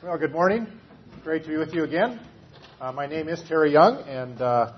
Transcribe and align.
Well, 0.00 0.16
good 0.16 0.30
morning. 0.30 0.68
Great 1.24 1.42
to 1.42 1.48
be 1.48 1.56
with 1.56 1.74
you 1.74 1.82
again. 1.82 2.20
Uh, 2.80 2.92
my 2.92 3.08
name 3.08 3.28
is 3.28 3.42
Terry 3.48 3.72
Young, 3.72 3.96
and 4.02 4.40
uh, 4.40 4.74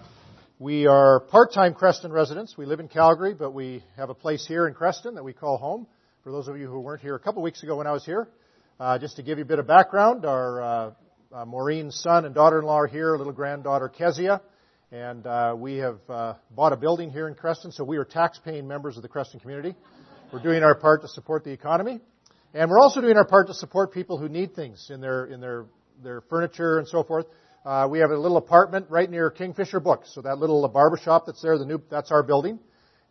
we 0.59 0.87
are 0.87 1.21
part-time 1.21 1.75
Creston 1.75 2.11
residents. 2.11 2.57
We 2.57 2.65
live 2.65 2.81
in 2.81 2.89
Calgary, 2.89 3.35
but 3.35 3.53
we 3.53 3.85
have 3.99 4.09
a 4.09 4.15
place 4.15 4.47
here 4.47 4.67
in 4.67 4.73
Creston 4.73 5.17
that 5.17 5.23
we 5.23 5.35
call 5.35 5.59
home. 5.59 5.87
For 6.25 6.33
those 6.33 6.49
of 6.49 6.57
you 6.57 6.69
who 6.69 6.81
weren't 6.81 7.03
here 7.03 7.17
a 7.17 7.19
couple 7.19 7.43
weeks 7.43 7.63
ago 7.63 7.77
when 7.77 7.87
I 7.87 7.93
was 7.93 8.03
here, 8.03 8.29
uh, 8.79 8.99
just 8.99 9.17
to 9.17 9.23
give 9.23 9.37
you 9.37 9.45
a 9.45 9.47
bit 9.47 9.59
of 9.59 9.67
background, 9.67 10.25
our 10.25 10.63
uh, 10.63 10.93
uh, 11.35 11.45
Maureen's 11.45 12.01
son 12.01 12.25
and 12.25 12.35
daughter-in-law 12.35 12.79
are 12.79 12.87
here, 12.87 13.15
little 13.19 13.35
granddaughter 13.35 13.91
Kezia, 13.91 14.41
and 14.91 15.27
uh, 15.27 15.55
we 15.55 15.77
have 15.77 15.99
bought 16.07 16.73
a 16.73 16.77
building 16.77 17.11
here 17.11 17.29
in 17.29 17.35
Creston, 17.35 17.73
so 17.73 17.85
we 17.85 17.99
are 17.99 18.07
tax-paying 18.07 18.67
members 18.67 18.97
of 18.97 19.03
the 19.03 19.09
Creston 19.09 19.39
community. 19.39 19.75
We're 20.33 20.43
doing 20.43 20.63
our 20.63 20.75
part 20.75 21.03
to 21.03 21.09
support 21.09 21.45
the 21.45 21.53
economy. 21.53 22.01
And 22.53 22.69
we're 22.69 22.81
also 22.81 23.01
doing 23.01 23.17
our 23.17 23.25
part 23.25 23.47
to 23.47 23.55
support 23.55 23.93
people 23.93 24.19
who 24.19 24.29
need 24.29 24.57
things 24.57 24.89
in 24.91 25.01
their, 25.01 25.27
in 25.27 25.41
their, 25.41 25.67
their 26.03 26.21
furniture 26.23 26.79
and 26.79 26.89
so 26.89 27.05
forth. 27.05 27.27
Uh, 27.65 27.87
we 27.89 28.01
have 28.01 28.11
a 28.11 28.17
little 28.17 28.39
apartment 28.39 28.87
right 28.89 29.09
near 29.09 29.31
Kingfisher 29.31 29.79
Books. 29.79 30.13
So 30.13 30.23
that 30.23 30.39
little 30.39 30.67
barber 30.67 30.97
shop 30.97 31.27
that's 31.27 31.41
there, 31.43 31.57
the 31.59 31.65
new, 31.65 31.81
that's 31.89 32.11
our 32.11 32.25
building. 32.25 32.59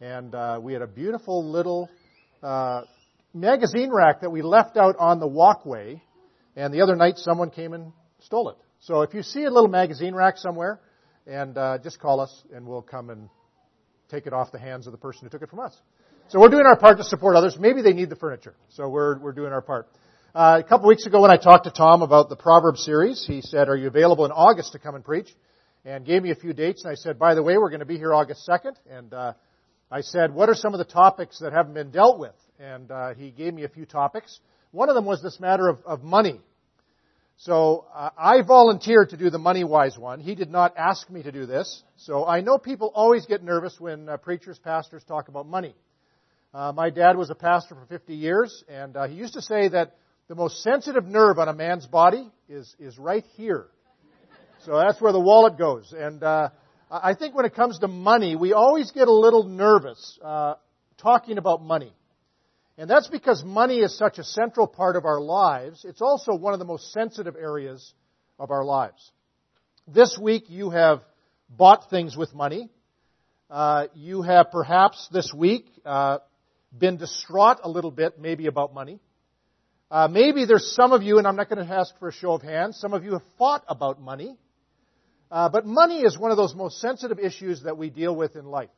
And, 0.01 0.35
uh, 0.35 0.59
we 0.61 0.73
had 0.73 0.81
a 0.81 0.87
beautiful 0.87 1.49
little, 1.49 1.89
uh, 2.43 2.81
magazine 3.33 3.91
rack 3.91 4.21
that 4.21 4.29
we 4.29 4.41
left 4.41 4.75
out 4.75 4.97
on 4.99 5.21
the 5.21 5.27
walkway. 5.27 6.01
And 6.57 6.73
the 6.73 6.81
other 6.81 6.97
night 6.97 7.17
someone 7.17 7.49
came 7.49 7.71
and 7.71 7.93
stole 8.19 8.49
it. 8.49 8.57
So 8.81 9.03
if 9.03 9.13
you 9.13 9.23
see 9.23 9.45
a 9.45 9.51
little 9.51 9.69
magazine 9.69 10.15
rack 10.15 10.37
somewhere, 10.37 10.81
and, 11.25 11.57
uh, 11.57 11.77
just 11.77 11.99
call 12.01 12.19
us 12.19 12.43
and 12.53 12.67
we'll 12.67 12.81
come 12.81 13.09
and 13.09 13.29
take 14.09 14.27
it 14.27 14.33
off 14.33 14.51
the 14.51 14.59
hands 14.59 14.85
of 14.85 14.91
the 14.91 14.97
person 14.97 15.21
who 15.23 15.29
took 15.29 15.43
it 15.43 15.49
from 15.49 15.59
us. 15.59 15.79
So 16.29 16.39
we're 16.39 16.49
doing 16.49 16.67
our 16.67 16.77
part 16.77 16.99
to 16.99 17.03
support 17.03 17.35
others. 17.35 17.57
Maybe 17.59 17.81
they 17.81 17.93
need 17.93 18.11
the 18.11 18.15
furniture. 18.15 18.53
So 18.69 18.87
we're, 18.87 19.17
we're 19.17 19.31
doing 19.31 19.51
our 19.51 19.63
part. 19.63 19.87
Uh, 20.35 20.61
a 20.63 20.67
couple 20.67 20.87
weeks 20.87 21.07
ago 21.07 21.21
when 21.21 21.31
I 21.31 21.37
talked 21.37 21.63
to 21.63 21.71
Tom 21.71 22.03
about 22.03 22.29
the 22.29 22.35
Proverbs 22.35 22.85
series, 22.85 23.25
he 23.25 23.41
said, 23.41 23.67
are 23.67 23.75
you 23.75 23.87
available 23.87 24.25
in 24.25 24.31
August 24.31 24.73
to 24.73 24.79
come 24.79 24.93
and 24.93 25.03
preach? 25.03 25.27
And 25.85 26.05
gave 26.05 26.21
me 26.21 26.29
a 26.29 26.35
few 26.35 26.53
dates. 26.53 26.83
And 26.83 26.91
I 26.91 26.93
said, 26.93 27.17
by 27.17 27.33
the 27.33 27.41
way, 27.41 27.57
we're 27.57 27.71
going 27.71 27.79
to 27.79 27.87
be 27.87 27.97
here 27.97 28.13
August 28.13 28.47
2nd. 28.47 28.73
And, 28.91 29.11
uh, 29.11 29.33
I 29.89 30.01
said, 30.01 30.31
what 30.31 30.49
are 30.49 30.53
some 30.53 30.75
of 30.75 30.77
the 30.77 30.85
topics 30.85 31.39
that 31.39 31.51
haven't 31.51 31.73
been 31.73 31.89
dealt 31.89 32.19
with? 32.19 32.35
And, 32.59 32.91
uh, 32.91 33.15
he 33.15 33.31
gave 33.31 33.55
me 33.55 33.63
a 33.63 33.69
few 33.69 33.87
topics. 33.87 34.39
One 34.69 34.87
of 34.87 34.93
them 34.93 35.05
was 35.05 35.23
this 35.23 35.39
matter 35.39 35.67
of, 35.67 35.79
of 35.83 36.03
money. 36.03 36.41
So 37.37 37.87
uh, 37.91 38.11
I 38.15 38.43
volunteered 38.43 39.09
to 39.09 39.17
do 39.17 39.31
the 39.31 39.39
money 39.39 39.63
wise 39.63 39.97
one. 39.97 40.19
He 40.19 40.35
did 40.35 40.51
not 40.51 40.77
ask 40.77 41.09
me 41.09 41.23
to 41.23 41.31
do 41.31 41.47
this. 41.47 41.81
So 41.97 42.27
I 42.27 42.41
know 42.41 42.59
people 42.59 42.91
always 42.93 43.25
get 43.25 43.41
nervous 43.41 43.79
when 43.79 44.07
uh, 44.07 44.17
preachers, 44.17 44.59
pastors 44.59 45.03
talk 45.05 45.27
about 45.27 45.47
money. 45.47 45.73
Uh, 46.51 46.71
my 46.75 46.89
dad 46.89 47.15
was 47.15 47.29
a 47.29 47.35
pastor 47.35 47.75
for 47.75 47.85
50 47.85 48.15
years, 48.15 48.63
and 48.67 48.97
uh, 48.97 49.07
he 49.07 49.15
used 49.15 49.33
to 49.33 49.41
say 49.41 49.67
that 49.67 49.97
the 50.27 50.35
most 50.35 50.63
sensitive 50.63 51.05
nerve 51.05 51.37
on 51.37 51.47
a 51.47 51.53
man's 51.53 51.85
body 51.85 52.27
is, 52.47 52.75
is 52.79 52.97
right 52.97 53.23
here. 53.35 53.67
So 54.65 54.75
that's 54.75 54.99
where 54.99 55.11
the 55.11 55.19
wallet 55.19 55.59
goes. 55.59 55.93
And 55.95 56.23
uh, 56.23 56.49
I 56.89 57.13
think 57.13 57.35
when 57.35 57.45
it 57.45 57.53
comes 57.53 57.77
to 57.79 57.87
money, 57.87 58.35
we 58.35 58.53
always 58.53 58.91
get 58.91 59.07
a 59.07 59.13
little 59.13 59.43
nervous 59.43 60.17
uh, 60.23 60.55
talking 60.97 61.37
about 61.37 61.61
money. 61.61 61.93
And 62.79 62.89
that's 62.89 63.07
because 63.07 63.43
money 63.43 63.79
is 63.79 63.95
such 63.95 64.17
a 64.17 64.23
central 64.23 64.65
part 64.65 64.95
of 64.95 65.05
our 65.05 65.21
lives. 65.21 65.85
It's 65.85 66.01
also 66.01 66.35
one 66.35 66.53
of 66.53 66.59
the 66.59 66.65
most 66.65 66.91
sensitive 66.91 67.35
areas 67.35 67.93
of 68.39 68.49
our 68.49 68.65
lives. 68.65 69.11
This 69.87 70.17
week 70.19 70.45
you 70.47 70.71
have 70.71 71.01
bought 71.47 71.91
things 71.91 72.17
with 72.17 72.33
money. 72.33 72.69
Uh, 73.51 73.87
you 73.93 74.21
have 74.23 74.51
perhaps 74.51 75.07
this 75.11 75.33
week 75.33 75.65
uh, 75.85 76.19
been 76.77 76.97
distraught 76.97 77.59
a 77.63 77.69
little 77.69 77.91
bit, 77.91 78.19
maybe 78.19 78.47
about 78.47 78.73
money. 78.73 78.99
Uh, 79.91 80.07
maybe 80.07 80.45
there's 80.45 80.75
some 80.75 80.91
of 80.91 81.01
you, 81.01 81.17
and 81.17 81.27
I'm 81.27 81.35
not 81.35 81.49
going 81.49 81.65
to 81.65 81.73
ask 81.73 81.97
for 81.97 82.09
a 82.09 82.13
show 82.13 82.33
of 82.33 82.43
hands, 82.43 82.77
some 82.79 82.93
of 82.93 83.03
you 83.03 83.13
have 83.13 83.23
fought 83.37 83.63
about 83.67 83.99
money. 83.99 84.37
Uh, 85.31 85.49
but 85.49 85.65
money 85.65 86.01
is 86.01 86.17
one 86.17 86.31
of 86.31 86.37
those 86.37 86.53
most 86.55 86.79
sensitive 86.79 87.19
issues 87.19 87.63
that 87.63 87.77
we 87.77 87.89
deal 87.89 88.15
with 88.15 88.35
in 88.35 88.45
life. 88.45 88.69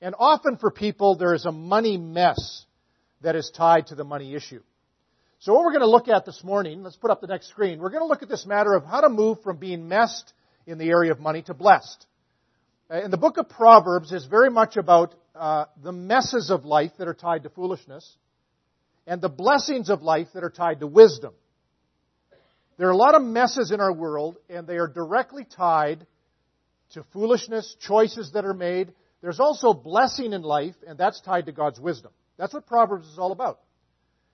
And 0.00 0.14
often 0.18 0.56
for 0.56 0.70
people, 0.70 1.16
there 1.16 1.34
is 1.34 1.44
a 1.44 1.52
money 1.52 1.96
mess 1.96 2.66
that 3.22 3.36
is 3.36 3.50
tied 3.54 3.88
to 3.88 3.94
the 3.94 4.04
money 4.04 4.34
issue. 4.34 4.62
So 5.38 5.52
what 5.54 5.64
we're 5.64 5.72
going 5.72 5.80
to 5.80 5.90
look 5.90 6.08
at 6.08 6.24
this 6.24 6.42
morning, 6.44 6.82
let's 6.82 6.96
put 6.96 7.10
up 7.10 7.20
the 7.20 7.26
next 7.26 7.48
screen, 7.48 7.78
we're 7.78 7.90
going 7.90 8.02
to 8.02 8.06
look 8.08 8.22
at 8.22 8.28
this 8.28 8.46
matter 8.46 8.74
of 8.74 8.84
how 8.84 9.00
to 9.00 9.08
move 9.08 9.42
from 9.42 9.56
being 9.56 9.88
messed 9.88 10.32
in 10.66 10.78
the 10.78 10.88
area 10.88 11.12
of 11.12 11.20
money 11.20 11.42
to 11.42 11.54
blessed. 11.54 12.06
And 12.88 13.04
uh, 13.04 13.08
the 13.08 13.16
book 13.16 13.38
of 13.38 13.48
Proverbs 13.48 14.12
is 14.12 14.26
very 14.26 14.50
much 14.50 14.76
about 14.76 15.14
uh, 15.34 15.66
the 15.82 15.92
messes 15.92 16.50
of 16.50 16.64
life 16.64 16.92
that 16.98 17.08
are 17.08 17.14
tied 17.14 17.42
to 17.42 17.50
foolishness 17.50 18.16
and 19.06 19.20
the 19.20 19.28
blessings 19.28 19.90
of 19.90 20.02
life 20.02 20.28
that 20.34 20.44
are 20.44 20.50
tied 20.50 20.80
to 20.80 20.86
wisdom. 20.86 21.34
There 22.76 22.88
are 22.88 22.92
a 22.92 22.96
lot 22.96 23.14
of 23.14 23.22
messes 23.22 23.70
in 23.70 23.80
our 23.80 23.92
world, 23.92 24.36
and 24.48 24.66
they 24.66 24.78
are 24.78 24.88
directly 24.88 25.44
tied 25.44 26.06
to 26.94 27.04
foolishness, 27.12 27.76
choices 27.80 28.32
that 28.32 28.44
are 28.44 28.54
made. 28.54 28.92
There's 29.20 29.40
also 29.40 29.72
blessing 29.72 30.32
in 30.32 30.42
life, 30.42 30.74
and 30.86 30.98
that's 30.98 31.20
tied 31.20 31.46
to 31.46 31.52
God's 31.52 31.78
wisdom. 31.78 32.12
That's 32.36 32.52
what 32.52 32.66
Proverbs 32.66 33.06
is 33.06 33.18
all 33.18 33.32
about. 33.32 33.60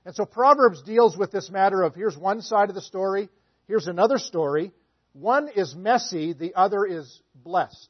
And 0.07 0.15
so 0.15 0.25
Proverbs 0.25 0.83
deals 0.83 1.17
with 1.17 1.31
this 1.31 1.51
matter 1.51 1.83
of 1.83 1.95
here's 1.95 2.17
one 2.17 2.41
side 2.41 2.71
of 2.71 2.75
the 2.75 2.81
story, 2.81 3.29
here's 3.67 3.87
another 3.87 4.19
story. 4.19 4.73
One 5.13 5.49
is 5.55 5.75
messy, 5.75 6.33
the 6.33 6.55
other 6.55 6.87
is 6.87 7.21
blessed. 7.35 7.89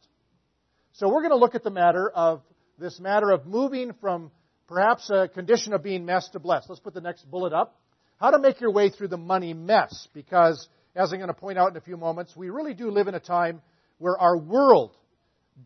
So 0.93 1.09
we're 1.09 1.21
going 1.21 1.31
to 1.31 1.37
look 1.37 1.55
at 1.55 1.63
the 1.63 1.71
matter 1.71 2.11
of 2.11 2.43
this 2.81 2.99
matter 2.99 3.31
of 3.31 3.47
moving 3.47 3.93
from 4.01 4.31
perhaps 4.67 5.11
a 5.11 5.29
condition 5.29 5.75
of 5.75 5.83
being 5.83 6.07
messed 6.07 6.33
to 6.33 6.39
blessed. 6.39 6.69
Let's 6.69 6.81
put 6.81 6.95
the 6.95 7.01
next 7.01 7.31
bullet 7.31 7.53
up. 7.53 7.79
How 8.19 8.31
to 8.31 8.39
make 8.39 8.61
your 8.61 8.73
way 8.73 8.89
through 8.89 9.09
the 9.09 9.19
money 9.19 9.55
mess, 9.55 10.09
because 10.15 10.69
as 10.97 11.13
I'm 11.13 11.19
going 11.19 11.29
to 11.29 11.35
point 11.35 11.59
out 11.59 11.71
in 11.71 11.77
a 11.77 11.81
few 11.81 11.97
moments, 11.97 12.35
we 12.35 12.51
really 12.51 12.75
do 12.75 12.91
live 12.91 13.07
in 13.07 13.15
a 13.15 13.21
time 13.21 13.61
where 13.99 14.19
our 14.19 14.37
world 14.37 14.97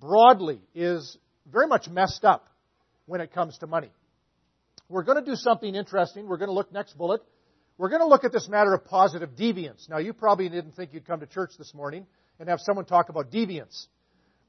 broadly 0.00 0.60
is 0.74 1.16
very 1.50 1.66
much 1.66 1.88
messed 1.88 2.24
up 2.24 2.48
when 3.06 3.20
it 3.20 3.32
comes 3.32 3.56
to 3.58 3.66
money. 3.66 3.90
We're 4.88 5.04
going 5.04 5.24
to 5.24 5.30
do 5.30 5.36
something 5.36 5.74
interesting. 5.74 6.26
We're 6.26 6.36
going 6.36 6.48
to 6.48 6.54
look 6.54 6.72
next 6.72 6.98
bullet. 6.98 7.22
We're 7.78 7.90
going 7.90 8.02
to 8.02 8.08
look 8.08 8.24
at 8.24 8.32
this 8.32 8.48
matter 8.48 8.74
of 8.74 8.84
positive 8.84 9.30
deviance. 9.30 9.88
Now, 9.88 9.98
you 9.98 10.12
probably 10.12 10.48
didn't 10.48 10.72
think 10.72 10.92
you'd 10.92 11.06
come 11.06 11.20
to 11.20 11.26
church 11.26 11.52
this 11.58 11.74
morning 11.74 12.06
and 12.38 12.48
have 12.48 12.60
someone 12.60 12.84
talk 12.84 13.08
about 13.08 13.30
deviance. 13.30 13.86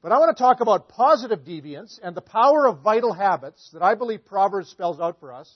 But 0.02 0.12
I 0.12 0.18
want 0.18 0.36
to 0.36 0.42
talk 0.42 0.60
about 0.60 0.88
positive 0.88 1.40
deviance 1.40 1.98
and 2.02 2.14
the 2.14 2.20
power 2.20 2.66
of 2.66 2.80
vital 2.80 3.12
habits 3.12 3.70
that 3.72 3.82
I 3.82 3.94
believe 3.94 4.24
Proverbs 4.24 4.68
spells 4.68 5.00
out 5.00 5.18
for 5.20 5.32
us. 5.32 5.52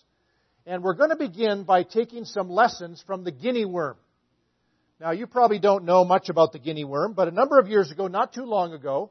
And 0.66 0.82
we're 0.82 0.94
going 0.94 1.10
to 1.10 1.16
begin 1.16 1.64
by 1.64 1.82
taking 1.82 2.24
some 2.24 2.50
lessons 2.50 3.02
from 3.06 3.24
the 3.24 3.30
guinea 3.30 3.64
worm. 3.64 3.96
Now, 5.00 5.12
you 5.12 5.26
probably 5.26 5.58
don't 5.58 5.84
know 5.84 6.04
much 6.04 6.28
about 6.28 6.52
the 6.52 6.58
guinea 6.58 6.84
worm, 6.84 7.14
but 7.14 7.28
a 7.28 7.30
number 7.30 7.58
of 7.58 7.68
years 7.68 7.90
ago, 7.90 8.06
not 8.06 8.34
too 8.34 8.44
long 8.44 8.72
ago, 8.72 9.10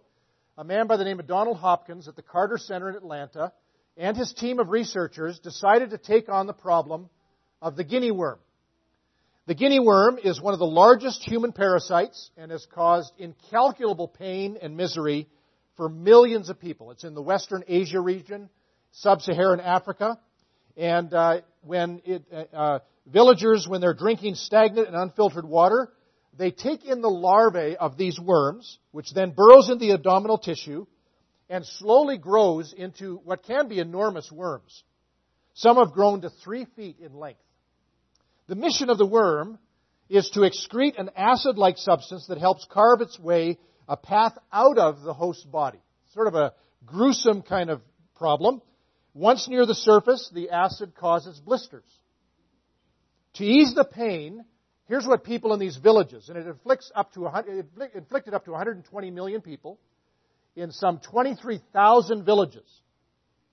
a 0.57 0.63
man 0.63 0.87
by 0.87 0.97
the 0.97 1.03
name 1.03 1.19
of 1.19 1.25
Donald 1.25 1.57
Hopkins 1.57 2.07
at 2.07 2.15
the 2.15 2.21
Carter 2.21 2.57
Center 2.57 2.89
in 2.89 2.95
Atlanta 2.95 3.51
and 3.97 4.15
his 4.15 4.31
team 4.33 4.59
of 4.59 4.69
researchers 4.69 5.39
decided 5.39 5.89
to 5.91 5.97
take 5.97 6.29
on 6.29 6.47
the 6.47 6.53
problem 6.53 7.09
of 7.61 7.75
the 7.75 7.83
guinea 7.83 8.11
worm. 8.11 8.39
The 9.49 9.55
guinea 9.55 9.79
worm 9.79 10.19
is 10.23 10.39
one 10.39 10.53
of 10.53 10.59
the 10.59 10.67
largest 10.67 11.23
human 11.23 11.53
parasites 11.53 12.29
and 12.37 12.51
has 12.51 12.67
caused 12.67 13.11
incalculable 13.17 14.07
pain 14.07 14.59
and 14.61 14.77
misery 14.77 15.27
for 15.75 15.89
millions 15.89 16.51
of 16.51 16.59
people. 16.59 16.91
It's 16.91 17.03
in 17.03 17.15
the 17.15 17.21
Western 17.23 17.63
Asia 17.67 17.99
region, 17.99 18.51
sub-Saharan 18.91 19.59
Africa, 19.59 20.19
and 20.77 21.11
uh, 21.11 21.41
when 21.63 21.99
it, 22.05 22.25
uh, 22.31 22.55
uh, 22.55 22.79
villagers, 23.07 23.67
when 23.67 23.81
they're 23.81 23.95
drinking 23.95 24.35
stagnant 24.35 24.85
and 24.85 24.95
unfiltered 24.95 25.45
water, 25.45 25.91
they 26.37 26.51
take 26.51 26.85
in 26.85 27.01
the 27.01 27.09
larvae 27.09 27.75
of 27.75 27.97
these 27.97 28.19
worms, 28.19 28.77
which 28.91 29.11
then 29.15 29.31
burrows 29.31 29.71
in 29.71 29.79
the 29.79 29.93
abdominal 29.93 30.37
tissue 30.37 30.85
and 31.49 31.65
slowly 31.65 32.19
grows 32.19 32.71
into 32.71 33.19
what 33.23 33.41
can 33.41 33.67
be 33.67 33.79
enormous 33.79 34.31
worms. 34.31 34.83
Some 35.55 35.77
have 35.77 35.93
grown 35.93 36.21
to 36.21 36.29
three 36.29 36.65
feet 36.75 36.97
in 36.99 37.15
length. 37.15 37.41
The 38.49 38.55
mission 38.55 38.89
of 38.89 38.97
the 38.97 39.05
worm 39.05 39.59
is 40.09 40.31
to 40.31 40.39
excrete 40.39 40.99
an 40.99 41.11
acid 41.15 41.59
like 41.59 41.77
substance 41.77 42.25
that 42.27 42.39
helps 42.39 42.65
carve 42.67 42.99
its 42.99 43.19
way 43.19 43.59
a 43.87 43.95
path 43.95 44.35
out 44.51 44.79
of 44.79 45.03
the 45.03 45.13
host 45.13 45.51
body. 45.51 45.77
Sort 46.15 46.27
of 46.27 46.33
a 46.33 46.53
gruesome 46.83 47.43
kind 47.43 47.69
of 47.69 47.81
problem. 48.15 48.63
Once 49.13 49.47
near 49.47 49.67
the 49.67 49.75
surface, 49.75 50.31
the 50.33 50.49
acid 50.49 50.95
causes 50.95 51.39
blisters. 51.39 51.83
To 53.35 53.43
ease 53.45 53.75
the 53.75 53.85
pain, 53.85 54.43
here's 54.87 55.05
what 55.05 55.23
people 55.23 55.53
in 55.53 55.59
these 55.59 55.77
villages, 55.77 56.27
and 56.27 56.35
it 56.35 56.47
inflicts 56.47 56.91
up 56.95 57.13
to 57.13 57.27
it 57.27 57.67
inflicted 57.93 58.33
up 58.33 58.45
to 58.45 58.51
120 58.51 59.11
million 59.11 59.41
people 59.41 59.79
in 60.55 60.71
some 60.71 60.99
23,000 60.99 62.25
villages, 62.25 62.65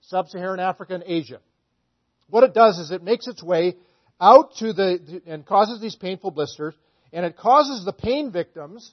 sub-Saharan 0.01 0.59
Africa 0.59 0.95
and 0.95 1.03
Asia. 1.05 1.39
What 2.29 2.43
it 2.43 2.55
does 2.55 2.79
is 2.79 2.89
it 2.89 3.03
makes 3.03 3.27
its 3.27 3.43
way 3.43 3.75
out 4.19 4.55
to 4.57 4.73
the, 4.73 5.21
and 5.25 5.45
causes 5.45 5.79
these 5.79 5.95
painful 5.95 6.31
blisters, 6.31 6.73
and 7.13 7.25
it 7.25 7.37
causes 7.37 7.85
the 7.85 7.93
pain 7.93 8.31
victims 8.31 8.91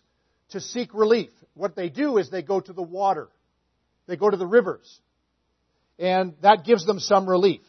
to 0.50 0.60
seek 0.60 0.94
relief. 0.94 1.30
What 1.54 1.76
they 1.76 1.88
do 1.88 2.18
is 2.18 2.30
they 2.30 2.42
go 2.42 2.60
to 2.60 2.72
the 2.72 2.82
water. 2.82 3.28
They 4.06 4.16
go 4.16 4.30
to 4.30 4.36
the 4.36 4.46
rivers. 4.46 5.00
And 5.98 6.34
that 6.42 6.64
gives 6.64 6.84
them 6.84 7.00
some 7.00 7.28
relief. 7.28 7.62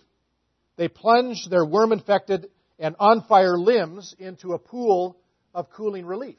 They 0.78 0.88
plunge 0.88 1.48
their 1.50 1.66
worm 1.66 1.92
infected 1.92 2.50
and 2.78 2.96
on 3.00 3.24
fire 3.24 3.58
limbs 3.58 4.14
into 4.20 4.54
a 4.54 4.60
pool 4.60 5.18
of 5.54 5.70
cooling 5.70 6.06
relief. 6.06 6.38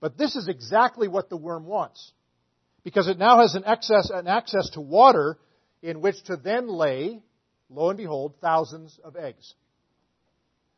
But 0.00 0.18
this 0.18 0.36
is 0.36 0.48
exactly 0.48 1.08
what 1.08 1.30
the 1.30 1.36
worm 1.36 1.66
wants. 1.66 2.12
Because 2.84 3.08
it 3.08 3.18
now 3.18 3.40
has 3.40 3.54
an 3.54 3.64
access, 3.64 4.10
an 4.10 4.26
access 4.26 4.70
to 4.70 4.80
water 4.80 5.38
in 5.82 6.00
which 6.00 6.22
to 6.24 6.36
then 6.36 6.68
lay, 6.68 7.20
lo 7.68 7.90
and 7.90 7.98
behold, 7.98 8.34
thousands 8.40 8.98
of 9.04 9.16
eggs. 9.16 9.54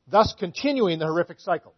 Thus 0.08 0.34
continuing 0.38 0.98
the 0.98 1.06
horrific 1.06 1.40
cycle. 1.40 1.74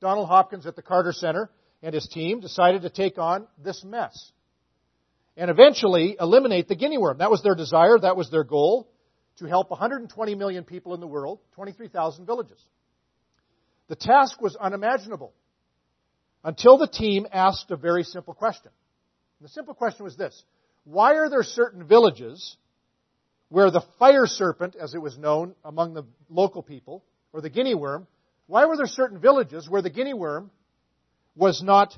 Donald 0.00 0.28
Hopkins 0.28 0.66
at 0.66 0.76
the 0.76 0.82
Carter 0.82 1.12
Center 1.12 1.50
and 1.82 1.94
his 1.94 2.06
team 2.08 2.40
decided 2.40 2.82
to 2.82 2.90
take 2.90 3.18
on 3.18 3.46
this 3.62 3.84
mess 3.84 4.32
and 5.36 5.50
eventually 5.50 6.16
eliminate 6.18 6.68
the 6.68 6.74
guinea 6.74 6.98
worm. 6.98 7.18
That 7.18 7.30
was 7.30 7.42
their 7.42 7.54
desire, 7.54 7.98
that 7.98 8.16
was 8.16 8.30
their 8.30 8.44
goal, 8.44 8.88
to 9.38 9.46
help 9.46 9.70
120 9.70 10.34
million 10.34 10.64
people 10.64 10.94
in 10.94 11.00
the 11.00 11.06
world, 11.06 11.40
23,000 11.54 12.24
villages. 12.24 12.58
The 13.88 13.96
task 13.96 14.40
was 14.40 14.56
unimaginable 14.56 15.32
until 16.42 16.78
the 16.78 16.88
team 16.88 17.26
asked 17.32 17.70
a 17.70 17.76
very 17.76 18.02
simple 18.02 18.34
question. 18.34 18.70
And 19.38 19.48
the 19.48 19.52
simple 19.52 19.74
question 19.74 20.04
was 20.04 20.16
this 20.16 20.42
Why 20.84 21.16
are 21.16 21.28
there 21.28 21.42
certain 21.42 21.86
villages 21.86 22.56
where 23.48 23.70
the 23.70 23.84
fire 23.98 24.26
serpent, 24.26 24.74
as 24.74 24.94
it 24.94 25.02
was 25.02 25.18
known 25.18 25.54
among 25.64 25.94
the 25.94 26.04
local 26.28 26.62
people, 26.62 27.04
or 27.36 27.42
the 27.42 27.50
guinea 27.50 27.74
worm, 27.74 28.06
why 28.46 28.64
were 28.64 28.78
there 28.78 28.86
certain 28.86 29.18
villages 29.18 29.68
where 29.68 29.82
the 29.82 29.90
guinea 29.90 30.14
worm 30.14 30.50
was 31.34 31.62
not 31.62 31.94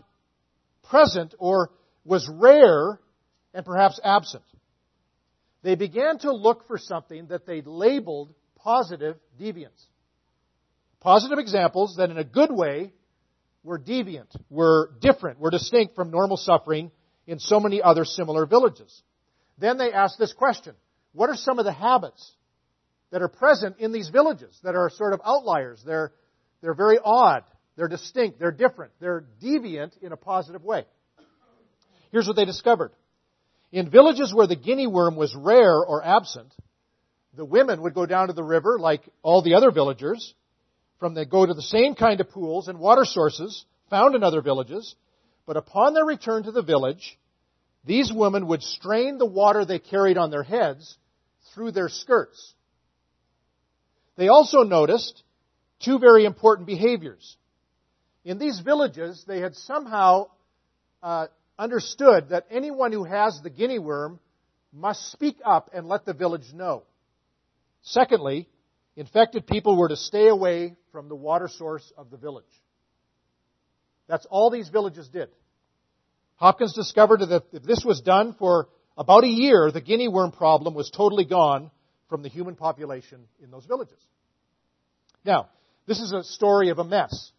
present 0.90 1.32
or 1.38 1.70
was 2.04 2.28
rare 2.28 2.98
and 3.54 3.64
perhaps 3.64 4.00
absent? 4.02 4.42
They 5.62 5.76
began 5.76 6.18
to 6.20 6.32
look 6.32 6.66
for 6.66 6.76
something 6.76 7.28
that 7.28 7.46
they 7.46 7.60
labeled 7.60 8.34
positive 8.56 9.16
deviance. 9.40 9.80
Positive 10.98 11.38
examples 11.38 11.94
that 11.98 12.10
in 12.10 12.18
a 12.18 12.24
good 12.24 12.50
way 12.50 12.92
were 13.62 13.78
deviant, 13.78 14.34
were 14.50 14.90
different, 15.00 15.38
were 15.38 15.50
distinct 15.50 15.94
from 15.94 16.10
normal 16.10 16.36
suffering 16.36 16.90
in 17.28 17.38
so 17.38 17.60
many 17.60 17.80
other 17.80 18.04
similar 18.04 18.44
villages. 18.44 19.02
Then 19.56 19.78
they 19.78 19.92
asked 19.92 20.18
this 20.18 20.32
question 20.32 20.74
What 21.12 21.30
are 21.30 21.36
some 21.36 21.60
of 21.60 21.64
the 21.64 21.72
habits 21.72 22.28
that 23.10 23.22
are 23.22 23.28
present 23.28 23.76
in 23.78 23.92
these 23.92 24.08
villages 24.08 24.58
that 24.62 24.74
are 24.74 24.90
sort 24.90 25.12
of 25.12 25.20
outliers? 25.24 25.82
They're, 25.84 26.12
they're 26.60 26.74
very 26.74 26.98
odd, 27.02 27.44
they're 27.76 27.88
distinct, 27.88 28.38
they're 28.38 28.52
different, 28.52 28.92
they're 29.00 29.24
deviant 29.42 29.96
in 30.02 30.12
a 30.12 30.16
positive 30.16 30.64
way. 30.64 30.84
Here's 32.10 32.26
what 32.26 32.36
they 32.36 32.44
discovered. 32.44 32.92
In 33.70 33.90
villages 33.90 34.32
where 34.32 34.46
the 34.46 34.56
guinea 34.56 34.86
worm 34.86 35.16
was 35.16 35.34
rare 35.34 35.76
or 35.76 36.04
absent, 36.04 36.54
the 37.36 37.44
women 37.44 37.82
would 37.82 37.94
go 37.94 38.06
down 38.06 38.28
to 38.28 38.32
the 38.32 38.42
river 38.42 38.78
like 38.78 39.02
all 39.22 39.42
the 39.42 39.54
other 39.54 39.70
villagers, 39.70 40.34
from 40.98 41.14
the 41.14 41.24
go 41.24 41.46
to 41.46 41.54
the 41.54 41.62
same 41.62 41.94
kind 41.94 42.20
of 42.20 42.30
pools 42.30 42.68
and 42.68 42.78
water 42.78 43.04
sources 43.04 43.64
found 43.90 44.14
in 44.14 44.22
other 44.22 44.42
villages, 44.42 44.96
but 45.46 45.56
upon 45.56 45.94
their 45.94 46.04
return 46.04 46.42
to 46.42 46.50
the 46.50 46.62
village, 46.62 47.18
these 47.84 48.12
women 48.12 48.48
would 48.48 48.62
strain 48.62 49.18
the 49.18 49.26
water 49.26 49.64
they 49.64 49.78
carried 49.78 50.18
on 50.18 50.30
their 50.30 50.42
heads 50.42 50.98
through 51.54 51.72
their 51.72 51.88
skirts. 51.88 52.54
They 54.18 54.26
also 54.26 54.64
noticed 54.64 55.22
two 55.78 56.00
very 56.00 56.24
important 56.24 56.66
behaviors. 56.66 57.36
In 58.24 58.38
these 58.38 58.58
villages, 58.58 59.24
they 59.28 59.38
had 59.38 59.54
somehow 59.54 60.26
uh, 61.00 61.28
understood 61.56 62.30
that 62.30 62.46
anyone 62.50 62.90
who 62.90 63.04
has 63.04 63.40
the 63.40 63.48
guinea 63.48 63.78
worm 63.78 64.18
must 64.72 65.12
speak 65.12 65.36
up 65.44 65.70
and 65.72 65.86
let 65.86 66.04
the 66.04 66.14
village 66.14 66.52
know. 66.52 66.82
Secondly, 67.82 68.48
infected 68.96 69.46
people 69.46 69.76
were 69.76 69.88
to 69.88 69.96
stay 69.96 70.26
away 70.26 70.74
from 70.90 71.08
the 71.08 71.14
water 71.14 71.46
source 71.46 71.92
of 71.96 72.10
the 72.10 72.16
village. 72.16 72.44
That's 74.08 74.26
all 74.26 74.50
these 74.50 74.68
villages 74.68 75.08
did. 75.08 75.28
Hopkins 76.34 76.74
discovered 76.74 77.20
that 77.20 77.44
if 77.52 77.62
this 77.62 77.84
was 77.84 78.00
done 78.00 78.34
for 78.36 78.68
about 78.96 79.22
a 79.22 79.28
year, 79.28 79.70
the 79.70 79.80
guinea 79.80 80.08
worm 80.08 80.32
problem 80.32 80.74
was 80.74 80.90
totally 80.90 81.24
gone 81.24 81.70
from 82.08 82.22
the 82.22 82.28
human 82.28 82.54
population 82.54 83.26
in 83.42 83.50
those 83.50 83.64
villages. 83.64 83.98
Now, 85.24 85.48
this 85.86 86.00
is 86.00 86.12
a 86.12 86.24
story 86.24 86.70
of 86.70 86.78
a 86.78 86.84
mess. 86.84 87.32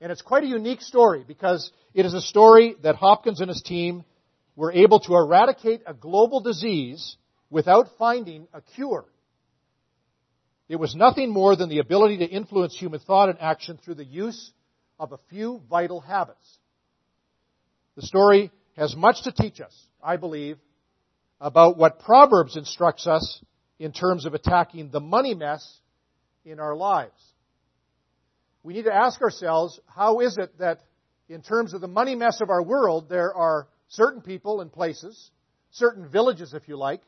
And 0.00 0.12
it's 0.12 0.22
quite 0.22 0.44
a 0.44 0.46
unique 0.46 0.80
story 0.80 1.24
because 1.26 1.70
it 1.94 2.06
is 2.06 2.14
a 2.14 2.20
story 2.20 2.76
that 2.82 2.96
Hopkins 2.96 3.40
and 3.40 3.48
his 3.48 3.62
team 3.62 4.04
were 4.54 4.72
able 4.72 5.00
to 5.00 5.14
eradicate 5.14 5.82
a 5.86 5.94
global 5.94 6.40
disease 6.40 7.16
without 7.50 7.88
finding 7.98 8.46
a 8.52 8.60
cure. 8.60 9.04
It 10.68 10.76
was 10.76 10.94
nothing 10.94 11.30
more 11.30 11.56
than 11.56 11.68
the 11.68 11.78
ability 11.78 12.18
to 12.18 12.26
influence 12.26 12.78
human 12.78 13.00
thought 13.00 13.28
and 13.30 13.40
action 13.40 13.78
through 13.82 13.94
the 13.94 14.04
use 14.04 14.52
of 14.98 15.12
a 15.12 15.18
few 15.30 15.62
vital 15.70 16.00
habits. 16.00 16.58
The 17.96 18.02
story 18.02 18.50
has 18.76 18.94
much 18.94 19.22
to 19.22 19.32
teach 19.32 19.60
us, 19.60 19.74
I 20.02 20.16
believe, 20.16 20.58
about 21.40 21.78
what 21.78 22.00
Proverbs 22.00 22.56
instructs 22.56 23.06
us 23.06 23.42
in 23.78 23.92
terms 23.92 24.26
of 24.26 24.34
attacking 24.34 24.90
the 24.90 25.00
money 25.00 25.34
mess 25.34 25.80
in 26.44 26.60
our 26.60 26.74
lives. 26.74 27.34
We 28.62 28.74
need 28.74 28.84
to 28.84 28.94
ask 28.94 29.20
ourselves, 29.20 29.78
how 29.86 30.20
is 30.20 30.36
it 30.36 30.58
that 30.58 30.80
in 31.28 31.42
terms 31.42 31.74
of 31.74 31.80
the 31.80 31.88
money 31.88 32.14
mess 32.14 32.40
of 32.40 32.50
our 32.50 32.62
world, 32.62 33.08
there 33.08 33.34
are 33.34 33.68
certain 33.88 34.20
people 34.20 34.60
and 34.60 34.72
places, 34.72 35.30
certain 35.70 36.08
villages, 36.08 36.54
if 36.54 36.68
you 36.68 36.76
like, 36.76 37.02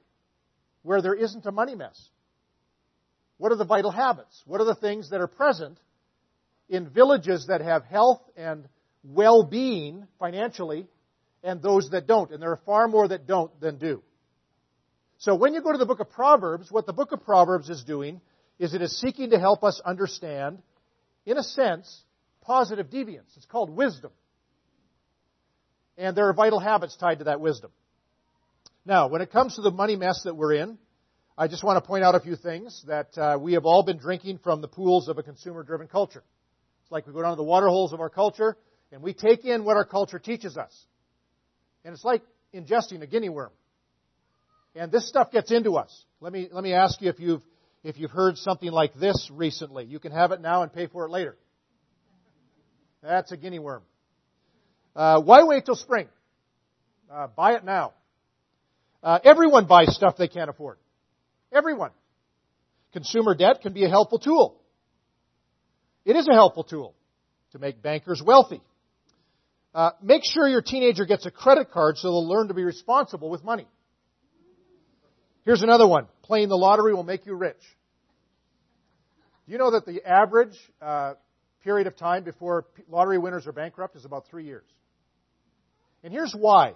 where 0.82 1.02
there 1.02 1.14
isn't 1.14 1.46
a 1.46 1.52
money 1.52 1.74
mess? 1.74 2.08
What 3.38 3.52
are 3.52 3.56
the 3.56 3.64
vital 3.64 3.90
habits? 3.90 4.42
What 4.46 4.60
are 4.60 4.66
the 4.66 4.74
things 4.74 5.10
that 5.10 5.20
are 5.20 5.26
present 5.26 5.78
in 6.68 6.90
villages 6.90 7.46
that 7.48 7.62
have 7.62 7.84
health 7.84 8.20
and 8.36 8.68
well 9.02 9.42
being 9.42 10.06
financially 10.18 10.86
and 11.42 11.62
those 11.62 11.90
that 11.90 12.06
don't? 12.06 12.30
And 12.30 12.42
there 12.42 12.52
are 12.52 12.60
far 12.66 12.86
more 12.86 13.08
that 13.08 13.26
don't 13.26 13.58
than 13.60 13.78
do. 13.78 14.02
So 15.20 15.34
when 15.34 15.52
you 15.52 15.60
go 15.60 15.70
to 15.70 15.76
the 15.76 15.84
book 15.84 16.00
of 16.00 16.08
Proverbs, 16.08 16.72
what 16.72 16.86
the 16.86 16.94
book 16.94 17.12
of 17.12 17.22
Proverbs 17.22 17.68
is 17.68 17.84
doing 17.84 18.22
is 18.58 18.72
it 18.72 18.80
is 18.80 18.98
seeking 18.98 19.30
to 19.30 19.38
help 19.38 19.62
us 19.62 19.78
understand, 19.84 20.62
in 21.26 21.36
a 21.36 21.42
sense, 21.42 22.04
positive 22.40 22.88
deviance. 22.88 23.36
It's 23.36 23.44
called 23.44 23.68
wisdom. 23.68 24.12
And 25.98 26.16
there 26.16 26.26
are 26.30 26.32
vital 26.32 26.58
habits 26.58 26.96
tied 26.96 27.18
to 27.18 27.24
that 27.24 27.38
wisdom. 27.38 27.70
Now, 28.86 29.08
when 29.08 29.20
it 29.20 29.30
comes 29.30 29.56
to 29.56 29.60
the 29.60 29.70
money 29.70 29.94
mess 29.94 30.22
that 30.24 30.36
we're 30.36 30.54
in, 30.54 30.78
I 31.36 31.48
just 31.48 31.62
want 31.62 31.76
to 31.76 31.86
point 31.86 32.02
out 32.02 32.14
a 32.14 32.20
few 32.20 32.34
things 32.34 32.82
that 32.86 33.18
uh, 33.18 33.38
we 33.38 33.52
have 33.52 33.66
all 33.66 33.82
been 33.82 33.98
drinking 33.98 34.38
from 34.38 34.62
the 34.62 34.68
pools 34.68 35.08
of 35.08 35.18
a 35.18 35.22
consumer 35.22 35.62
driven 35.62 35.86
culture. 35.86 36.24
It's 36.82 36.90
like 36.90 37.06
we 37.06 37.12
go 37.12 37.20
down 37.20 37.32
to 37.32 37.36
the 37.36 37.42
water 37.42 37.68
holes 37.68 37.92
of 37.92 38.00
our 38.00 38.08
culture 38.08 38.56
and 38.90 39.02
we 39.02 39.12
take 39.12 39.44
in 39.44 39.64
what 39.64 39.76
our 39.76 39.84
culture 39.84 40.18
teaches 40.18 40.56
us. 40.56 40.74
And 41.84 41.92
it's 41.92 42.04
like 42.04 42.22
ingesting 42.54 43.02
a 43.02 43.06
guinea 43.06 43.28
worm. 43.28 43.50
And 44.74 44.92
this 44.92 45.08
stuff 45.08 45.32
gets 45.32 45.50
into 45.50 45.76
us. 45.76 46.04
Let 46.20 46.32
me, 46.32 46.48
let 46.52 46.62
me 46.62 46.72
ask 46.74 47.00
you 47.00 47.08
if 47.08 47.18
you've, 47.18 47.42
if 47.82 47.98
you've 47.98 48.10
heard 48.10 48.38
something 48.38 48.70
like 48.70 48.94
this 48.94 49.30
recently. 49.32 49.84
You 49.84 49.98
can 49.98 50.12
have 50.12 50.32
it 50.32 50.40
now 50.40 50.62
and 50.62 50.72
pay 50.72 50.86
for 50.86 51.06
it 51.06 51.10
later. 51.10 51.36
That's 53.02 53.32
a 53.32 53.36
guinea 53.36 53.58
worm. 53.58 53.82
Uh, 54.94 55.20
why 55.22 55.42
wait 55.44 55.64
till 55.64 55.76
spring? 55.76 56.08
Uh, 57.10 57.26
buy 57.28 57.54
it 57.54 57.64
now. 57.64 57.94
Uh, 59.02 59.18
everyone 59.24 59.66
buys 59.66 59.94
stuff 59.94 60.16
they 60.16 60.28
can't 60.28 60.50
afford. 60.50 60.76
Everyone. 61.52 61.90
Consumer 62.92 63.34
debt 63.34 63.62
can 63.62 63.72
be 63.72 63.84
a 63.84 63.88
helpful 63.88 64.18
tool. 64.18 64.60
It 66.04 66.16
is 66.16 66.28
a 66.28 66.34
helpful 66.34 66.64
tool 66.64 66.94
to 67.52 67.58
make 67.58 67.82
bankers 67.82 68.22
wealthy. 68.24 68.60
Uh, 69.74 69.90
make 70.02 70.22
sure 70.24 70.48
your 70.48 70.62
teenager 70.62 71.04
gets 71.04 71.26
a 71.26 71.30
credit 71.30 71.70
card 71.70 71.96
so 71.96 72.08
they'll 72.08 72.28
learn 72.28 72.48
to 72.48 72.54
be 72.54 72.64
responsible 72.64 73.30
with 73.30 73.44
money. 73.44 73.66
Here's 75.44 75.62
another 75.62 75.86
one. 75.86 76.06
Playing 76.22 76.48
the 76.48 76.56
lottery 76.56 76.94
will 76.94 77.04
make 77.04 77.26
you 77.26 77.34
rich. 77.34 77.60
Do 79.46 79.52
you 79.52 79.58
know 79.58 79.72
that 79.72 79.86
the 79.86 80.04
average 80.06 80.56
uh, 80.80 81.14
period 81.64 81.86
of 81.86 81.96
time 81.96 82.24
before 82.24 82.66
lottery 82.88 83.18
winners 83.18 83.46
are 83.46 83.52
bankrupt 83.52 83.96
is 83.96 84.04
about 84.04 84.26
three 84.28 84.44
years? 84.44 84.64
And 86.04 86.12
here's 86.12 86.32
why. 86.32 86.74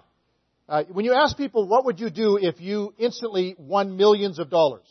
Uh, 0.67 0.83
when 0.91 1.05
you 1.05 1.13
ask 1.13 1.37
people, 1.37 1.67
what 1.67 1.85
would 1.85 1.99
you 1.99 2.09
do 2.09 2.37
if 2.41 2.59
you 2.59 2.93
instantly 2.97 3.55
won 3.57 3.97
millions 3.97 4.39
of 4.39 4.49
dollars? 4.49 4.87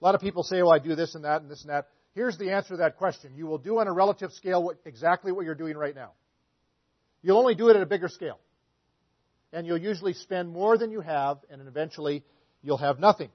A 0.00 0.04
lot 0.04 0.14
of 0.14 0.20
people 0.20 0.42
say, 0.42 0.62
well, 0.62 0.72
I 0.72 0.78
do 0.78 0.94
this 0.94 1.14
and 1.14 1.24
that 1.24 1.42
and 1.42 1.50
this 1.50 1.62
and 1.62 1.70
that. 1.70 1.88
Here's 2.14 2.36
the 2.36 2.52
answer 2.52 2.70
to 2.70 2.76
that 2.78 2.96
question. 2.96 3.32
You 3.34 3.46
will 3.46 3.58
do 3.58 3.78
on 3.78 3.88
a 3.88 3.92
relative 3.92 4.32
scale 4.32 4.62
what, 4.62 4.76
exactly 4.84 5.32
what 5.32 5.44
you're 5.44 5.54
doing 5.54 5.76
right 5.76 5.94
now. 5.94 6.12
You'll 7.22 7.38
only 7.38 7.54
do 7.54 7.68
it 7.68 7.76
at 7.76 7.82
a 7.82 7.86
bigger 7.86 8.08
scale. 8.08 8.38
And 9.52 9.66
you'll 9.66 9.78
usually 9.78 10.12
spend 10.12 10.50
more 10.50 10.76
than 10.76 10.90
you 10.90 11.00
have, 11.00 11.38
and 11.50 11.66
eventually 11.66 12.22
you'll 12.62 12.76
have 12.78 12.98
nothing. 12.98 13.30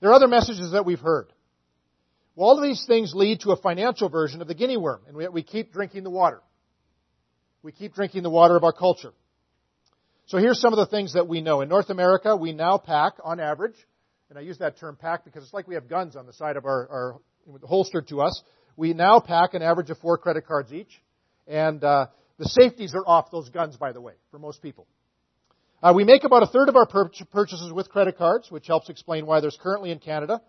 There 0.00 0.10
are 0.10 0.14
other 0.14 0.28
messages 0.28 0.72
that 0.72 0.84
we've 0.84 1.00
heard. 1.00 1.28
Well, 2.34 2.48
all 2.48 2.56
of 2.56 2.64
these 2.64 2.84
things 2.86 3.12
lead 3.14 3.40
to 3.40 3.52
a 3.52 3.56
financial 3.56 4.08
version 4.08 4.40
of 4.40 4.48
the 4.48 4.54
guinea 4.54 4.76
worm, 4.76 5.02
and 5.06 5.16
we, 5.16 5.28
we 5.28 5.42
keep 5.42 5.72
drinking 5.72 6.02
the 6.02 6.10
water. 6.10 6.40
We 7.62 7.72
keep 7.72 7.94
drinking 7.94 8.22
the 8.22 8.30
water 8.30 8.56
of 8.56 8.64
our 8.64 8.72
culture. 8.72 9.12
So 10.26 10.38
here's 10.38 10.60
some 10.60 10.72
of 10.72 10.78
the 10.78 10.86
things 10.86 11.14
that 11.14 11.28
we 11.28 11.40
know. 11.40 11.60
In 11.60 11.68
North 11.68 11.90
America, 11.90 12.36
we 12.36 12.52
now 12.52 12.78
pack, 12.78 13.14
on 13.22 13.38
average, 13.38 13.76
and 14.30 14.38
I 14.38 14.42
use 14.42 14.58
that 14.58 14.78
term 14.78 14.96
pack 14.96 15.24
because 15.24 15.44
it's 15.44 15.52
like 15.52 15.68
we 15.68 15.74
have 15.74 15.88
guns 15.88 16.16
on 16.16 16.26
the 16.26 16.32
side 16.32 16.56
of 16.56 16.64
our, 16.64 16.88
our 16.88 17.20
holstered 17.62 18.08
to 18.08 18.22
us. 18.22 18.42
We 18.76 18.94
now 18.94 19.20
pack 19.20 19.54
an 19.54 19.62
average 19.62 19.90
of 19.90 19.98
four 19.98 20.16
credit 20.16 20.46
cards 20.46 20.72
each. 20.72 21.02
And 21.46 21.84
uh, 21.84 22.06
the 22.38 22.46
safeties 22.46 22.94
are 22.94 23.06
off 23.06 23.30
those 23.30 23.50
guns, 23.50 23.76
by 23.76 23.92
the 23.92 24.00
way, 24.00 24.14
for 24.30 24.38
most 24.38 24.62
people. 24.62 24.86
Uh, 25.82 25.92
we 25.96 26.04
make 26.04 26.22
about 26.22 26.44
a 26.44 26.46
third 26.46 26.68
of 26.68 26.76
our 26.76 26.86
pur- 26.86 27.10
purchases 27.32 27.72
with 27.72 27.88
credit 27.88 28.16
cards, 28.16 28.50
which 28.50 28.68
helps 28.68 28.88
explain 28.88 29.26
why 29.26 29.40
there's 29.40 29.58
currently 29.60 29.90
in 29.90 29.98
Canada 29.98 30.40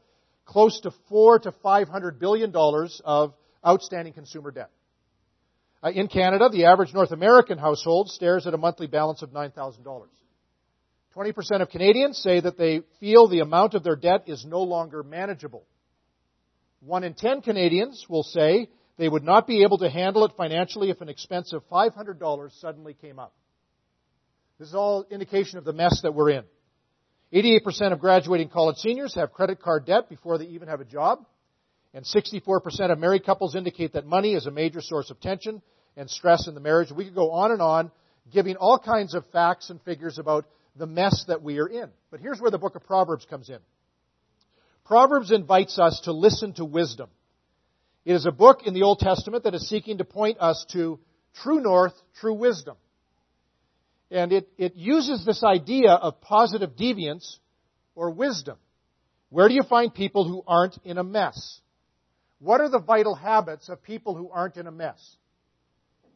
close 0.46 0.80
to 0.82 0.92
four 1.10 1.40
to 1.40 1.52
five 1.64 1.88
hundred 1.88 2.20
billion 2.20 2.52
dollars 2.52 3.02
of 3.04 3.34
outstanding 3.66 4.14
consumer 4.14 4.52
debt. 4.52 4.70
Uh, 5.82 5.90
in 5.90 6.08
Canada, 6.08 6.50
the 6.52 6.66
average 6.66 6.94
North 6.94 7.12
American 7.12 7.58
household 7.58 8.10
stares 8.10 8.46
at 8.46 8.54
a 8.54 8.58
monthly 8.58 8.88
balance 8.88 9.22
of 9.22 9.32
$9,000. 9.32 10.06
20% 11.16 11.62
of 11.62 11.70
Canadians 11.70 12.18
say 12.18 12.40
that 12.40 12.58
they 12.58 12.82
feel 13.00 13.28
the 13.28 13.42
amount 13.42 13.74
of 13.74 13.84
their 13.84 13.96
debt 13.96 14.24
is 14.28 14.46
no 14.46 14.62
longer 14.62 15.04
manageable. 15.04 15.66
One 16.80 17.04
in 17.04 17.14
10 17.14 17.42
Canadians 17.42 18.06
will 18.10 18.24
say 18.24 18.70
they 18.98 19.10
would 19.10 19.24
not 19.24 19.46
be 19.46 19.64
able 19.64 19.80
to 19.80 19.90
handle 19.90 20.26
it 20.26 20.32
financially 20.38 20.90
if 20.90 21.02
an 21.02 21.10
expense 21.10 21.52
of 21.54 21.68
$500 21.70 22.60
suddenly 22.60 22.94
came 22.94 23.20
up. 23.20 23.34
This 24.60 24.70
is 24.70 24.76
all 24.76 25.06
indication 25.10 25.58
of 25.58 25.66
the 25.66 25.74
mess 25.74 26.02
that 26.04 26.14
we're 26.14 26.30
in. 26.32 26.44
88% 27.34 27.92
of 27.92 28.00
graduating 28.00 28.50
college 28.50 28.78
seniors 28.78 29.16
have 29.16 29.34
credit 29.34 29.60
card 29.60 29.86
debt 29.86 30.08
before 30.08 30.38
they 30.38 30.46
even 30.46 30.68
have 30.68 30.82
a 30.82 30.86
job. 30.86 31.26
And 31.94 32.06
64% 32.06 32.92
of 32.92 33.00
married 33.00 33.26
couples 33.26 33.56
indicate 33.56 33.94
that 33.94 34.06
money 34.06 34.34
is 34.34 34.46
a 34.46 34.52
major 34.52 34.82
source 34.82 35.10
of 35.10 35.20
tension 35.20 35.62
and 35.98 36.10
stress 36.10 36.48
in 36.48 36.54
the 36.54 36.60
marriage. 36.60 36.92
We 36.92 37.06
could 37.06 37.16
go 37.16 37.32
on 37.32 37.52
and 37.52 37.62
on, 37.62 37.92
giving 38.32 38.56
all 38.56 38.80
kinds 38.80 39.16
of 39.16 39.26
facts 39.32 39.70
and 39.70 39.82
figures 39.82 40.18
about 40.18 40.46
the 40.76 40.88
mess 40.88 41.26
that 41.28 41.44
we 41.44 41.60
are 41.60 41.68
in. 41.68 41.90
But 42.10 42.20
here's 42.20 42.40
where 42.40 42.52
the 42.52 42.58
book 42.58 42.76
of 42.76 42.84
Proverbs 42.84 43.26
comes 43.26 43.50
in. 43.50 43.60
Proverbs 44.86 45.32
invites 45.32 45.80
us 45.80 46.02
to 46.06 46.12
listen 46.12 46.54
to 46.54 46.66
wisdom. 46.66 47.10
It 48.06 48.14
is 48.14 48.26
a 48.26 48.32
book 48.32 48.62
in 48.66 48.74
the 48.74 48.84
Old 48.84 49.00
Testament 49.00 49.44
that 49.44 49.54
is 49.54 49.70
seeking 49.70 50.00
to 50.00 50.04
point 50.04 50.38
us 50.40 50.66
to 50.74 51.00
true 51.42 51.62
north, 51.62 51.94
true 52.20 52.34
wisdom. 52.34 52.76
And 54.14 54.32
it, 54.32 54.48
it 54.60 54.76
uses 54.76 55.26
this 55.26 55.44
idea 55.44 55.90
of 55.90 56.22
positive 56.22 56.76
deviance 56.76 57.38
or 57.96 58.12
wisdom. 58.12 58.58
Where 59.30 59.48
do 59.48 59.56
you 59.56 59.64
find 59.64 59.92
people 59.92 60.28
who 60.28 60.44
aren't 60.46 60.78
in 60.86 61.00
a 61.00 61.04
mess? 61.04 61.60
What 62.38 62.62
are 62.62 62.70
the 62.70 62.80
vital 62.80 63.16
habits 63.16 63.70
of 63.70 63.82
people 63.82 64.16
who 64.16 64.30
aren't 64.30 64.58
in 64.58 64.68
a 64.68 64.72
mess? 64.72 65.18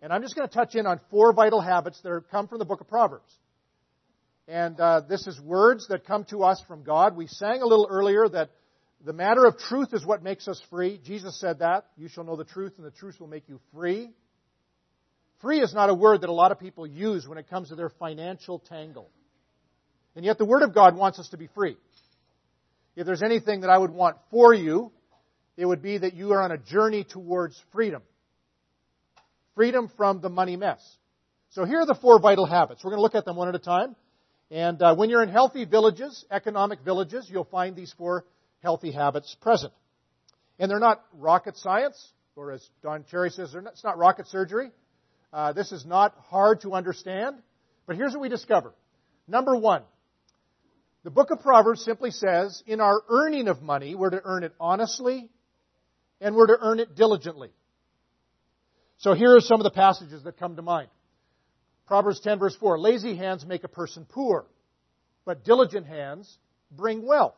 And 0.03 0.13
I'm 0.13 0.21
just 0.21 0.35
going 0.35 0.47
to 0.47 0.53
touch 0.53 0.75
in 0.75 0.85
on 0.85 0.99
four 1.09 1.33
vital 1.33 1.59
habits 1.59 1.99
that 2.03 2.21
come 2.29 2.47
from 2.47 2.59
the 2.59 2.65
book 2.65 2.81
of 2.81 2.87
Proverbs. 2.87 3.33
And 4.47 4.79
uh, 4.79 5.01
this 5.09 5.25
is 5.25 5.41
words 5.41 5.87
that 5.87 6.05
come 6.05 6.23
to 6.25 6.43
us 6.43 6.61
from 6.67 6.83
God. 6.83 7.17
We 7.17 7.25
sang 7.25 7.63
a 7.63 7.65
little 7.65 7.87
earlier 7.89 8.29
that 8.29 8.51
the 9.03 9.13
matter 9.13 9.43
of 9.45 9.57
truth 9.57 9.89
is 9.93 10.05
what 10.05 10.21
makes 10.21 10.47
us 10.47 10.61
free. 10.69 11.01
Jesus 11.03 11.39
said 11.39 11.59
that. 11.59 11.85
You 11.97 12.09
shall 12.09 12.25
know 12.25 12.35
the 12.35 12.45
truth, 12.45 12.73
and 12.77 12.85
the 12.85 12.91
truth 12.91 13.19
will 13.19 13.27
make 13.27 13.49
you 13.49 13.59
free. 13.73 14.11
Free 15.41 15.59
is 15.59 15.73
not 15.73 15.89
a 15.89 15.93
word 15.93 16.21
that 16.21 16.29
a 16.29 16.33
lot 16.33 16.51
of 16.51 16.59
people 16.59 16.87
use 16.87 17.27
when 17.27 17.37
it 17.37 17.49
comes 17.49 17.69
to 17.69 17.75
their 17.75 17.89
financial 17.89 18.59
tangle. 18.59 19.09
And 20.15 20.25
yet 20.25 20.39
the 20.39 20.45
Word 20.45 20.63
of 20.63 20.73
God 20.73 20.95
wants 20.95 21.19
us 21.19 21.29
to 21.29 21.37
be 21.37 21.47
free. 21.47 21.77
If 22.95 23.05
there's 23.05 23.21
anything 23.21 23.61
that 23.61 23.69
I 23.69 23.77
would 23.77 23.91
want 23.91 24.17
for 24.31 24.51
you, 24.53 24.91
it 25.55 25.65
would 25.65 25.83
be 25.83 25.99
that 25.99 26.15
you 26.15 26.33
are 26.33 26.41
on 26.41 26.51
a 26.51 26.57
journey 26.57 27.03
towards 27.03 27.61
freedom. 27.71 28.01
Freedom 29.53 29.91
from 29.95 30.21
the 30.21 30.29
money 30.29 30.55
mess. 30.55 30.83
So 31.49 31.65
here 31.65 31.81
are 31.81 31.85
the 31.85 31.95
four 31.95 32.19
vital 32.19 32.47
habits. 32.47 32.83
We're 32.83 32.91
going 32.91 32.99
to 32.99 33.03
look 33.03 33.15
at 33.15 33.25
them 33.25 33.35
one 33.35 33.47
at 33.47 33.55
a 33.55 33.59
time. 33.59 33.95
And 34.49 34.81
uh, 34.81 34.95
when 34.95 35.09
you're 35.09 35.23
in 35.23 35.29
healthy 35.29 35.65
villages, 35.65 36.25
economic 36.31 36.79
villages, 36.81 37.27
you'll 37.29 37.43
find 37.45 37.75
these 37.75 37.93
four 37.97 38.25
healthy 38.63 38.91
habits 38.91 39.35
present. 39.41 39.73
And 40.57 40.71
they're 40.71 40.79
not 40.79 41.03
rocket 41.13 41.57
science, 41.57 42.11
or 42.35 42.51
as 42.51 42.67
Don 42.81 43.05
Cherry 43.11 43.29
says, 43.29 43.53
not, 43.53 43.73
it's 43.73 43.83
not 43.83 43.97
rocket 43.97 44.27
surgery. 44.27 44.71
Uh, 45.31 45.53
this 45.53 45.71
is 45.71 45.85
not 45.85 46.15
hard 46.29 46.61
to 46.61 46.73
understand. 46.73 47.37
But 47.85 47.95
here's 47.95 48.11
what 48.11 48.21
we 48.21 48.29
discover. 48.29 48.73
Number 49.27 49.55
one, 49.55 49.83
the 51.03 51.09
book 51.09 51.31
of 51.31 51.39
Proverbs 51.41 51.83
simply 51.83 52.11
says, 52.11 52.61
in 52.67 52.81
our 52.81 53.01
earning 53.09 53.47
of 53.47 53.61
money, 53.61 53.95
we're 53.95 54.09
to 54.09 54.21
earn 54.23 54.43
it 54.43 54.53
honestly 54.59 55.29
and 56.19 56.35
we're 56.35 56.47
to 56.47 56.57
earn 56.59 56.79
it 56.79 56.95
diligently. 56.95 57.49
So 58.97 59.13
here 59.13 59.35
are 59.35 59.41
some 59.41 59.59
of 59.59 59.63
the 59.63 59.71
passages 59.71 60.23
that 60.23 60.37
come 60.37 60.55
to 60.55 60.61
mind. 60.61 60.89
Proverbs 61.85 62.19
10 62.19 62.39
verse 62.39 62.55
4, 62.55 62.79
lazy 62.79 63.15
hands 63.15 63.45
make 63.45 63.63
a 63.63 63.69
person 63.69 64.05
poor, 64.07 64.45
but 65.23 65.45
diligent 65.45 65.85
hands 65.85 66.37
bring 66.71 67.05
wealth. 67.05 67.37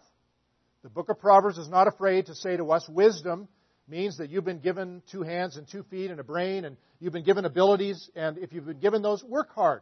The 0.82 0.90
book 0.90 1.10
of 1.10 1.20
Proverbs 1.20 1.58
is 1.58 1.70
not 1.70 1.88
afraid 1.88 2.28
to 2.28 2.36
say 2.36 2.58
to 2.58 2.72
us, 2.72 2.88
wisdom 2.90 3.48
means 3.90 4.18
that 4.18 4.30
you've 4.30 4.46
been 4.46 4.60
given 4.60 5.02
two 5.12 5.24
hands 5.24 5.58
and 5.58 5.68
two 5.68 5.84
feet 5.84 6.12
and 6.12 6.20
a 6.20 6.24
brain 6.24 6.66
and 6.66 6.78
you've 7.00 7.14
been 7.14 7.24
given 7.24 7.46
abilities 7.46 8.10
and 8.16 8.38
if 8.38 8.54
you've 8.54 8.66
been 8.66 8.80
given 8.80 9.02
those, 9.02 9.24
work 9.24 9.54
hard. 9.54 9.82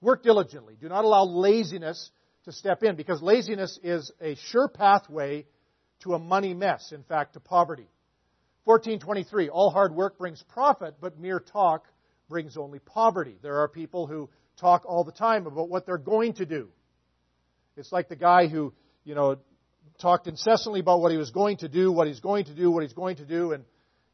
Work 0.00 0.22
diligently. 0.22 0.76
Do 0.80 0.88
not 0.88 1.04
allow 1.04 1.24
laziness 1.24 2.10
to 2.44 2.52
step 2.52 2.82
in 2.82 2.96
because 2.96 3.22
laziness 3.22 3.78
is 3.82 4.12
a 4.20 4.36
sure 4.36 4.68
pathway 4.68 5.46
to 6.00 6.14
a 6.14 6.18
money 6.18 6.54
mess, 6.54 6.92
in 6.92 7.02
fact, 7.02 7.34
to 7.34 7.40
poverty. 7.40 7.88
1423, 8.64 9.48
all 9.48 9.70
hard 9.70 9.94
work 9.94 10.18
brings 10.18 10.42
profit, 10.42 10.96
but 11.00 11.18
mere 11.18 11.40
talk 11.40 11.86
brings 12.28 12.56
only 12.56 12.78
poverty. 12.80 13.36
There 13.42 13.60
are 13.60 13.68
people 13.68 14.06
who 14.06 14.28
talk 14.60 14.84
all 14.86 15.04
the 15.04 15.12
time 15.12 15.46
about 15.46 15.68
what 15.68 15.86
they're 15.86 15.98
going 15.98 16.34
to 16.34 16.46
do. 16.46 16.68
It's 17.76 17.92
like 17.92 18.08
the 18.08 18.16
guy 18.16 18.48
who, 18.48 18.72
you 19.04 19.14
know, 19.14 19.36
talked 19.98 20.26
incessantly 20.26 20.80
about 20.80 21.00
what 21.00 21.12
he 21.12 21.18
was 21.18 21.30
going 21.30 21.58
to 21.58 21.68
do, 21.68 21.92
what 21.92 22.06
he's 22.06 22.20
going 22.20 22.44
to 22.46 22.54
do, 22.54 22.70
what 22.70 22.82
he's 22.82 22.92
going 22.92 23.16
to 23.16 23.24
do, 23.24 23.52
and 23.52 23.64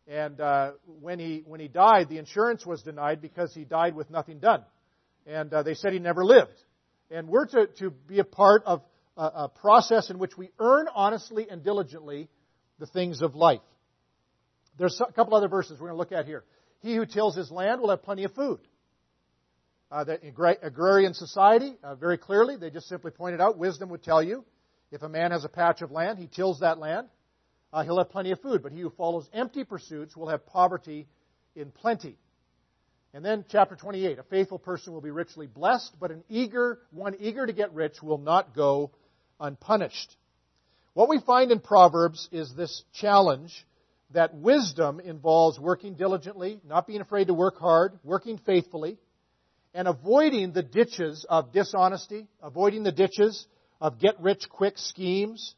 and 0.08 0.40
uh, 0.40 0.72
when 1.00 1.18
he 1.18 1.42
when 1.46 1.60
he 1.60 1.68
died, 1.68 2.08
the 2.08 2.18
insurance 2.18 2.66
was 2.66 2.82
denied 2.82 3.20
because 3.20 3.54
he 3.54 3.64
died 3.64 3.94
with 3.94 4.10
nothing 4.10 4.38
done, 4.38 4.64
and 5.26 5.52
uh, 5.52 5.62
they 5.62 5.74
said 5.74 5.92
he 5.92 5.98
never 5.98 6.24
lived. 6.24 6.54
And 7.10 7.28
we're 7.28 7.46
to 7.46 7.66
to 7.78 7.90
be 7.90 8.18
a 8.18 8.24
part 8.24 8.64
of 8.64 8.82
a, 9.16 9.22
a 9.22 9.48
process 9.48 10.10
in 10.10 10.18
which 10.18 10.36
we 10.36 10.50
earn 10.58 10.86
honestly 10.94 11.46
and 11.48 11.62
diligently 11.62 12.28
the 12.78 12.86
things 12.86 13.22
of 13.22 13.34
life. 13.34 13.60
There's 14.78 15.00
a 15.00 15.12
couple 15.12 15.34
other 15.34 15.48
verses 15.48 15.78
we're 15.78 15.88
going 15.88 15.96
to 15.96 15.98
look 15.98 16.12
at 16.12 16.26
here. 16.26 16.44
He 16.80 16.96
who 16.96 17.06
tills 17.06 17.36
his 17.36 17.50
land 17.50 17.80
will 17.80 17.90
have 17.90 18.02
plenty 18.02 18.24
of 18.24 18.34
food. 18.34 18.60
Uh, 19.90 20.04
the 20.04 20.18
agrarian 20.62 21.12
society, 21.12 21.74
uh, 21.84 21.94
very 21.94 22.16
clearly, 22.16 22.56
they 22.56 22.70
just 22.70 22.88
simply 22.88 23.10
pointed 23.10 23.42
out, 23.42 23.58
wisdom 23.58 23.90
would 23.90 24.02
tell 24.02 24.22
you, 24.22 24.42
if 24.92 25.02
a 25.02 25.08
man 25.08 25.30
has 25.30 25.44
a 25.44 25.48
patch 25.48 25.82
of 25.82 25.90
land, 25.90 26.18
he 26.18 26.26
tills 26.26 26.60
that 26.60 26.78
land, 26.78 27.08
uh, 27.72 27.82
he'll 27.82 27.98
have 27.98 28.10
plenty 28.10 28.30
of 28.30 28.40
food. 28.40 28.62
But 28.62 28.72
he 28.72 28.80
who 28.80 28.90
follows 28.90 29.28
empty 29.32 29.64
pursuits 29.64 30.16
will 30.16 30.28
have 30.28 30.46
poverty 30.46 31.08
in 31.56 31.70
plenty. 31.70 32.16
And 33.14 33.24
then 33.24 33.44
chapter 33.48 33.74
28, 33.74 34.18
a 34.18 34.22
faithful 34.24 34.58
person 34.58 34.92
will 34.92 35.00
be 35.00 35.10
richly 35.10 35.46
blessed, 35.46 35.96
but 35.98 36.10
an 36.10 36.24
eager, 36.28 36.78
one 36.90 37.16
eager 37.18 37.46
to 37.46 37.52
get 37.52 37.74
rich 37.74 38.02
will 38.02 38.18
not 38.18 38.54
go 38.54 38.90
unpunished. 39.40 40.16
What 40.94 41.08
we 41.08 41.20
find 41.20 41.50
in 41.50 41.60
Proverbs 41.60 42.28
is 42.30 42.54
this 42.54 42.84
challenge 42.94 43.66
that 44.12 44.34
wisdom 44.34 45.00
involves 45.00 45.58
working 45.58 45.94
diligently, 45.94 46.60
not 46.66 46.86
being 46.86 47.00
afraid 47.00 47.28
to 47.28 47.34
work 47.34 47.58
hard, 47.58 47.98
working 48.04 48.38
faithfully, 48.38 48.98
and 49.74 49.88
avoiding 49.88 50.52
the 50.52 50.62
ditches 50.62 51.24
of 51.28 51.52
dishonesty, 51.52 52.26
avoiding 52.42 52.82
the 52.82 52.92
ditches 52.92 53.46
of 53.82 53.98
get 53.98 54.18
rich 54.20 54.48
quick 54.48 54.78
schemes, 54.78 55.56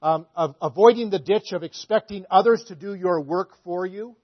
um, 0.00 0.26
of 0.34 0.54
avoiding 0.62 1.10
the 1.10 1.18
ditch 1.18 1.52
of 1.52 1.62
expecting 1.62 2.24
others 2.30 2.64
to 2.68 2.74
do 2.74 2.94
your 2.94 3.20
work 3.20 3.50
for 3.64 3.84
you. 3.84 4.16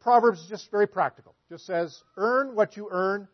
Proverbs 0.00 0.40
is 0.40 0.46
just 0.48 0.70
very 0.70 0.86
practical. 0.86 1.34
Just 1.48 1.64
says, 1.64 1.98
earn 2.18 2.54
what 2.54 2.76
you 2.76 2.88
earn 2.90 3.28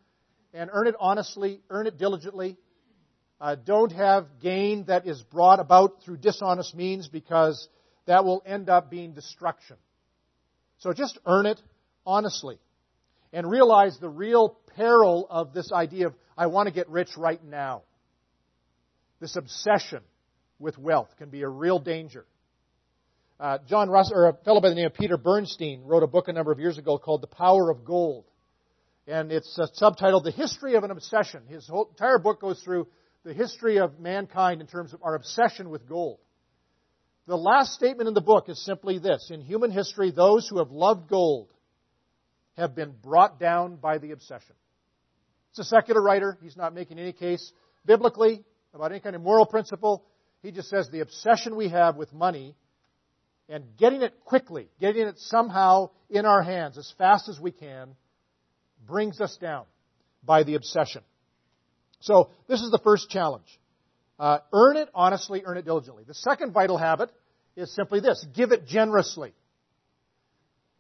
and 0.53 0.71
earn 0.73 0.87
it 0.87 0.95
honestly, 1.01 1.61
earn 1.71 1.89
it 1.89 1.99
diligently. 1.99 2.57
Uh, 3.41 3.57
don't 3.57 3.91
have 3.91 4.27
gain 4.41 4.85
that 4.85 5.09
is 5.09 5.21
brought 5.21 5.59
about 5.59 6.05
through 6.05 6.19
dishonest 6.19 6.73
means 6.73 7.09
because 7.09 7.69
that 8.07 8.25
will 8.25 8.45
end 8.47 8.69
up 8.69 8.91
being 8.91 9.13
destruction. 9.13 9.77
So 10.79 10.93
just 10.93 11.19
earn 11.27 11.47
it 11.47 11.61
honestly. 12.07 12.61
And 13.33 13.51
realize 13.51 13.99
the 13.99 14.09
real 14.09 14.57
peril 14.77 15.27
of 15.29 15.53
this 15.53 15.73
idea 15.73 16.07
of, 16.07 16.15
I 16.39 16.47
want 16.47 16.69
to 16.69 16.73
get 16.73 16.89
rich 16.89 17.17
right 17.17 17.43
now. 17.43 17.83
This 19.25 19.37
obsession 19.37 20.03
with 20.59 20.77
wealth 20.77 21.09
can 21.17 21.31
be 21.31 21.41
a 21.41 21.49
real 21.49 21.79
danger. 21.79 22.27
Uh, 23.41 23.57
John 23.67 23.89
Russell, 23.89 24.19
or 24.19 24.29
a 24.29 24.35
fellow 24.45 24.61
by 24.61 24.69
the 24.69 24.75
name 24.75 24.85
of 24.85 24.93
Peter 24.93 25.17
Bernstein, 25.17 25.83
wrote 25.87 26.03
a 26.03 26.07
book 26.07 26.29
a 26.29 26.33
number 26.35 26.53
of 26.53 26.61
years 26.61 26.77
ago 26.77 26.99
called 26.99 27.23
The 27.23 27.29
Power 27.29 27.71
of 27.71 27.87
Gold. 27.87 28.27
And 29.07 29.33
it's 29.33 29.59
uh, 29.59 29.69
subtitled 29.81 30.25
The 30.25 30.31
History 30.31 30.75
of 30.75 30.85
an 30.85 30.91
Obsession. 30.91 31.45
His 31.49 31.67
whole 31.67 31.89
entire 31.89 32.19
book 32.19 32.43
goes 32.43 32.63
through 32.63 32.87
the 33.25 33.33
history 33.33 33.79
of 33.79 33.99
mankind 33.99 34.61
in 34.61 34.67
terms 34.67 34.93
of 34.93 35.03
our 35.03 35.15
obsession 35.15 35.71
with 35.71 35.89
gold. 35.89 36.19
The 37.27 37.39
last 37.39 37.73
statement 37.73 38.07
in 38.09 38.13
the 38.13 38.21
book 38.21 38.51
is 38.51 38.63
simply 38.63 38.99
this 38.99 39.31
In 39.33 39.41
human 39.41 39.71
history, 39.71 40.11
those 40.11 40.47
who 40.47 40.59
have 40.59 40.71
loved 40.71 41.09
gold 41.09 41.49
have 42.59 42.75
been 42.75 42.93
brought 43.03 43.41
down 43.41 43.77
by 43.77 43.97
the 43.97 44.11
obsession. 44.11 44.55
It's 45.49 45.61
a 45.61 45.65
secular 45.65 46.03
writer. 46.03 46.37
He's 46.43 46.59
not 46.59 46.75
making 46.75 46.99
any 46.99 47.15
case 47.15 47.51
biblically 47.87 48.45
about 48.75 48.91
any 48.91 49.01
kind 49.01 49.17
of 49.17 49.23
moral 49.23 49.47
principle. 49.47 50.05
He 50.43 50.51
just 50.51 50.69
says 50.69 50.89
the 50.91 51.01
obsession 51.01 51.57
we 51.57 51.69
have 51.69 51.97
with 51.97 52.13
money 52.13 52.55
and 53.49 53.65
getting 53.79 54.03
it 54.03 54.25
quickly, 54.25 54.69
getting 54.81 55.07
it 55.07 55.19
somehow 55.19 55.91
in 56.11 56.27
our 56.27 56.43
hands 56.43 56.79
as 56.79 56.93
fast 56.99 57.29
as 57.29 57.39
we 57.39 57.51
can, 57.51 57.95
brings 58.87 59.21
us 59.21 59.37
down 59.41 59.65
by 60.23 60.43
the 60.43 60.55
obsession. 60.55 61.03
So, 62.01 62.31
this 62.49 62.61
is 62.61 62.71
the 62.71 62.81
first 62.83 63.09
challenge. 63.09 63.47
Uh, 64.19 64.39
earn 64.53 64.77
it 64.77 64.89
honestly, 64.95 65.43
earn 65.45 65.57
it 65.57 65.65
diligently. 65.65 66.05
The 66.05 66.15
second 66.15 66.53
vital 66.53 66.77
habit 66.77 67.11
is 67.57 67.75
simply 67.75 68.01
this 68.01 68.25
give 68.35 68.53
it 68.53 68.67
generously. 68.67 69.33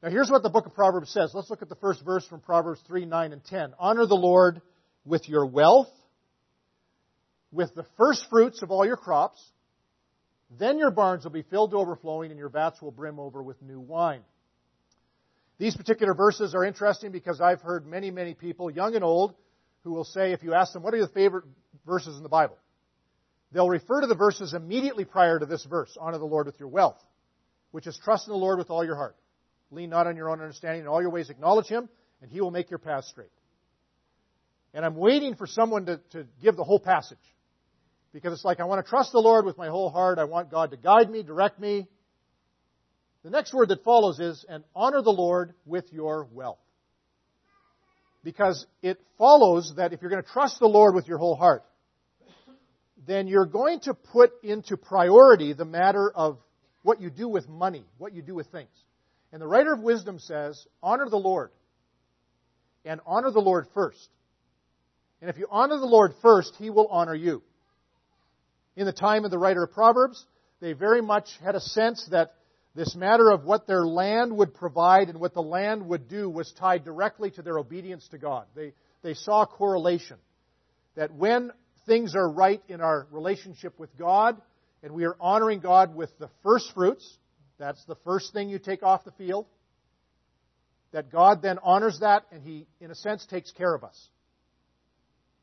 Now, 0.02 0.10
here's 0.10 0.30
what 0.30 0.42
the 0.42 0.50
book 0.50 0.66
of 0.66 0.74
Proverbs 0.74 1.10
says. 1.10 1.32
Let's 1.32 1.48
look 1.48 1.62
at 1.62 1.70
the 1.70 1.76
first 1.76 2.04
verse 2.04 2.26
from 2.26 2.40
Proverbs 2.40 2.80
3 2.86 3.06
9 3.06 3.32
and 3.32 3.44
10. 3.44 3.74
Honor 3.78 4.06
the 4.06 4.14
Lord 4.14 4.60
with 5.06 5.28
your 5.28 5.46
wealth, 5.46 5.88
with 7.54 7.74
the 7.74 7.86
first 7.96 8.28
fruits 8.28 8.62
of 8.62 8.70
all 8.70 8.84
your 8.84 8.96
crops. 8.96 9.42
Then 10.58 10.78
your 10.78 10.90
barns 10.90 11.24
will 11.24 11.30
be 11.30 11.42
filled 11.42 11.70
to 11.70 11.76
overflowing, 11.78 12.30
and 12.30 12.38
your 12.38 12.48
vats 12.48 12.82
will 12.82 12.90
brim 12.90 13.18
over 13.18 13.42
with 13.42 13.60
new 13.62 13.80
wine. 13.80 14.22
These 15.58 15.76
particular 15.76 16.14
verses 16.14 16.54
are 16.54 16.64
interesting 16.64 17.12
because 17.12 17.40
I've 17.40 17.62
heard 17.62 17.86
many, 17.86 18.10
many 18.10 18.34
people, 18.34 18.70
young 18.70 18.94
and 18.96 19.04
old, 19.04 19.34
who 19.84 19.92
will 19.92 20.04
say, 20.04 20.32
if 20.32 20.42
you 20.42 20.52
ask 20.52 20.72
them, 20.72 20.82
what 20.82 20.92
are 20.92 20.96
your 20.96 21.08
favorite 21.08 21.44
verses 21.86 22.16
in 22.16 22.22
the 22.22 22.28
Bible? 22.28 22.58
They'll 23.52 23.68
refer 23.68 24.00
to 24.00 24.06
the 24.08 24.16
verses 24.16 24.52
immediately 24.52 25.04
prior 25.04 25.38
to 25.38 25.46
this 25.46 25.64
verse 25.64 25.96
honor 26.00 26.18
the 26.18 26.24
Lord 26.24 26.46
with 26.46 26.58
your 26.58 26.68
wealth, 26.68 27.00
which 27.70 27.86
is 27.86 27.96
trust 28.02 28.26
in 28.26 28.32
the 28.32 28.38
Lord 28.38 28.58
with 28.58 28.70
all 28.70 28.84
your 28.84 28.96
heart. 28.96 29.16
Lean 29.70 29.90
not 29.90 30.08
on 30.08 30.16
your 30.16 30.28
own 30.30 30.40
understanding. 30.40 30.82
In 30.82 30.88
all 30.88 31.00
your 31.00 31.10
ways 31.10 31.30
acknowledge 31.30 31.66
Him, 31.66 31.88
and 32.20 32.30
He 32.30 32.40
will 32.40 32.50
make 32.50 32.70
your 32.70 32.78
path 32.80 33.04
straight. 33.04 33.28
And 34.72 34.84
I'm 34.84 34.96
waiting 34.96 35.36
for 35.36 35.46
someone 35.46 35.86
to, 35.86 36.00
to 36.10 36.26
give 36.42 36.56
the 36.56 36.64
whole 36.64 36.80
passage. 36.80 37.18
Because 38.14 38.32
it's 38.32 38.44
like, 38.44 38.60
I 38.60 38.64
want 38.64 38.82
to 38.82 38.88
trust 38.88 39.10
the 39.10 39.18
Lord 39.18 39.44
with 39.44 39.58
my 39.58 39.66
whole 39.66 39.90
heart. 39.90 40.20
I 40.20 40.24
want 40.24 40.48
God 40.48 40.70
to 40.70 40.76
guide 40.76 41.10
me, 41.10 41.24
direct 41.24 41.58
me. 41.58 41.88
The 43.24 43.30
next 43.30 43.52
word 43.52 43.70
that 43.70 43.82
follows 43.82 44.20
is, 44.20 44.46
and 44.48 44.62
honor 44.74 45.02
the 45.02 45.10
Lord 45.10 45.52
with 45.66 45.92
your 45.92 46.28
wealth. 46.30 46.60
Because 48.22 48.66
it 48.82 49.00
follows 49.18 49.74
that 49.76 49.92
if 49.92 50.00
you're 50.00 50.12
going 50.12 50.22
to 50.22 50.28
trust 50.28 50.60
the 50.60 50.68
Lord 50.68 50.94
with 50.94 51.08
your 51.08 51.18
whole 51.18 51.34
heart, 51.34 51.64
then 53.04 53.26
you're 53.26 53.46
going 53.46 53.80
to 53.80 53.94
put 53.94 54.30
into 54.44 54.76
priority 54.76 55.52
the 55.52 55.64
matter 55.64 56.10
of 56.14 56.38
what 56.82 57.00
you 57.00 57.10
do 57.10 57.28
with 57.28 57.48
money, 57.48 57.84
what 57.98 58.14
you 58.14 58.22
do 58.22 58.34
with 58.34 58.46
things. 58.46 58.70
And 59.32 59.42
the 59.42 59.46
writer 59.48 59.72
of 59.72 59.80
wisdom 59.80 60.20
says, 60.20 60.64
honor 60.82 61.08
the 61.10 61.16
Lord. 61.16 61.50
And 62.84 63.00
honor 63.06 63.32
the 63.32 63.40
Lord 63.40 63.66
first. 63.74 64.08
And 65.20 65.28
if 65.28 65.36
you 65.36 65.48
honor 65.50 65.78
the 65.78 65.86
Lord 65.86 66.12
first, 66.22 66.54
He 66.58 66.70
will 66.70 66.86
honor 66.86 67.14
you. 67.14 67.42
In 68.76 68.86
the 68.86 68.92
time 68.92 69.24
of 69.24 69.30
the 69.30 69.38
writer 69.38 69.64
of 69.64 69.72
Proverbs, 69.72 70.24
they 70.60 70.72
very 70.72 71.02
much 71.02 71.28
had 71.42 71.54
a 71.54 71.60
sense 71.60 72.06
that 72.10 72.34
this 72.74 72.96
matter 72.96 73.30
of 73.30 73.44
what 73.44 73.66
their 73.66 73.86
land 73.86 74.36
would 74.36 74.54
provide 74.54 75.08
and 75.08 75.20
what 75.20 75.34
the 75.34 75.42
land 75.42 75.86
would 75.86 76.08
do 76.08 76.28
was 76.28 76.52
tied 76.52 76.84
directly 76.84 77.30
to 77.32 77.42
their 77.42 77.58
obedience 77.58 78.08
to 78.08 78.18
God. 78.18 78.46
They, 78.56 78.72
they 79.02 79.14
saw 79.14 79.46
correlation. 79.46 80.16
That 80.96 81.12
when 81.12 81.52
things 81.86 82.16
are 82.16 82.28
right 82.28 82.62
in 82.68 82.80
our 82.80 83.06
relationship 83.10 83.78
with 83.78 83.96
God, 83.96 84.40
and 84.84 84.92
we 84.92 85.04
are 85.04 85.16
honoring 85.18 85.60
God 85.60 85.96
with 85.96 86.16
the 86.18 86.28
first 86.42 86.70
fruits. 86.74 87.18
That's 87.58 87.82
the 87.86 87.96
first 88.04 88.34
thing 88.34 88.50
you 88.50 88.58
take 88.58 88.82
off 88.82 89.02
the 89.04 89.12
field. 89.12 89.46
That 90.92 91.10
God 91.10 91.40
then 91.40 91.58
honors 91.62 92.00
that, 92.00 92.24
and 92.30 92.42
He, 92.42 92.66
in 92.80 92.90
a 92.90 92.94
sense, 92.94 93.24
takes 93.24 93.50
care 93.50 93.74
of 93.74 93.82
us. 93.82 94.08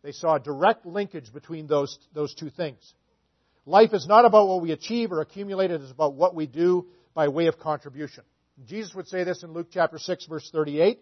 They 0.04 0.12
saw 0.12 0.36
a 0.36 0.40
direct 0.40 0.86
linkage 0.86 1.34
between 1.34 1.66
those, 1.66 1.98
those 2.14 2.36
two 2.36 2.52
things. 2.52 2.94
Life 3.66 3.94
is 3.94 4.08
not 4.08 4.26
about 4.26 4.48
what 4.48 4.62
we 4.62 4.72
achieve 4.72 5.12
or 5.12 5.22
accumulate, 5.22 5.72
it 5.72 5.82
is 5.82 5.92
about 5.92 6.14
what 6.14 6.34
we 6.34 6.48
do 6.48 6.88
by 7.14 7.28
way 7.28 7.48
of 7.48 7.60
contribution. 7.60 8.24
Jesus 8.66 8.94
would 8.96 9.08
say 9.08 9.24
this 9.24 9.44
in 9.44 9.54
Luke 9.54 9.68
chapter 9.72 9.98
6, 9.98 10.26
verse 10.26 10.50
38. 10.52 11.00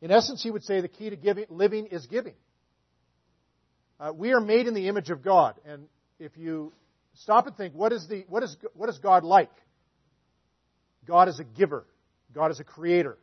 In 0.00 0.10
essence, 0.10 0.42
he 0.42 0.50
would 0.50 0.64
say 0.64 0.80
the 0.80 0.88
key 0.88 1.10
to 1.10 1.16
giving, 1.16 1.46
living 1.48 1.86
is 1.86 2.06
giving. 2.06 2.34
Uh, 4.00 4.12
we 4.12 4.32
are 4.32 4.40
made 4.40 4.66
in 4.66 4.74
the 4.74 4.88
image 4.88 5.10
of 5.10 5.22
God. 5.22 5.54
And 5.64 5.86
if 6.18 6.36
you 6.36 6.72
stop 7.14 7.46
and 7.46 7.56
think, 7.56 7.74
what 7.74 7.92
is, 7.92 8.08
the, 8.08 8.24
what, 8.28 8.42
is, 8.42 8.56
what 8.74 8.88
is 8.88 8.98
God 8.98 9.22
like? 9.22 9.52
God 11.06 11.28
is 11.28 11.38
a 11.38 11.44
giver. 11.44 11.86
God 12.34 12.50
is 12.50 12.58
a 12.58 12.64
creator. 12.64 13.16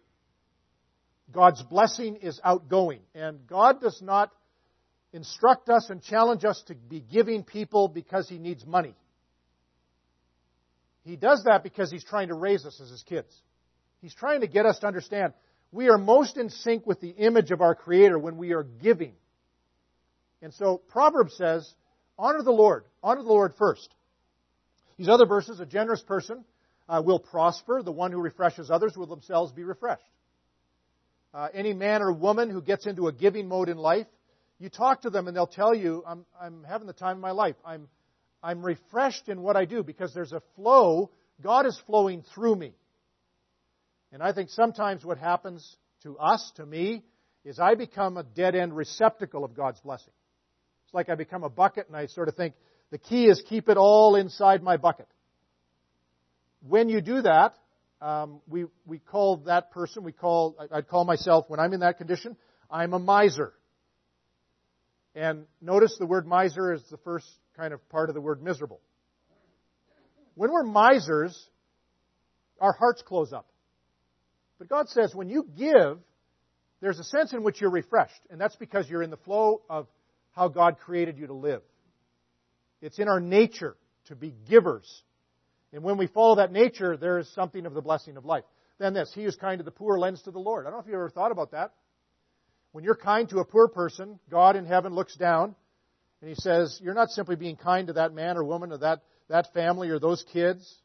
God's 1.31 1.61
blessing 1.63 2.17
is 2.17 2.39
outgoing. 2.43 3.01
And 3.13 3.45
God 3.45 3.81
does 3.81 4.01
not 4.01 4.31
instruct 5.13 5.69
us 5.69 5.89
and 5.89 6.01
challenge 6.01 6.45
us 6.45 6.61
to 6.67 6.75
be 6.75 6.99
giving 6.99 7.43
people 7.43 7.87
because 7.87 8.29
He 8.29 8.37
needs 8.37 8.65
money. 8.65 8.95
He 11.03 11.15
does 11.15 11.43
that 11.45 11.63
because 11.63 11.91
He's 11.91 12.03
trying 12.03 12.27
to 12.27 12.35
raise 12.35 12.65
us 12.65 12.79
as 12.81 12.89
His 12.89 13.03
kids. 13.03 13.33
He's 14.01 14.13
trying 14.13 14.41
to 14.41 14.47
get 14.47 14.65
us 14.65 14.79
to 14.79 14.87
understand 14.87 15.33
we 15.71 15.89
are 15.89 15.97
most 15.97 16.37
in 16.37 16.49
sync 16.49 16.87
with 16.87 16.99
the 16.99 17.09
image 17.09 17.51
of 17.51 17.61
our 17.61 17.75
Creator 17.75 18.17
when 18.17 18.37
we 18.37 18.53
are 18.53 18.63
giving. 18.63 19.13
And 20.41 20.53
so 20.53 20.77
Proverbs 20.77 21.35
says, 21.35 21.71
honor 22.17 22.41
the 22.41 22.51
Lord. 22.51 22.85
Honor 23.03 23.21
the 23.21 23.29
Lord 23.29 23.53
first. 23.57 23.93
These 24.97 25.09
other 25.09 25.25
verses, 25.25 25.59
a 25.59 25.65
generous 25.65 26.01
person 26.01 26.43
uh, 26.87 27.01
will 27.05 27.19
prosper. 27.19 27.83
The 27.83 27.91
one 27.91 28.11
who 28.11 28.19
refreshes 28.19 28.71
others 28.71 28.97
will 28.97 29.05
themselves 29.05 29.51
be 29.51 29.63
refreshed. 29.63 30.03
Uh, 31.33 31.49
any 31.53 31.73
man 31.73 32.01
or 32.01 32.11
woman 32.11 32.49
who 32.49 32.61
gets 32.61 32.87
into 32.87 33.07
a 33.07 33.13
giving 33.13 33.47
mode 33.47 33.69
in 33.69 33.77
life, 33.77 34.07
you 34.59 34.69
talk 34.69 35.01
to 35.01 35.09
them 35.09 35.27
and 35.27 35.35
they'll 35.35 35.47
tell 35.47 35.73
you, 35.73 36.03
I'm, 36.05 36.25
I'm 36.39 36.63
having 36.67 36.87
the 36.87 36.93
time 36.93 37.17
of 37.17 37.21
my 37.21 37.31
life. 37.31 37.55
I'm, 37.65 37.87
I'm 38.43 38.61
refreshed 38.63 39.29
in 39.29 39.41
what 39.41 39.55
I 39.55 39.65
do 39.65 39.83
because 39.83 40.13
there's 40.13 40.33
a 40.33 40.41
flow. 40.55 41.11
God 41.41 41.65
is 41.65 41.79
flowing 41.85 42.23
through 42.33 42.55
me. 42.55 42.73
And 44.11 44.21
I 44.21 44.33
think 44.33 44.49
sometimes 44.49 45.05
what 45.05 45.17
happens 45.17 45.77
to 46.03 46.17
us, 46.17 46.51
to 46.55 46.65
me, 46.65 47.03
is 47.45 47.59
I 47.59 47.75
become 47.75 48.17
a 48.17 48.23
dead 48.23 48.55
end 48.55 48.75
receptacle 48.75 49.45
of 49.45 49.55
God's 49.55 49.79
blessing. 49.79 50.13
It's 50.85 50.93
like 50.93 51.09
I 51.09 51.15
become 51.15 51.43
a 51.43 51.49
bucket 51.49 51.87
and 51.87 51.95
I 51.95 52.07
sort 52.07 52.27
of 52.27 52.35
think 52.35 52.53
the 52.91 52.97
key 52.97 53.25
is 53.25 53.41
keep 53.47 53.69
it 53.69 53.77
all 53.77 54.15
inside 54.15 54.61
my 54.61 54.77
bucket. 54.77 55.07
When 56.67 56.89
you 56.89 56.99
do 56.99 57.21
that, 57.21 57.55
um, 58.01 58.41
we, 58.47 58.65
we 58.85 58.99
call 58.99 59.37
that 59.45 59.71
person, 59.71 60.03
we 60.03 60.11
call, 60.11 60.55
I'd 60.71 60.87
call 60.87 61.05
myself, 61.05 61.45
when 61.47 61.59
I'm 61.59 61.73
in 61.73 61.81
that 61.81 61.97
condition, 61.97 62.35
I'm 62.69 62.93
a 62.93 62.99
miser. 62.99 63.53
And 65.15 65.45
notice 65.61 65.95
the 65.97 66.05
word 66.05 66.27
miser 66.27 66.73
is 66.73 66.83
the 66.89 66.97
first 66.97 67.27
kind 67.57 67.73
of 67.73 67.87
part 67.89 68.09
of 68.09 68.15
the 68.15 68.21
word 68.21 68.41
miserable. 68.41 68.79
When 70.35 70.51
we're 70.51 70.63
misers, 70.63 71.37
our 72.61 72.73
hearts 72.73 73.01
close 73.01 73.33
up. 73.33 73.47
But 74.57 74.69
God 74.69 74.89
says 74.89 75.13
when 75.13 75.29
you 75.29 75.47
give, 75.57 75.99
there's 76.81 76.99
a 76.99 77.03
sense 77.03 77.33
in 77.33 77.43
which 77.43 77.59
you're 77.59 77.71
refreshed. 77.71 78.21
And 78.29 78.39
that's 78.39 78.55
because 78.55 78.89
you're 78.89 79.03
in 79.03 79.09
the 79.09 79.17
flow 79.17 79.61
of 79.69 79.87
how 80.31 80.47
God 80.47 80.77
created 80.77 81.17
you 81.17 81.27
to 81.27 81.33
live. 81.33 81.61
It's 82.81 82.99
in 82.99 83.07
our 83.07 83.19
nature 83.19 83.75
to 84.05 84.15
be 84.15 84.33
givers. 84.49 85.03
And 85.73 85.83
when 85.83 85.97
we 85.97 86.07
follow 86.07 86.35
that 86.35 86.51
nature, 86.51 86.97
there 86.97 87.19
is 87.19 87.27
something 87.33 87.65
of 87.65 87.73
the 87.73 87.81
blessing 87.81 88.17
of 88.17 88.25
life. 88.25 88.43
Then 88.79 88.93
this, 88.93 89.11
he 89.13 89.23
who's 89.23 89.35
kind 89.35 89.59
to 89.59 89.63
the 89.63 89.71
poor 89.71 89.99
lends 89.99 90.21
to 90.23 90.31
the 90.31 90.39
Lord. 90.39 90.65
I 90.65 90.69
don't 90.69 90.79
know 90.79 90.81
if 90.81 90.87
you've 90.87 90.95
ever 90.95 91.09
thought 91.09 91.31
about 91.31 91.51
that. 91.51 91.73
When 92.71 92.83
you're 92.83 92.95
kind 92.95 93.27
to 93.29 93.39
a 93.39 93.45
poor 93.45 93.67
person, 93.67 94.19
God 94.29 94.55
in 94.55 94.65
heaven 94.65 94.93
looks 94.93 95.15
down 95.15 95.55
and 96.21 96.29
he 96.29 96.35
says, 96.35 96.79
You're 96.83 96.93
not 96.93 97.09
simply 97.09 97.35
being 97.35 97.55
kind 97.55 97.87
to 97.87 97.93
that 97.93 98.13
man 98.13 98.37
or 98.37 98.43
woman 98.43 98.71
or 98.71 98.77
that, 98.79 99.01
that 99.27 99.53
family 99.53 99.89
or 99.89 99.99
those 99.99 100.23
kids. 100.31 100.77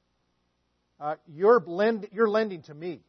Uh, 0.99 1.16
you're, 1.27 1.62
lend, 1.66 2.09
you're 2.12 2.29
lending 2.29 2.62
to 2.62 2.75
me. 2.75 3.01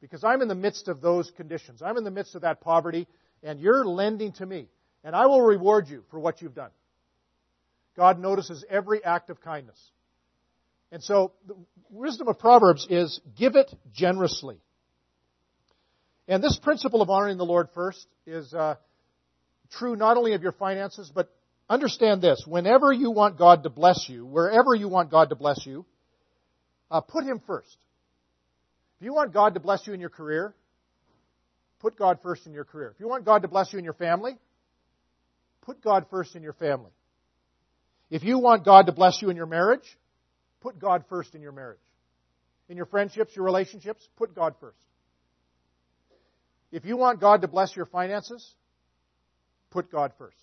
Because 0.00 0.22
I'm 0.22 0.42
in 0.42 0.48
the 0.48 0.54
midst 0.54 0.88
of 0.88 1.00
those 1.00 1.30
conditions. 1.36 1.82
I'm 1.82 1.96
in 1.96 2.04
the 2.04 2.10
midst 2.10 2.34
of 2.34 2.42
that 2.42 2.60
poverty, 2.60 3.08
and 3.42 3.58
you're 3.58 3.84
lending 3.84 4.32
to 4.32 4.46
me 4.46 4.68
and 5.04 5.14
I 5.14 5.26
will 5.26 5.42
reward 5.42 5.88
you 5.88 6.02
for 6.10 6.18
what 6.18 6.40
you've 6.40 6.54
done. 6.54 6.70
God 7.96 8.18
notices 8.18 8.64
every 8.68 9.04
act 9.04 9.30
of 9.30 9.40
kindness. 9.40 9.78
And 10.90 11.02
so, 11.02 11.32
the 11.46 11.54
wisdom 11.90 12.28
of 12.28 12.38
Proverbs 12.38 12.86
is 12.88 13.20
give 13.36 13.54
it 13.54 13.72
generously. 13.92 14.56
And 16.26 16.42
this 16.42 16.58
principle 16.58 17.02
of 17.02 17.10
honoring 17.10 17.36
the 17.36 17.44
Lord 17.44 17.68
first 17.74 18.06
is 18.26 18.52
uh, 18.54 18.76
true 19.72 19.96
not 19.96 20.16
only 20.16 20.34
of 20.34 20.42
your 20.42 20.52
finances, 20.52 21.10
but 21.14 21.30
understand 21.68 22.22
this. 22.22 22.44
Whenever 22.46 22.92
you 22.92 23.10
want 23.10 23.38
God 23.38 23.64
to 23.64 23.70
bless 23.70 24.08
you, 24.08 24.24
wherever 24.24 24.74
you 24.74 24.88
want 24.88 25.10
God 25.10 25.28
to 25.30 25.34
bless 25.34 25.66
you, 25.66 25.84
uh, 26.90 27.00
put 27.00 27.24
Him 27.24 27.40
first. 27.46 27.76
If 29.00 29.04
you 29.04 29.12
want 29.12 29.32
God 29.32 29.54
to 29.54 29.60
bless 29.60 29.86
you 29.86 29.92
in 29.92 30.00
your 30.00 30.10
career, 30.10 30.54
put 31.80 31.98
God 31.98 32.20
first 32.22 32.46
in 32.46 32.54
your 32.54 32.64
career. 32.64 32.92
If 32.94 33.00
you 33.00 33.08
want 33.08 33.24
God 33.24 33.42
to 33.42 33.48
bless 33.48 33.72
you 33.72 33.78
in 33.78 33.84
your 33.84 33.94
family, 33.94 34.38
Put 35.64 35.82
God 35.82 36.06
first 36.10 36.36
in 36.36 36.42
your 36.42 36.52
family. 36.52 36.90
If 38.10 38.22
you 38.22 38.38
want 38.38 38.64
God 38.64 38.86
to 38.86 38.92
bless 38.92 39.22
you 39.22 39.30
in 39.30 39.36
your 39.36 39.46
marriage, 39.46 39.98
put 40.60 40.78
God 40.78 41.04
first 41.08 41.34
in 41.34 41.40
your 41.40 41.52
marriage. 41.52 41.78
In 42.68 42.76
your 42.76 42.86
friendships, 42.86 43.34
your 43.34 43.44
relationships, 43.44 44.06
put 44.16 44.34
God 44.34 44.54
first. 44.60 44.76
If 46.74 46.84
you 46.84 46.96
want 46.96 47.20
God 47.20 47.42
to 47.42 47.48
bless 47.48 47.76
your 47.76 47.86
finances, 47.86 48.52
put 49.70 49.92
God 49.92 50.10
first. 50.18 50.36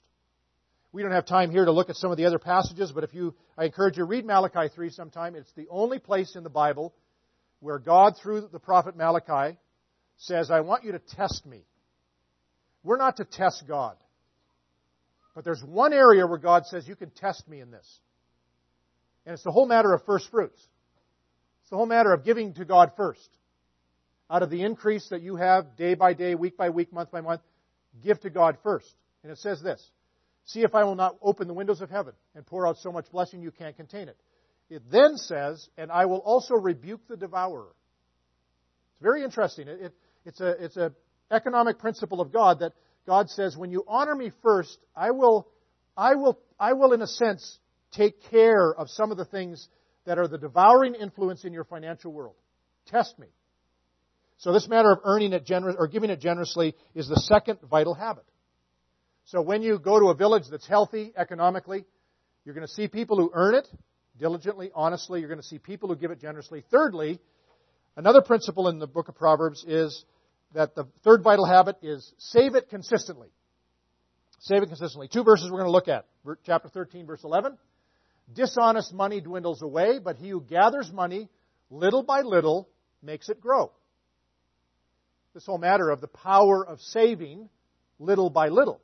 We 0.94 1.04
don't 1.04 1.12
have 1.12 1.26
time 1.26 1.52
here 1.52 1.66
to 1.66 1.74
look 1.74 1.90
at 1.90 1.98
some 1.98 2.10
of 2.10 2.16
the 2.16 2.26
other 2.26 2.40
passages, 2.40 2.94
but 2.94 3.04
if 3.04 3.14
you, 3.14 3.36
I 3.58 3.66
encourage 3.66 3.98
you 3.98 4.04
to 4.04 4.08
read 4.08 4.26
Malachi 4.26 4.74
3 4.74 4.92
sometime. 4.92 5.36
It's 5.36 5.52
the 5.58 5.68
only 5.70 6.00
place 6.00 6.38
in 6.38 6.44
the 6.44 6.50
Bible 6.50 6.94
where 7.60 7.80
God, 7.80 8.14
through 8.16 8.48
the 8.50 8.60
prophet 8.60 8.96
Malachi, 8.96 9.58
says, 10.20 10.50
I 10.50 10.62
want 10.62 10.86
you 10.86 10.94
to 10.94 11.00
test 11.00 11.46
me. 11.46 11.66
We're 12.82 12.96
not 12.96 13.18
to 13.18 13.26
test 13.26 13.66
God. 13.68 13.98
But 15.36 15.44
there's 15.44 15.62
one 15.62 15.92
area 15.92 16.26
where 16.26 16.38
God 16.38 16.66
says, 16.66 16.88
You 16.88 16.96
can 16.96 17.10
test 17.10 17.46
me 17.50 17.60
in 17.60 17.72
this. 17.72 18.00
And 19.26 19.34
it's 19.34 19.44
the 19.44 19.52
whole 19.52 19.68
matter 19.68 19.94
of 19.94 20.06
first 20.06 20.32
fruits. 20.32 20.66
It's 21.62 21.72
the 21.72 21.76
whole 21.76 21.86
matter 21.86 22.14
of 22.14 22.24
giving 22.24 22.54
to 22.54 22.64
God 22.64 22.94
first. 22.96 23.30
Out 24.32 24.44
of 24.44 24.50
the 24.50 24.64
increase 24.64 25.10
that 25.10 25.22
you 25.22 25.36
have 25.36 25.76
day 25.76 25.94
by 25.94 26.14
day, 26.14 26.36
week 26.36 26.56
by 26.56 26.70
week, 26.70 26.94
month 26.94 27.12
by 27.12 27.22
month, 27.22 27.42
give 28.02 28.20
to 28.22 28.30
God 28.30 28.58
first. 28.64 28.88
And 29.24 29.32
it 29.32 29.38
says 29.40 29.62
this 29.62 29.86
See 30.46 30.62
if 30.62 30.74
I 30.74 30.86
will 30.86 30.96
not 30.96 31.18
open 31.22 31.48
the 31.48 31.54
windows 31.54 31.82
of 31.82 31.90
heaven 31.90 32.14
and 32.34 32.46
pour 32.46 32.66
out 32.66 32.78
so 32.78 32.92
much 32.92 33.12
blessing 33.12 33.42
you 33.42 33.52
can't 33.52 33.76
contain 33.76 34.08
it. 34.08 34.18
It 34.70 34.84
then 34.90 35.18
says, 35.18 35.68
And 35.78 35.92
I 35.92 36.06
will 36.06 36.20
also 36.20 36.56
rebuke 36.56 37.02
the 37.10 37.18
devourer. 37.18 37.68
It's 38.94 39.02
very 39.02 39.24
interesting. 39.24 39.68
It, 39.68 39.82
it, 39.82 39.94
it's 40.26 40.40
a 40.40 40.64
it's 40.64 40.78
a 40.78 40.94
economic 41.30 41.80
principle 41.80 42.22
of 42.22 42.32
God 42.32 42.60
that 42.60 42.74
God 43.06 43.30
says, 43.30 43.58
when 43.58 43.72
you 43.72 43.84
honor 43.88 44.16
me 44.16 44.32
first, 44.44 44.78
I 44.96 45.12
will, 45.12 45.48
I 45.98 46.16
will, 46.16 46.40
I 46.60 46.74
will 46.74 46.94
in 46.94 47.02
a 47.02 47.08
sense 47.08 47.58
take 47.92 48.24
care 48.30 48.74
of 48.74 48.90
some 48.90 49.12
of 49.12 49.18
the 49.18 49.26
things 49.26 49.68
that 50.06 50.18
are 50.20 50.28
the 50.28 50.38
devouring 50.38 50.96
influence 50.96 51.44
in 51.44 51.54
your 51.54 51.64
financial 51.64 52.12
world. 52.12 52.36
Test 52.88 53.18
me. 53.20 53.28
So 54.42 54.52
this 54.52 54.68
matter 54.68 54.92
of 54.92 55.02
earning 55.04 55.34
it 55.34 55.46
generous 55.46 55.76
or 55.78 55.88
giving 55.88 56.10
it 56.10 56.20
generously 56.20 56.76
is 56.96 57.08
the 57.08 57.16
second 57.16 57.60
vital 57.70 57.94
habit. 57.94 58.26
So 59.26 59.40
when 59.40 59.62
you 59.62 59.78
go 59.78 60.00
to 60.00 60.08
a 60.08 60.16
village 60.16 60.46
that's 60.50 60.66
healthy 60.66 61.14
economically, 61.16 61.86
you're 62.44 62.56
going 62.56 62.66
to 62.66 62.74
see 62.74 62.88
people 62.88 63.18
who 63.18 63.30
earn 63.36 63.54
it 63.54 63.68
diligently, 64.18 64.72
honestly. 64.74 65.20
You're 65.20 65.30
going 65.30 65.42
to 65.42 65.46
see 65.46 65.60
people 65.60 65.90
who 65.90 65.96
give 65.96 66.10
it 66.10 66.20
generously. 66.20 66.64
Thirdly, 66.72 67.20
another 67.96 68.24
principle 68.24 68.68
in 68.68 68.80
the 68.80 68.88
book 68.88 69.10
of 69.10 69.16
Proverbs 69.16 69.64
is 69.68 70.06
that 70.56 70.74
the 70.74 70.88
third 71.04 71.22
vital 71.22 71.46
habit 71.46 71.76
is 71.84 72.12
save 72.18 72.56
it 72.56 72.68
consistently. 72.68 73.30
Save 74.40 74.64
it 74.64 74.70
consistently. 74.70 75.08
Two 75.08 75.24
verses 75.24 75.52
we're 75.52 75.60
going 75.60 75.68
to 75.68 75.72
look 75.72 75.88
at. 75.88 76.08
Chapter 76.48 76.68
13, 76.68 77.06
verse 77.06 77.24
11. 77.24 77.60
Dishonest 78.34 78.92
money 78.92 79.22
dwindles 79.22 79.62
away, 79.62 80.00
but 80.00 80.16
he 80.16 80.30
who 80.30 80.42
gathers 80.42 80.92
money 80.92 81.30
little 81.70 82.02
by 82.02 82.22
little 82.22 82.68
makes 83.04 83.30
it 83.30 83.40
grow. 83.40 83.72
This 85.34 85.46
whole 85.46 85.58
matter 85.58 85.90
of 85.90 86.02
the 86.02 86.08
power 86.08 86.66
of 86.66 86.82
saving 86.82 87.50
little 88.00 88.30
by 88.30 88.50
little. 88.50 88.82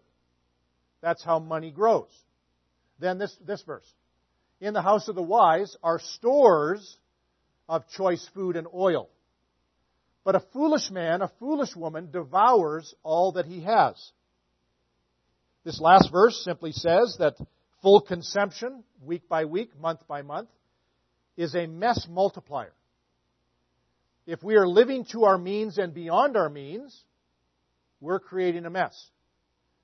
That's 1.01 1.23
how 1.23 1.39
money 1.39 1.71
grows. 1.71 2.09
Then 2.99 3.17
this, 3.17 3.35
this 3.45 3.61
verse. 3.63 3.85
In 4.59 4.73
the 4.73 4.81
house 4.81 5.07
of 5.07 5.15
the 5.15 5.21
wise 5.21 5.75
are 5.83 5.99
stores 5.99 6.97
of 7.69 7.87
choice 7.89 8.27
food 8.33 8.55
and 8.55 8.67
oil. 8.73 9.09
But 10.23 10.35
a 10.35 10.43
foolish 10.51 10.89
man, 10.89 11.21
a 11.21 11.31
foolish 11.39 11.75
woman, 11.75 12.11
devours 12.11 12.93
all 13.03 13.33
that 13.33 13.45
he 13.45 13.61
has. 13.61 14.11
This 15.63 15.79
last 15.79 16.11
verse 16.11 16.43
simply 16.43 16.71
says 16.71 17.17
that 17.19 17.35
full 17.81 18.01
consumption, 18.01 18.83
week 19.03 19.29
by 19.29 19.45
week, 19.45 19.77
month 19.79 19.99
by 20.07 20.21
month, 20.21 20.49
is 21.35 21.55
a 21.55 21.67
mess 21.67 22.07
multiplier. 22.09 22.73
If 24.27 24.43
we 24.43 24.55
are 24.57 24.67
living 24.67 25.05
to 25.13 25.23
our 25.23 25.37
means 25.37 25.77
and 25.77 25.93
beyond 25.93 26.35
our 26.35 26.49
means, 26.49 27.01
we're 28.01 28.19
creating 28.19 28.65
a 28.65 28.69
mess. 28.69 29.09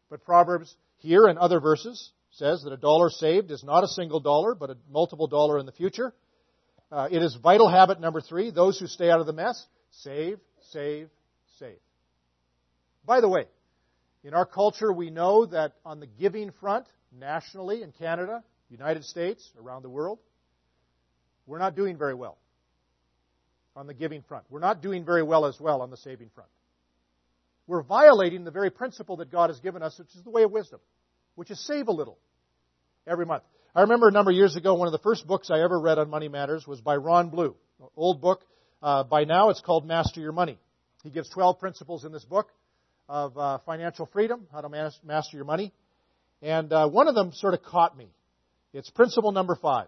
But 0.10 0.26
Proverbs 0.26 0.76
here 0.98 1.28
and 1.28 1.40
other 1.40 1.62
verses 1.62 2.12
says 2.32 2.64
that 2.64 2.74
a 2.74 2.78
dollar 2.78 3.10
saved 3.10 3.52
is 3.52 3.64
not 3.64 3.86
a 3.86 3.88
single 3.88 4.20
dollar, 4.20 4.54
but 4.54 4.70
a 4.70 4.78
multiple 4.92 5.28
dollar 5.28 5.60
in 5.60 5.66
the 5.66 5.72
future. 5.72 6.14
Uh, 6.92 7.08
it 7.10 7.24
is 7.24 7.36
vital 7.42 7.70
habit 7.70 8.02
number 8.02 8.20
three. 8.20 8.52
Those 8.52 8.78
who 8.78 8.86
stay 8.86 9.10
out 9.10 9.22
of 9.22 9.26
the 9.26 9.34
mess 9.34 9.66
Save, 10.02 10.40
save, 10.72 11.08
save. 11.60 11.78
By 13.06 13.22
the 13.22 13.30
way, 13.30 13.46
in 14.24 14.34
our 14.34 14.46
culture, 14.46 14.92
we 14.92 15.12
know 15.12 15.46
that 15.46 15.74
on 15.86 16.00
the 16.00 16.08
giving 16.08 16.52
front, 16.60 16.88
nationally 17.18 17.84
in 17.84 17.92
Canada, 17.92 18.44
United 18.70 19.06
States, 19.06 19.52
around 19.62 19.84
the 19.84 19.90
world, 19.90 20.18
we're 21.46 21.60
not 21.60 21.76
doing 21.76 21.96
very 21.96 22.16
well 22.16 22.38
on 23.76 23.88
the 23.88 23.94
giving 23.94 24.22
front. 24.22 24.46
We're 24.50 24.60
not 24.60 24.82
doing 24.82 25.06
very 25.06 25.24
well 25.24 25.46
as 25.46 25.60
well 25.60 25.82
on 25.82 25.90
the 25.90 25.98
saving 25.98 26.30
front. 26.34 26.50
We're 27.66 27.82
violating 27.84 28.44
the 28.44 28.52
very 28.52 28.70
principle 28.70 29.18
that 29.18 29.32
God 29.32 29.50
has 29.50 29.60
given 29.60 29.82
us, 29.82 29.98
which 29.98 30.16
is 30.16 30.24
the 30.24 30.30
way 30.30 30.44
of 30.44 30.52
wisdom, 30.52 30.80
which 31.36 31.50
is 31.50 31.66
save 31.66 31.88
a 31.88 31.92
little 31.92 32.18
every 33.08 33.26
month. 33.26 33.44
I 33.76 33.82
remember 33.82 34.08
a 34.08 34.12
number 34.12 34.32
of 34.32 34.38
years 34.38 34.56
ago, 34.56 34.76
one 34.76 34.88
of 34.88 34.92
the 34.92 35.00
first 35.00 35.26
books 35.26 35.50
I 35.50 35.62
ever 35.62 35.80
read 35.80 35.98
on 35.98 36.10
money 36.10 36.28
matters 36.28 36.68
was 36.68 36.82
by 36.82 36.98
Ron 36.98 37.30
Blue, 37.30 37.56
old 37.96 38.22
book. 38.22 38.42
Uh, 38.82 39.04
by 39.04 39.24
now, 39.24 39.50
it's 39.50 39.62
called 39.62 39.88
Master 39.88 40.20
Your 40.20 40.34
Money. 40.34 40.60
He 41.04 41.10
gives 41.10 41.30
12 41.30 41.60
principles 41.60 42.06
in 42.06 42.12
this 42.12 42.24
book 42.24 42.50
of 43.10 43.38
uh, 43.38 43.58
financial 43.66 44.06
freedom, 44.06 44.48
how 44.52 44.62
to 44.62 44.70
man- 44.70 44.92
master 45.04 45.38
your 45.38 45.46
money. 45.46 45.74
And 46.42 46.72
uh, 46.72 46.88
one 46.90 47.08
of 47.08 47.16
them 47.16 47.32
sort 47.34 47.54
of 47.54 47.64
caught 47.64 47.98
me. 47.98 48.10
It's 48.74 48.90
principle 48.90 49.32
number 49.32 49.56
five. 49.56 49.88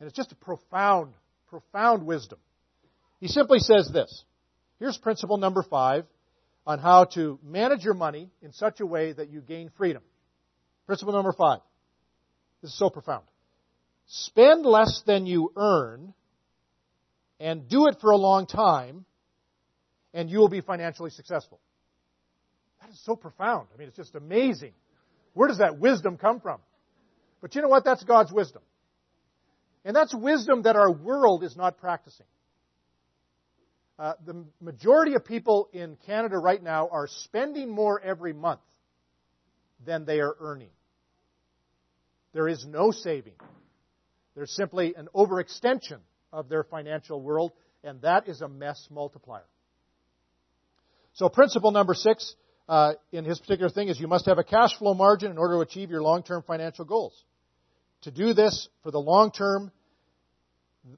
And 0.00 0.06
it's 0.06 0.16
just 0.16 0.32
a 0.32 0.36
profound, 0.36 1.12
profound 1.48 2.06
wisdom. 2.06 2.38
He 3.22 3.28
simply 3.28 3.60
says 3.60 3.88
this. 3.92 4.24
Here's 4.80 4.98
principle 4.98 5.36
number 5.36 5.62
five 5.62 6.06
on 6.66 6.80
how 6.80 7.04
to 7.14 7.38
manage 7.44 7.84
your 7.84 7.94
money 7.94 8.28
in 8.42 8.50
such 8.52 8.80
a 8.80 8.86
way 8.86 9.12
that 9.12 9.30
you 9.30 9.40
gain 9.40 9.70
freedom. 9.78 10.02
Principle 10.88 11.14
number 11.14 11.32
five. 11.32 11.60
This 12.62 12.72
is 12.72 12.78
so 12.78 12.90
profound. 12.90 13.22
Spend 14.08 14.66
less 14.66 15.04
than 15.06 15.26
you 15.26 15.52
earn 15.56 16.14
and 17.38 17.68
do 17.68 17.86
it 17.86 17.98
for 18.00 18.10
a 18.10 18.16
long 18.16 18.46
time, 18.46 19.04
and 20.12 20.28
you 20.28 20.38
will 20.38 20.48
be 20.48 20.60
financially 20.60 21.10
successful. 21.10 21.60
That 22.80 22.90
is 22.90 23.00
so 23.04 23.14
profound. 23.14 23.68
I 23.72 23.78
mean, 23.78 23.86
it's 23.86 23.96
just 23.96 24.16
amazing. 24.16 24.72
Where 25.34 25.46
does 25.46 25.58
that 25.58 25.78
wisdom 25.78 26.16
come 26.16 26.40
from? 26.40 26.58
But 27.40 27.54
you 27.54 27.62
know 27.62 27.68
what? 27.68 27.84
That's 27.84 28.02
God's 28.02 28.32
wisdom. 28.32 28.62
And 29.84 29.94
that's 29.94 30.12
wisdom 30.12 30.62
that 30.62 30.74
our 30.74 30.90
world 30.90 31.44
is 31.44 31.56
not 31.56 31.78
practicing. 31.78 32.26
Uh, 33.98 34.14
the 34.24 34.44
majority 34.60 35.14
of 35.14 35.24
people 35.24 35.68
in 35.72 35.96
Canada 36.06 36.38
right 36.38 36.62
now 36.62 36.88
are 36.88 37.06
spending 37.06 37.70
more 37.70 38.00
every 38.00 38.32
month 38.32 38.60
than 39.84 40.04
they 40.04 40.20
are 40.20 40.34
earning. 40.40 40.70
There 42.32 42.48
is 42.48 42.64
no 42.66 42.90
saving. 42.90 43.34
There's 44.34 44.52
simply 44.52 44.94
an 44.96 45.08
overextension 45.14 45.98
of 46.32 46.48
their 46.48 46.64
financial 46.64 47.20
world, 47.20 47.52
and 47.84 48.00
that 48.02 48.28
is 48.28 48.40
a 48.40 48.48
mess 48.48 48.88
multiplier. 48.90 49.44
So, 51.14 51.28
principle 51.28 51.72
number 51.72 51.92
six 51.92 52.34
uh, 52.68 52.94
in 53.10 53.24
his 53.26 53.38
particular 53.38 53.68
thing 53.68 53.88
is 53.88 54.00
you 54.00 54.08
must 54.08 54.26
have 54.26 54.38
a 54.38 54.44
cash 54.44 54.76
flow 54.78 54.94
margin 54.94 55.30
in 55.30 55.36
order 55.36 55.56
to 55.56 55.60
achieve 55.60 55.90
your 55.90 56.02
long 56.02 56.22
term 56.22 56.42
financial 56.42 56.86
goals. 56.86 57.12
To 58.02 58.10
do 58.10 58.32
this 58.32 58.68
for 58.82 58.90
the 58.90 58.98
long 58.98 59.30
term, 59.30 59.70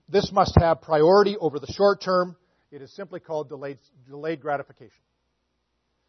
this 0.09 0.31
must 0.33 0.57
have 0.61 0.81
priority 0.83 1.37
over 1.37 1.59
the 1.59 1.67
short 1.73 2.01
term. 2.01 2.37
It 2.75 2.83
is 2.83 2.93
simply 2.93 3.21
called 3.21 3.49
delayed, 3.49 3.79
delayed 4.09 4.41
gratification. 4.41 5.01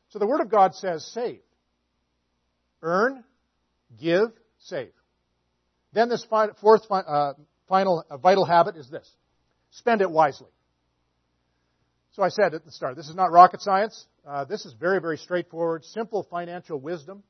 So 0.09 0.17
the 0.17 0.25
Word 0.25 0.41
of 0.41 0.49
God 0.49 0.73
says 0.73 1.05
save. 1.13 1.41
Earn, 2.81 3.23
give, 4.01 4.29
save. 4.57 4.91
Then 5.93 6.09
this 6.09 6.25
fourth 6.25 6.81
uh, 6.89 7.33
final 7.69 8.03
vital 8.19 8.45
habit 8.45 8.77
is 8.77 8.89
this 8.89 9.07
spend 9.69 10.01
it 10.01 10.09
wisely. 10.09 10.49
So 12.13 12.23
I 12.23 12.29
said 12.29 12.55
at 12.55 12.65
the 12.65 12.71
start, 12.71 12.95
this 12.95 13.09
is 13.09 13.15
not 13.15 13.31
rocket 13.31 13.61
science. 13.61 14.07
Uh, 14.25 14.45
this 14.45 14.65
is 14.65 14.73
very, 14.73 14.99
very 14.99 15.17
straightforward, 15.17 15.85
simple 15.85 16.25
financial 16.31 16.79
wisdom. 16.79 17.21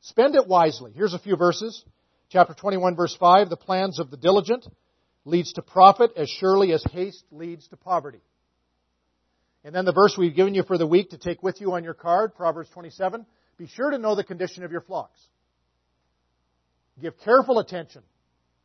Spend 0.00 0.34
it 0.34 0.46
wisely. 0.46 0.92
Here's 0.94 1.12
a 1.12 1.18
few 1.18 1.36
verses. 1.36 1.84
Chapter 2.30 2.54
21, 2.54 2.96
verse 2.96 3.14
5 3.16 3.50
The 3.50 3.56
plans 3.56 3.98
of 3.98 4.10
the 4.10 4.16
diligent 4.16 4.66
leads 5.26 5.52
to 5.54 5.62
profit 5.62 6.12
as 6.16 6.30
surely 6.30 6.72
as 6.72 6.82
haste 6.90 7.24
leads 7.30 7.68
to 7.68 7.76
poverty. 7.76 8.20
And 9.64 9.74
then 9.74 9.84
the 9.84 9.92
verse 9.92 10.16
we've 10.18 10.34
given 10.34 10.54
you 10.54 10.64
for 10.64 10.76
the 10.76 10.86
week 10.86 11.10
to 11.10 11.18
take 11.18 11.42
with 11.42 11.60
you 11.60 11.72
on 11.72 11.84
your 11.84 11.94
card, 11.94 12.34
Proverbs 12.34 12.68
27 12.70 13.24
Be 13.58 13.66
sure 13.68 13.90
to 13.90 13.98
know 13.98 14.14
the 14.14 14.24
condition 14.24 14.64
of 14.64 14.72
your 14.72 14.80
flocks. 14.80 15.20
Give 17.00 17.16
careful 17.18 17.58
attention 17.58 18.02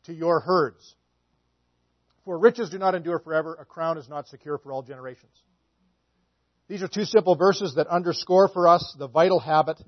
to 0.06 0.14
your 0.14 0.40
herds. 0.40 0.96
For 2.26 2.38
riches 2.38 2.70
do 2.70 2.78
not 2.78 2.96
endure 2.96 3.20
forever, 3.20 3.56
a 3.60 3.66
crown 3.66 3.98
is 3.98 4.10
not 4.10 4.28
secure 4.28 4.58
for 4.58 4.74
all 4.74 4.82
generations. 4.82 5.32
These 6.68 6.84
are 6.84 6.90
two 6.90 7.06
simple 7.06 7.36
verses 7.36 7.76
that 7.76 7.88
underscore 7.88 8.50
for 8.50 8.68
us 8.68 8.96
the 8.98 9.08
vital 9.08 9.40
habit 9.40 9.82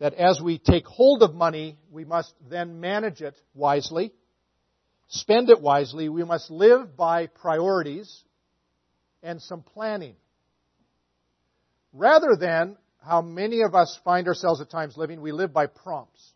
that 0.00 0.14
as 0.14 0.40
we 0.40 0.58
take 0.58 0.84
hold 0.86 1.22
of 1.22 1.34
money, 1.34 1.78
we 1.90 2.04
must 2.04 2.34
then 2.50 2.80
manage 2.80 3.20
it 3.20 3.34
wisely, 3.54 4.12
spend 5.08 5.48
it 5.48 5.60
wisely. 5.60 6.08
We 6.08 6.24
must 6.24 6.50
live 6.50 6.96
by 6.96 7.28
priorities 7.28 8.24
and 9.26 9.42
some 9.42 9.62
planning. 9.62 10.14
Rather 11.92 12.36
than 12.38 12.76
how 13.04 13.20
many 13.22 13.62
of 13.62 13.74
us 13.74 13.98
find 14.04 14.28
ourselves 14.28 14.60
at 14.60 14.70
times 14.70 14.96
living, 14.96 15.20
we 15.20 15.32
live 15.32 15.52
by 15.52 15.66
prompts. 15.66 16.32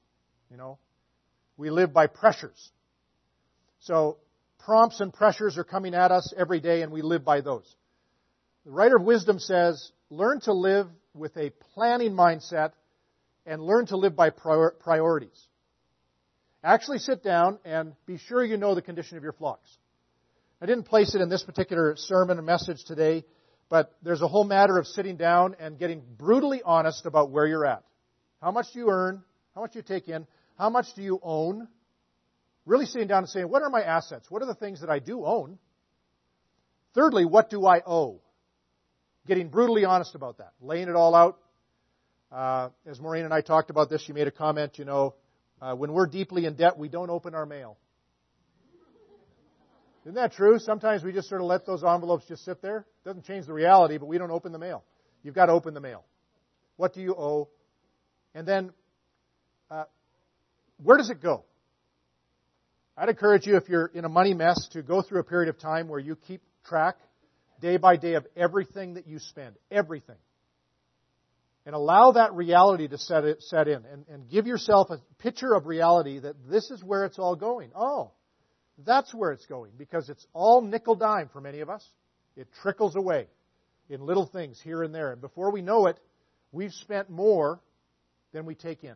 You 0.51 0.57
know, 0.57 0.79
we 1.57 1.71
live 1.71 1.93
by 1.93 2.09
pressures. 2.09 2.71
So 3.81 4.19
prompts 4.59 5.01
and 5.01 5.13
pressures 5.13 5.57
are 5.57 5.65
coming 5.65 5.95
at 5.95 6.11
us 6.11 6.35
every 6.37 6.61
day, 6.61 6.83
and 6.83 6.93
we 6.93 7.03
live 7.03 7.25
by 7.25 7.41
those. 7.41 7.75
The 8.65 8.73
writer 8.73 8.97
of 8.97 9.05
wisdom 9.05 9.39
says, 9.39 9.93
learn 10.11 10.41
to 10.43 10.53
live 10.53 10.89
with 11.15 11.37
a 11.37 11.51
planning 11.75 12.13
mindset 12.13 12.73
and 13.47 13.63
learn 13.63 13.87
to 13.87 13.97
live 13.97 14.17
by 14.17 14.31
priorities. 14.31 15.47
Actually 16.63 16.99
sit 16.99 17.23
down 17.23 17.59
and 17.65 17.95
be 18.07 18.19
sure 18.19 18.45
you 18.45 18.57
know 18.57 18.75
the 18.75 18.83
condition 18.83 19.17
of 19.17 19.23
your 19.23 19.33
flocks. 19.33 19.79
I 20.63 20.67
didn't 20.67 20.85
place 20.85 21.15
it 21.15 21.23
in 21.23 21.31
this 21.31 21.43
particular 21.43 21.97
sermon 21.97 22.37
and 22.37 22.47
message 22.47 22.85
today, 22.85 23.25
but 23.71 23.95
there's 24.03 24.21
a 24.21 24.29
whole 24.29 24.45
matter 24.45 24.77
of 24.77 24.87
sitting 24.87 25.17
down 25.17 25.57
and 25.59 25.79
getting 25.79 26.03
brutally 26.19 26.61
honest 26.63 27.07
about 27.07 27.31
where 27.31 27.47
you're 27.47 27.65
at. 27.65 27.83
How 28.43 28.51
much 28.51 28.67
do 28.75 28.81
you 28.81 28.91
earn? 28.91 29.23
How 29.55 29.63
much 29.63 29.73
do 29.73 29.79
you 29.79 29.83
take 29.83 30.09
in? 30.09 30.27
How 30.59 30.69
much 30.69 30.87
do 30.95 31.03
you 31.03 31.19
own? 31.23 31.67
Really 32.67 32.85
sitting 32.85 33.09
down 33.09 33.19
and 33.19 33.29
saying, 33.29 33.49
what 33.49 33.63
are 33.63 33.71
my 33.71 33.83
assets? 33.83 34.31
What 34.31 34.43
are 34.43 34.47
the 34.47 34.55
things 34.55 34.83
that 34.83 34.91
I 34.91 34.99
do 34.99 35.25
own? 35.25 35.59
Thirdly, 36.95 37.25
what 37.25 37.49
do 37.49 37.65
I 37.65 37.81
owe? 37.87 38.21
Getting 39.27 39.49
brutally 39.49 39.87
honest 39.87 40.15
about 40.15 40.39
that. 40.39 40.53
Laying 40.61 40.89
it 40.89 40.97
all 40.97 41.15
out. 41.15 41.39
Uh, 42.31 42.69
as 42.87 43.01
Maureen 43.01 43.25
and 43.25 43.33
I 43.33 43.41
talked 43.41 43.71
about 43.71 43.89
this, 43.89 44.03
she 44.03 44.13
made 44.13 44.27
a 44.27 44.31
comment, 44.31 44.79
you 44.79 44.85
know, 44.85 45.15
uh, 45.63 45.75
when 45.75 45.93
we're 45.93 46.07
deeply 46.07 46.45
in 46.45 46.55
debt, 46.55 46.79
we 46.79 46.89
don't 46.89 47.11
open 47.11 47.35
our 47.35 47.47
mail. 47.47 47.79
Isn't 50.03 50.15
that 50.15 50.33
true? 50.33 50.59
Sometimes 50.59 51.05
we 51.05 51.13
just 51.13 51.29
sort 51.29 51.43
of 51.43 51.47
let 51.47 51.67
those 51.67 51.85
envelopes 51.85 52.25
just 52.27 52.45
sit 52.45 52.63
there. 52.63 52.79
It 52.79 53.09
doesn't 53.09 53.25
change 53.25 53.47
the 53.47 53.53
reality, 53.53 53.99
but 53.99 54.07
we 54.07 54.17
don't 54.17 54.31
open 54.31 54.53
the 54.53 54.59
mail. 54.59 54.83
You've 55.23 55.35
got 55.35 55.47
to 55.47 55.53
open 55.53 55.75
the 55.75 55.81
mail. 55.81 56.05
What 56.77 56.95
do 56.95 57.03
you 57.03 57.15
owe? 57.15 57.49
And 58.35 58.47
then, 58.49 58.73
uh, 59.71 59.85
where 60.83 60.97
does 60.97 61.11
it 61.11 61.21
go? 61.23 61.45
I'd 62.97 63.11
encourage 63.11 63.47
you, 63.47 63.57
if 63.57 63.69
you're 63.69 63.87
in 63.87 64.05
a 64.05 64.09
money 64.09 64.33
mess, 64.33 64.69
to 64.73 64.83
go 64.83 65.03
through 65.03 65.21
a 65.21 65.25
period 65.25 65.49
of 65.49 65.59
time 65.59 65.89
where 65.89 66.01
you 66.01 66.17
keep 66.17 66.43
track 66.65 66.97
day 67.61 67.77
by 67.77 67.97
day 67.97 68.15
of 68.15 68.27
everything 68.37 68.95
that 68.95 69.07
you 69.07 69.19
spend. 69.19 69.57
Everything. 69.71 70.17
And 71.67 71.75
allow 71.75 72.13
that 72.13 72.33
reality 72.33 72.89
to 72.89 72.97
set, 72.97 73.25
it, 73.25 73.43
set 73.43 73.69
in 73.69 73.85
and, 73.85 74.07
and 74.09 74.31
give 74.31 74.47
yourself 74.47 74.89
a 74.91 74.99
picture 75.19 75.53
of 75.53 75.67
reality 75.67 76.19
that 76.19 76.37
this 76.49 76.71
is 76.71 76.83
where 76.83 77.05
it's 77.05 77.19
all 77.19 77.37
going. 77.37 77.71
Oh, 77.75 78.13
that's 78.85 79.15
where 79.15 79.33
it's 79.33 79.47
going 79.47 79.73
because 79.77 80.09
it's 80.09 80.27
all 80.33 80.63
nickel 80.63 80.95
dime 80.95 81.29
for 81.33 81.41
many 81.41 81.61
of 81.61 81.71
us. 81.71 81.87
It 82.37 82.49
trickles 82.63 82.97
away 82.97 83.27
in 83.89 84.07
little 84.07 84.27
things 84.27 84.61
here 84.63 84.83
and 84.83 84.95
there. 84.95 85.13
And 85.13 85.21
before 85.21 85.51
we 85.51 85.63
know 85.63 85.87
it, 85.87 85.99
we've 86.53 86.73
spent 86.73 87.11
more 87.11 87.61
than 88.33 88.47
we 88.47 88.55
take 88.55 88.85
in. 88.85 88.95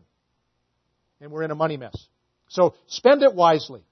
And 1.21 1.31
we're 1.31 1.43
in 1.43 1.51
a 1.51 1.57
money 1.57 1.77
mess. 1.77 1.97
So 2.49 2.75
spend 2.87 3.23
it 3.23 3.35
wisely. 3.35 3.83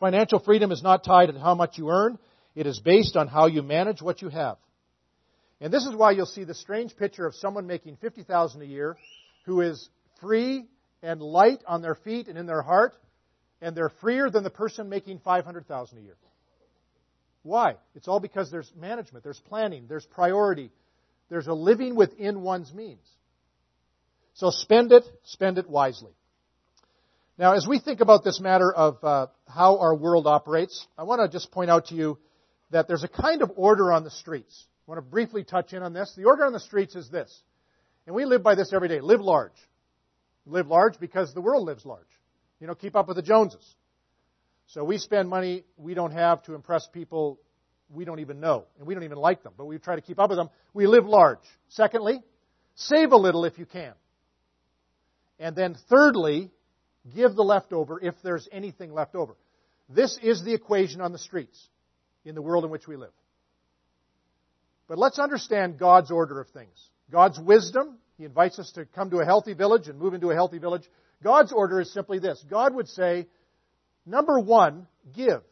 Financial 0.00 0.38
freedom 0.38 0.70
is 0.70 0.82
not 0.82 1.04
tied 1.04 1.26
to 1.26 1.38
how 1.38 1.54
much 1.54 1.78
you 1.78 1.90
earn. 1.90 2.18
It 2.54 2.66
is 2.66 2.78
based 2.78 3.16
on 3.16 3.26
how 3.26 3.46
you 3.46 3.62
manage 3.62 4.02
what 4.02 4.22
you 4.22 4.28
have. 4.28 4.58
And 5.60 5.72
this 5.72 5.84
is 5.86 5.94
why 5.94 6.12
you'll 6.12 6.26
see 6.26 6.44
the 6.44 6.54
strange 6.54 6.96
picture 6.96 7.26
of 7.26 7.34
someone 7.34 7.66
making 7.66 7.96
50,000 7.96 8.62
a 8.62 8.64
year 8.64 8.96
who 9.46 9.60
is 9.60 9.88
free 10.20 10.66
and 11.02 11.20
light 11.20 11.62
on 11.66 11.82
their 11.82 11.94
feet 11.94 12.28
and 12.28 12.36
in 12.36 12.46
their 12.46 12.62
heart, 12.62 12.94
and 13.64 13.74
they're 13.74 13.88
freer 13.88 14.28
than 14.28 14.44
the 14.44 14.50
person 14.50 14.90
making 14.90 15.20
500,000 15.20 15.98
a 15.98 16.00
year. 16.02 16.16
Why? 17.42 17.76
It's 17.94 18.06
all 18.06 18.20
because 18.20 18.50
there's 18.50 18.70
management, 18.78 19.24
there's 19.24 19.40
planning, 19.40 19.86
there's 19.88 20.04
priority, 20.04 20.70
there's 21.30 21.46
a 21.46 21.54
living 21.54 21.96
within 21.96 22.42
one's 22.42 22.72
means. 22.74 23.06
So 24.34 24.50
spend 24.50 24.92
it, 24.92 25.04
spend 25.24 25.56
it 25.56 25.68
wisely. 25.68 26.12
Now, 27.38 27.54
as 27.54 27.66
we 27.66 27.78
think 27.78 28.00
about 28.00 28.22
this 28.22 28.38
matter 28.38 28.72
of 28.72 29.02
uh, 29.02 29.26
how 29.48 29.78
our 29.78 29.94
world 29.94 30.26
operates, 30.26 30.86
I 30.98 31.04
want 31.04 31.22
to 31.22 31.28
just 31.28 31.50
point 31.50 31.70
out 31.70 31.86
to 31.86 31.94
you 31.94 32.18
that 32.70 32.86
there's 32.86 33.02
a 33.02 33.08
kind 33.08 33.40
of 33.40 33.50
order 33.56 33.92
on 33.92 34.04
the 34.04 34.10
streets. 34.10 34.64
I 34.86 34.90
want 34.90 34.98
to 34.98 35.10
briefly 35.10 35.42
touch 35.42 35.72
in 35.72 35.82
on 35.82 35.94
this. 35.94 36.12
The 36.16 36.24
order 36.24 36.44
on 36.44 36.52
the 36.52 36.60
streets 36.60 36.96
is 36.96 37.08
this. 37.08 37.42
And 38.06 38.14
we 38.14 38.26
live 38.26 38.42
by 38.42 38.56
this 38.56 38.74
every 38.74 38.88
day. 38.88 39.00
Live 39.00 39.20
large. 39.20 39.52
Live 40.44 40.66
large 40.66 41.00
because 41.00 41.32
the 41.32 41.40
world 41.40 41.64
lives 41.64 41.86
large. 41.86 42.04
You 42.64 42.68
know, 42.68 42.74
keep 42.74 42.96
up 42.96 43.08
with 43.08 43.16
the 43.16 43.22
Joneses. 43.22 43.74
So 44.68 44.84
we 44.84 44.96
spend 44.96 45.28
money 45.28 45.64
we 45.76 45.92
don't 45.92 46.12
have 46.12 46.42
to 46.44 46.54
impress 46.54 46.86
people 46.86 47.38
we 47.90 48.06
don't 48.06 48.20
even 48.20 48.40
know, 48.40 48.64
and 48.78 48.86
we 48.86 48.94
don't 48.94 49.02
even 49.02 49.18
like 49.18 49.42
them, 49.42 49.52
but 49.54 49.66
we 49.66 49.76
try 49.76 49.96
to 49.96 50.00
keep 50.00 50.18
up 50.18 50.30
with 50.30 50.38
them. 50.38 50.48
We 50.72 50.86
live 50.86 51.04
large. 51.04 51.44
Secondly, 51.68 52.22
save 52.74 53.12
a 53.12 53.18
little 53.18 53.44
if 53.44 53.58
you 53.58 53.66
can. 53.66 53.92
And 55.38 55.54
then 55.54 55.76
thirdly, 55.90 56.50
give 57.14 57.34
the 57.34 57.42
leftover 57.42 58.00
if 58.02 58.14
there's 58.22 58.48
anything 58.50 58.94
left 58.94 59.14
over. 59.14 59.36
This 59.90 60.18
is 60.22 60.42
the 60.42 60.54
equation 60.54 61.02
on 61.02 61.12
the 61.12 61.18
streets 61.18 61.68
in 62.24 62.34
the 62.34 62.40
world 62.40 62.64
in 62.64 62.70
which 62.70 62.88
we 62.88 62.96
live. 62.96 63.12
But 64.88 64.96
let's 64.96 65.18
understand 65.18 65.78
God's 65.78 66.10
order 66.10 66.40
of 66.40 66.48
things. 66.48 66.88
God's 67.12 67.38
wisdom, 67.38 67.98
He 68.16 68.24
invites 68.24 68.58
us 68.58 68.72
to 68.72 68.86
come 68.86 69.10
to 69.10 69.18
a 69.18 69.24
healthy 69.26 69.52
village 69.52 69.86
and 69.88 69.98
move 69.98 70.14
into 70.14 70.30
a 70.30 70.34
healthy 70.34 70.56
village. 70.56 70.88
God's 71.24 71.52
order 71.52 71.80
is 71.80 71.92
simply 71.92 72.18
this 72.18 72.44
God 72.48 72.74
would 72.74 72.88
say, 72.88 73.26
number 74.06 74.38
one, 74.38 74.86
give. 75.16 75.42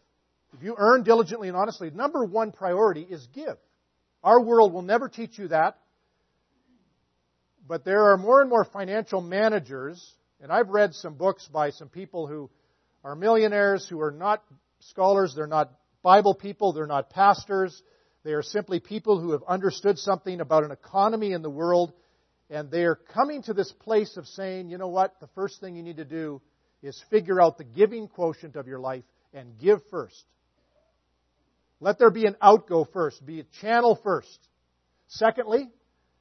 If 0.52 0.62
you 0.62 0.76
earn 0.78 1.02
diligently 1.02 1.48
and 1.48 1.56
honestly, 1.56 1.90
number 1.90 2.24
one 2.24 2.52
priority 2.52 3.00
is 3.00 3.26
give. 3.34 3.56
Our 4.22 4.40
world 4.40 4.74
will 4.74 4.82
never 4.82 5.08
teach 5.08 5.38
you 5.38 5.48
that. 5.48 5.78
But 7.66 7.84
there 7.84 8.10
are 8.12 8.18
more 8.18 8.42
and 8.42 8.50
more 8.50 8.64
financial 8.64 9.22
managers, 9.22 10.14
and 10.42 10.52
I've 10.52 10.68
read 10.68 10.94
some 10.94 11.14
books 11.14 11.48
by 11.48 11.70
some 11.70 11.88
people 11.88 12.26
who 12.26 12.50
are 13.02 13.16
millionaires 13.16 13.88
who 13.88 14.00
are 14.02 14.10
not 14.10 14.44
scholars, 14.80 15.34
they're 15.34 15.46
not 15.46 15.72
Bible 16.02 16.34
people, 16.34 16.72
they're 16.72 16.86
not 16.86 17.08
pastors, 17.10 17.82
they 18.24 18.32
are 18.32 18.42
simply 18.42 18.78
people 18.78 19.20
who 19.20 19.32
have 19.32 19.42
understood 19.48 19.98
something 19.98 20.40
about 20.40 20.64
an 20.64 20.70
economy 20.70 21.32
in 21.32 21.42
the 21.42 21.50
world, 21.50 21.92
and 22.52 22.70
they 22.70 22.84
are 22.84 22.96
coming 22.96 23.42
to 23.44 23.54
this 23.54 23.72
place 23.72 24.18
of 24.18 24.26
saying, 24.26 24.68
you 24.68 24.76
know 24.76 24.88
what, 24.88 25.18
the 25.20 25.26
first 25.28 25.58
thing 25.62 25.74
you 25.74 25.82
need 25.82 25.96
to 25.96 26.04
do 26.04 26.42
is 26.82 27.02
figure 27.08 27.40
out 27.40 27.56
the 27.56 27.64
giving 27.64 28.08
quotient 28.08 28.56
of 28.56 28.66
your 28.68 28.78
life 28.78 29.04
and 29.32 29.58
give 29.58 29.80
first. 29.90 30.22
Let 31.80 31.98
there 31.98 32.10
be 32.10 32.26
an 32.26 32.36
outgo 32.42 32.84
first, 32.84 33.24
be 33.24 33.40
a 33.40 33.44
channel 33.62 33.98
first. 34.04 34.38
Secondly, 35.08 35.70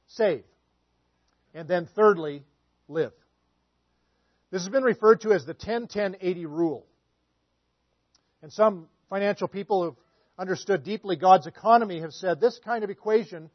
save. 0.06 0.44
And 1.52 1.68
then 1.68 1.86
thirdly, 1.94 2.44
live. 2.88 3.12
This 4.50 4.62
has 4.62 4.70
been 4.70 4.84
referred 4.84 5.20
to 5.20 5.32
as 5.32 5.44
the 5.44 5.52
10 5.52 5.86
10 5.88 6.16
80 6.18 6.46
rule. 6.46 6.86
And 8.40 8.50
some 8.50 8.88
financial 9.10 9.48
people 9.48 9.82
who 9.82 9.88
have 9.90 9.96
understood 10.38 10.82
deeply 10.82 11.16
God's 11.16 11.46
economy 11.46 12.00
have 12.00 12.14
said 12.14 12.40
this 12.40 12.58
kind 12.64 12.84
of 12.84 12.88
equation 12.88 13.50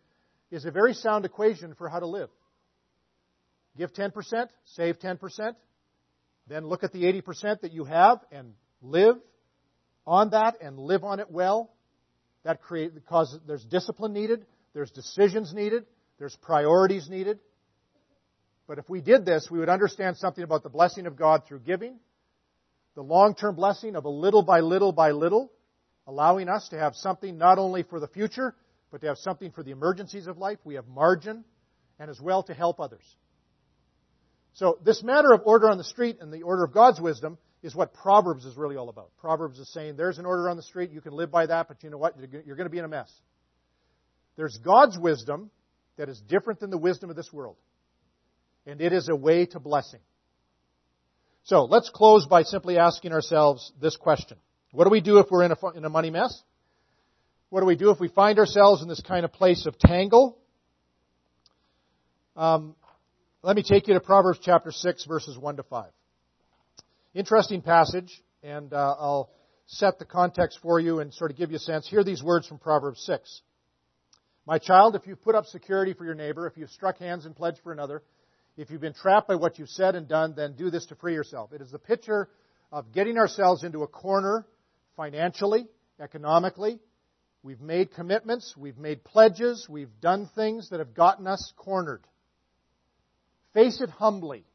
is 0.51 0.65
a 0.65 0.71
very 0.71 0.93
sound 0.93 1.25
equation 1.25 1.73
for 1.73 1.89
how 1.89 1.99
to 1.99 2.07
live. 2.07 2.29
Give 3.77 3.93
10%, 3.93 4.11
save 4.65 4.99
10%, 4.99 5.55
then 6.47 6.65
look 6.65 6.83
at 6.83 6.91
the 6.91 7.03
80% 7.03 7.61
that 7.61 7.71
you 7.71 7.83
have 7.85 8.19
and 8.31 8.53
live 8.81 9.17
on 10.05 10.31
that 10.31 10.55
and 10.61 10.79
live 10.79 11.03
on 11.03 11.19
it 11.19 11.29
well. 11.29 11.71
That 12.43 12.61
create, 12.61 12.95
because 12.95 13.37
there's 13.45 13.63
discipline 13.65 14.13
needed, 14.13 14.45
there's 14.73 14.89
decisions 14.89 15.53
needed, 15.53 15.85
there's 16.17 16.35
priorities 16.37 17.09
needed. 17.09 17.39
But 18.67 18.79
if 18.79 18.89
we 18.89 19.01
did 19.01 19.25
this, 19.25 19.49
we 19.51 19.59
would 19.59 19.69
understand 19.69 20.17
something 20.17 20.43
about 20.43 20.63
the 20.63 20.69
blessing 20.69 21.05
of 21.05 21.15
God 21.15 21.45
through 21.45 21.59
giving, 21.59 21.99
the 22.95 23.03
long 23.03 23.35
term 23.35 23.55
blessing 23.55 23.95
of 23.95 24.05
a 24.05 24.09
little 24.09 24.43
by 24.43 24.61
little 24.61 24.91
by 24.91 25.11
little, 25.11 25.51
allowing 26.07 26.49
us 26.49 26.69
to 26.69 26.79
have 26.79 26.95
something 26.95 27.37
not 27.37 27.59
only 27.59 27.83
for 27.83 27.99
the 27.99 28.07
future, 28.07 28.55
but 28.91 29.01
to 29.01 29.07
have 29.07 29.17
something 29.17 29.51
for 29.51 29.61
the 29.61 29.71
emergencies 29.71 30.27
of 30.27 30.37
life. 30.37 30.57
We 30.63 30.75
have 30.75 30.87
margin, 30.87 31.43
and 31.99 32.09
as 32.09 32.19
well 32.19 32.43
to 32.43 32.53
help 32.53 32.79
others. 32.79 33.03
So, 34.57 34.79
this 34.83 35.03
matter 35.03 35.33
of 35.33 35.41
order 35.45 35.69
on 35.69 35.77
the 35.77 35.83
street 35.83 36.17
and 36.19 36.33
the 36.33 36.41
order 36.41 36.63
of 36.63 36.73
God's 36.73 36.99
wisdom 36.99 37.37
is 37.61 37.75
what 37.75 37.93
Proverbs 37.93 38.43
is 38.43 38.57
really 38.57 38.75
all 38.75 38.89
about. 38.89 39.11
Proverbs 39.19 39.59
is 39.59 39.71
saying 39.71 39.97
there's 39.97 40.17
an 40.17 40.25
order 40.25 40.49
on 40.49 40.57
the 40.57 40.63
street, 40.63 40.89
you 40.89 40.99
can 40.99 41.13
live 41.13 41.29
by 41.29 41.45
that, 41.45 41.67
but 41.67 41.83
you 41.83 41.91
know 41.91 41.99
what? 41.99 42.15
You're 42.17 42.55
going 42.55 42.65
to 42.65 42.71
be 42.71 42.79
in 42.79 42.85
a 42.85 42.87
mess. 42.87 43.11
There's 44.35 44.57
God's 44.57 44.97
wisdom 44.97 45.51
that 45.97 46.09
is 46.09 46.19
different 46.21 46.59
than 46.59 46.71
the 46.71 46.77
wisdom 46.77 47.11
of 47.11 47.15
this 47.15 47.31
world. 47.31 47.55
And 48.65 48.81
it 48.81 48.93
is 48.93 49.09
a 49.09 49.15
way 49.15 49.45
to 49.45 49.59
blessing. 49.59 49.99
So, 51.43 51.65
let's 51.65 51.91
close 51.91 52.25
by 52.25 52.41
simply 52.41 52.79
asking 52.79 53.13
ourselves 53.13 53.71
this 53.79 53.95
question 53.95 54.37
what 54.71 54.85
do 54.85 54.89
we 54.89 55.01
do 55.01 55.19
if 55.19 55.27
we're 55.29 55.43
in 55.43 55.51
a, 55.51 55.67
in 55.75 55.85
a 55.85 55.89
money 55.89 56.09
mess? 56.09 56.41
What 57.49 57.59
do 57.59 57.67
we 57.67 57.75
do 57.75 57.91
if 57.91 57.99
we 57.99 58.07
find 58.07 58.39
ourselves 58.39 58.81
in 58.81 58.87
this 58.87 59.01
kind 59.01 59.23
of 59.23 59.31
place 59.31 59.67
of 59.67 59.77
tangle? 59.77 60.39
Um, 62.35 62.75
let 63.47 63.55
me 63.55 63.63
take 63.63 63.87
you 63.87 63.93
to 63.93 64.01
Proverbs 64.01 64.39
chapter 64.43 64.73
6, 64.73 65.05
verses 65.05 65.37
1 65.37 65.55
to 65.55 65.63
5. 65.63 65.89
Interesting 67.13 67.61
passage, 67.61 68.21
and 68.43 68.73
uh, 68.73 68.95
I'll 68.99 69.29
set 69.67 69.99
the 69.99 70.03
context 70.03 70.59
for 70.61 70.81
you 70.81 70.99
and 70.99 71.13
sort 71.13 71.31
of 71.31 71.37
give 71.37 71.51
you 71.51 71.55
a 71.55 71.59
sense. 71.59 71.87
Hear 71.87 72.03
these 72.03 72.21
words 72.21 72.45
from 72.45 72.57
Proverbs 72.57 73.01
6. 73.05 73.41
My 74.45 74.57
child, 74.57 74.95
if 74.95 75.07
you've 75.07 75.23
put 75.23 75.33
up 75.33 75.45
security 75.45 75.93
for 75.93 76.03
your 76.03 76.13
neighbor, 76.13 76.45
if 76.45 76.57
you've 76.57 76.71
struck 76.71 76.97
hands 76.97 77.25
and 77.25 77.33
pledged 77.33 77.59
for 77.63 77.71
another, 77.71 78.03
If 78.57 78.69
you've 78.69 78.81
been 78.81 78.93
trapped 78.93 79.29
by 79.29 79.35
what 79.35 79.57
you've 79.57 79.69
said 79.69 79.95
and 79.95 80.09
done, 80.09 80.33
then 80.35 80.55
do 80.57 80.69
this 80.69 80.87
to 80.87 80.95
free 80.95 81.13
yourself. 81.13 81.53
It 81.53 81.61
is 81.61 81.71
the 81.71 81.79
picture 81.79 82.27
of 82.73 82.91
getting 82.91 83.17
ourselves 83.17 83.63
into 83.63 83.83
a 83.83 83.87
corner 83.87 84.45
financially, 84.97 85.67
economically. 86.01 86.79
We've 87.43 87.61
made 87.61 87.93
commitments, 87.93 88.55
we've 88.57 88.77
made 88.77 89.05
pledges, 89.05 89.67
we've 89.69 90.01
done 90.01 90.29
things 90.35 90.71
that 90.71 90.79
have 90.79 90.93
gotten 90.93 91.27
us 91.27 91.53
cornered. 91.55 92.01
Face 93.53 93.81
it 93.81 93.89
humbly. 93.89 94.45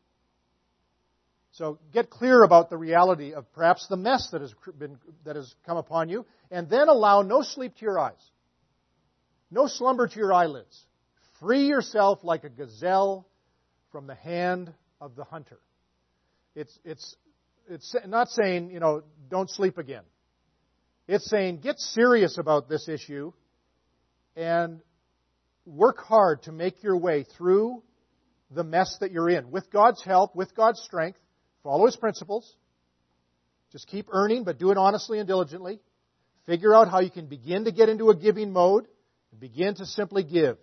So 1.53 1.79
get 1.93 2.09
clear 2.09 2.43
about 2.43 2.71
the 2.71 2.79
reality 2.79 3.35
of 3.35 3.53
perhaps 3.53 3.87
the 3.89 3.97
mess 3.97 4.29
that 4.33 4.41
has, 4.41 4.55
been, 4.79 4.99
that 5.25 5.37
has 5.37 5.55
come 5.67 5.77
upon 5.77 6.09
you, 6.09 6.25
and 6.51 6.69
then 6.71 6.89
allow 6.89 7.23
no 7.23 7.43
sleep 7.43 7.77
to 7.77 7.83
your 7.83 7.99
eyes, 7.99 8.31
no 9.51 9.67
slumber 9.67 10.09
to 10.09 10.17
your 10.17 10.33
eyelids. 10.33 10.87
Free 11.41 11.67
yourself 11.67 12.21
like 12.23 12.45
a 12.45 12.49
gazelle 12.49 13.27
from 13.91 14.07
the 14.07 14.15
hand 14.15 14.73
of 15.01 15.15
the 15.15 15.25
hunter. 15.25 15.59
It's, 16.55 16.79
it's, 16.85 17.17
it's 17.69 17.95
not 18.07 18.31
saying, 18.31 18.71
you 18.71 18.81
know, 18.81 19.03
don't 19.29 19.51
sleep 19.51 19.77
again. 19.77 20.05
It's 21.07 21.29
saying 21.29 21.59
get 21.59 21.79
serious 21.79 22.39
about 22.39 22.69
this 22.69 22.89
issue 22.89 23.33
and 24.37 24.81
work 25.67 25.99
hard 25.99 26.45
to 26.45 26.53
make 26.53 26.83
your 26.83 26.97
way 26.97 27.25
through 27.37 27.83
the 28.55 28.65
mess 28.65 28.97
that 29.01 29.13
you're 29.13 29.31
in. 29.31 29.51
With 29.51 29.71
God's 29.71 30.03
help, 30.03 30.35
with 30.35 30.55
God's 30.55 30.81
strength, 30.81 31.19
follow 31.63 31.87
His 31.87 31.97
principles. 31.97 32.57
Just 33.71 33.89
keep 33.89 34.09
earning, 34.13 34.45
but 34.45 34.59
do 34.59 34.71
it 34.71 34.77
honestly 34.77 35.19
and 35.19 35.27
diligently. 35.27 35.81
Figure 36.47 36.75
out 36.75 36.89
how 36.89 37.01
you 37.01 37.11
can 37.11 37.27
begin 37.27 37.65
to 37.65 37.73
get 37.73 37.89
into 37.89 38.11
a 38.11 38.17
giving 38.17 38.53
mode 38.53 38.87
and 39.31 39.41
begin 39.41 39.75
to 39.77 39.87
simply 39.87 40.23
give. 40.23 40.59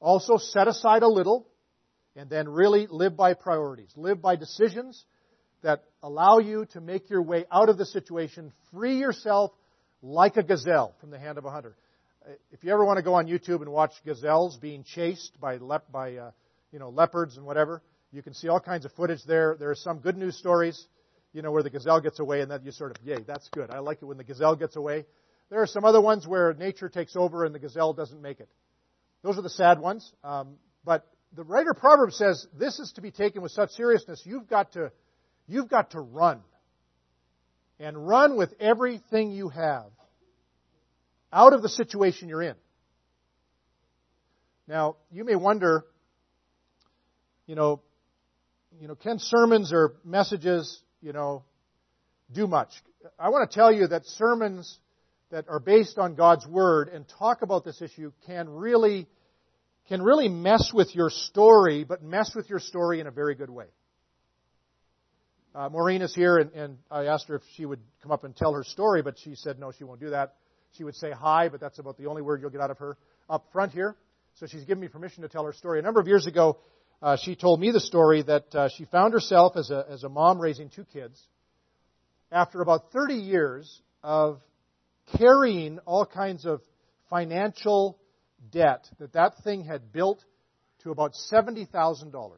Also, 0.00 0.36
set 0.36 0.68
aside 0.68 1.02
a 1.02 1.08
little 1.08 1.46
and 2.16 2.28
then 2.28 2.48
really 2.48 2.86
live 2.90 3.16
by 3.16 3.34
priorities. 3.34 3.92
Live 3.96 4.20
by 4.20 4.36
decisions 4.36 5.04
that 5.62 5.84
allow 6.02 6.38
you 6.38 6.66
to 6.66 6.80
make 6.80 7.08
your 7.08 7.22
way 7.22 7.46
out 7.50 7.68
of 7.68 7.78
the 7.78 7.86
situation, 7.86 8.52
free 8.70 8.98
yourself 8.98 9.50
like 10.02 10.36
a 10.36 10.42
gazelle 10.42 10.94
from 11.00 11.10
the 11.10 11.18
hand 11.18 11.38
of 11.38 11.46
a 11.46 11.50
hunter. 11.50 11.74
If 12.52 12.62
you 12.62 12.72
ever 12.72 12.84
want 12.84 12.98
to 12.98 13.02
go 13.02 13.14
on 13.14 13.26
YouTube 13.26 13.62
and 13.62 13.70
watch 13.70 13.92
gazelles 14.04 14.58
being 14.58 14.84
chased 14.84 15.38
by, 15.40 15.58
by 15.90 16.16
uh, 16.16 16.30
you 16.74 16.80
know, 16.80 16.88
leopards 16.88 17.36
and 17.36 17.46
whatever, 17.46 17.80
you 18.10 18.20
can 18.20 18.34
see 18.34 18.48
all 18.48 18.58
kinds 18.58 18.84
of 18.84 18.90
footage 18.94 19.22
there. 19.22 19.56
There 19.56 19.70
are 19.70 19.76
some 19.76 20.00
good 20.00 20.16
news 20.16 20.36
stories, 20.36 20.88
you 21.32 21.40
know, 21.40 21.52
where 21.52 21.62
the 21.62 21.70
gazelle 21.70 22.00
gets 22.00 22.18
away 22.18 22.40
and 22.40 22.50
then 22.50 22.62
you 22.64 22.72
sort 22.72 22.90
of, 22.90 22.96
yay, 23.06 23.18
that's 23.24 23.48
good. 23.50 23.70
I 23.70 23.78
like 23.78 24.02
it 24.02 24.06
when 24.06 24.16
the 24.16 24.24
gazelle 24.24 24.56
gets 24.56 24.74
away. 24.74 25.06
There 25.50 25.62
are 25.62 25.68
some 25.68 25.84
other 25.84 26.00
ones 26.00 26.26
where 26.26 26.52
nature 26.52 26.88
takes 26.88 27.14
over 27.14 27.44
and 27.44 27.54
the 27.54 27.60
gazelle 27.60 27.92
doesn't 27.92 28.20
make 28.20 28.40
it. 28.40 28.48
Those 29.22 29.38
are 29.38 29.42
the 29.42 29.50
sad 29.50 29.78
ones. 29.78 30.12
Um, 30.24 30.56
but 30.84 31.06
the 31.36 31.44
writer 31.44 31.70
of 31.70 31.76
Proverbs 31.76 32.16
says 32.16 32.44
this 32.58 32.80
is 32.80 32.90
to 32.94 33.00
be 33.00 33.12
taken 33.12 33.40
with 33.40 33.52
such 33.52 33.70
seriousness. 33.70 34.22
You've 34.24 34.48
got 34.48 34.72
to, 34.72 34.90
you've 35.46 35.68
got 35.68 35.92
to 35.92 36.00
run. 36.00 36.40
And 37.78 38.04
run 38.04 38.36
with 38.36 38.52
everything 38.58 39.30
you 39.30 39.48
have 39.50 39.86
out 41.32 41.52
of 41.52 41.62
the 41.62 41.68
situation 41.68 42.28
you're 42.28 42.42
in. 42.42 42.56
Now, 44.66 44.96
you 45.12 45.24
may 45.24 45.36
wonder, 45.36 45.84
you 47.46 47.54
know, 47.54 47.80
you 48.80 48.88
know, 48.88 48.94
can 48.94 49.18
sermons 49.18 49.72
or 49.72 49.94
messages, 50.04 50.80
you 51.00 51.12
know, 51.12 51.44
do 52.32 52.46
much? 52.46 52.70
I 53.18 53.28
want 53.28 53.50
to 53.50 53.54
tell 53.54 53.72
you 53.72 53.86
that 53.88 54.06
sermons 54.06 54.78
that 55.30 55.46
are 55.48 55.60
based 55.60 55.98
on 55.98 56.14
God's 56.14 56.46
Word 56.46 56.88
and 56.88 57.04
talk 57.18 57.42
about 57.42 57.64
this 57.64 57.80
issue 57.82 58.12
can 58.26 58.48
really, 58.48 59.06
can 59.88 60.02
really 60.02 60.28
mess 60.28 60.72
with 60.72 60.94
your 60.94 61.10
story, 61.10 61.84
but 61.84 62.02
mess 62.02 62.34
with 62.34 62.48
your 62.48 62.60
story 62.60 63.00
in 63.00 63.06
a 63.06 63.10
very 63.10 63.34
good 63.34 63.50
way. 63.50 63.66
Uh, 65.54 65.68
Maureen 65.68 66.02
is 66.02 66.14
here, 66.14 66.38
and, 66.38 66.52
and 66.52 66.78
I 66.90 67.04
asked 67.04 67.28
her 67.28 67.36
if 67.36 67.42
she 67.54 67.64
would 67.64 67.78
come 68.02 68.10
up 68.10 68.24
and 68.24 68.34
tell 68.34 68.52
her 68.54 68.64
story, 68.64 69.02
but 69.02 69.18
she 69.18 69.36
said 69.36 69.60
no, 69.60 69.70
she 69.70 69.84
won't 69.84 70.00
do 70.00 70.10
that. 70.10 70.34
She 70.76 70.82
would 70.82 70.96
say 70.96 71.12
hi, 71.12 71.48
but 71.48 71.60
that's 71.60 71.78
about 71.78 71.96
the 71.96 72.06
only 72.06 72.22
word 72.22 72.40
you'll 72.40 72.50
get 72.50 72.60
out 72.60 72.72
of 72.72 72.78
her 72.78 72.96
up 73.30 73.46
front 73.52 73.72
here. 73.72 73.96
So 74.34 74.46
she's 74.46 74.64
given 74.64 74.80
me 74.80 74.88
permission 74.88 75.22
to 75.22 75.28
tell 75.28 75.44
her 75.44 75.52
story. 75.52 75.78
A 75.78 75.82
number 75.82 76.00
of 76.00 76.08
years 76.08 76.26
ago, 76.26 76.58
uh, 77.02 77.16
she 77.16 77.36
told 77.36 77.60
me 77.60 77.70
the 77.70 77.80
story 77.80 78.22
that 78.22 78.54
uh, 78.54 78.68
she 78.68 78.84
found 78.86 79.12
herself 79.12 79.56
as 79.56 79.70
a, 79.70 79.84
as 79.90 80.04
a 80.04 80.08
mom 80.08 80.40
raising 80.40 80.70
two 80.70 80.84
kids 80.84 81.20
after 82.32 82.60
about 82.60 82.92
30 82.92 83.14
years 83.14 83.82
of 84.02 84.40
carrying 85.18 85.78
all 85.80 86.06
kinds 86.06 86.46
of 86.46 86.60
financial 87.10 87.98
debt 88.50 88.88
that 88.98 89.12
that 89.12 89.34
thing 89.44 89.64
had 89.64 89.92
built 89.92 90.24
to 90.82 90.90
about 90.90 91.12
$70,000. 91.32 92.32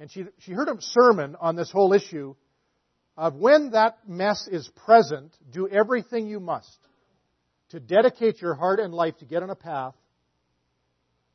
And 0.00 0.10
she, 0.10 0.24
she 0.38 0.52
heard 0.52 0.68
a 0.68 0.76
sermon 0.80 1.36
on 1.40 1.56
this 1.56 1.70
whole 1.70 1.92
issue 1.92 2.34
of 3.16 3.34
when 3.36 3.72
that 3.72 3.98
mess 4.08 4.48
is 4.50 4.68
present, 4.84 5.32
do 5.50 5.68
everything 5.68 6.26
you 6.26 6.40
must 6.40 6.78
to 7.70 7.80
dedicate 7.80 8.40
your 8.40 8.54
heart 8.54 8.80
and 8.80 8.92
life 8.94 9.16
to 9.18 9.24
get 9.24 9.42
on 9.42 9.50
a 9.50 9.54
path 9.54 9.94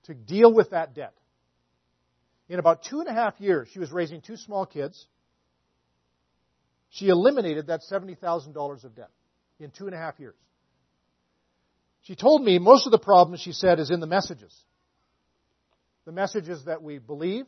to 0.04 0.14
deal 0.14 0.54
with 0.54 0.72
that 0.72 0.96
debt. 0.96 1.14
In 2.50 2.60
about 2.60 2.84
two 2.84 3.00
and 3.00 3.10
a 3.10 3.14
half 3.14 3.40
years, 3.40 3.68
she 3.72 3.80
was 3.80 3.92
raising 3.92 4.22
two 4.22 4.38
small 4.38 4.66
kids. 4.66 5.06
She 6.90 7.10
eliminated 7.10 7.68
that 7.68 7.82
$70,000 7.92 8.84
of 8.84 8.96
debt 8.96 9.12
in 9.60 9.72
two 9.72 9.86
and 9.86 9.94
a 9.94 9.98
half 9.98 10.20
years. 10.20 10.36
She 12.04 12.16
told 12.16 12.42
me 12.42 12.58
most 12.58 12.86
of 12.86 12.92
the 12.92 13.00
problem, 13.00 13.38
she 13.38 13.52
said, 13.52 13.80
is 13.80 13.92
in 13.92 14.00
the 14.00 14.08
messages. 14.08 14.56
The 16.06 16.14
messages 16.14 16.64
that 16.66 16.82
we 16.82 17.00
believe, 17.00 17.46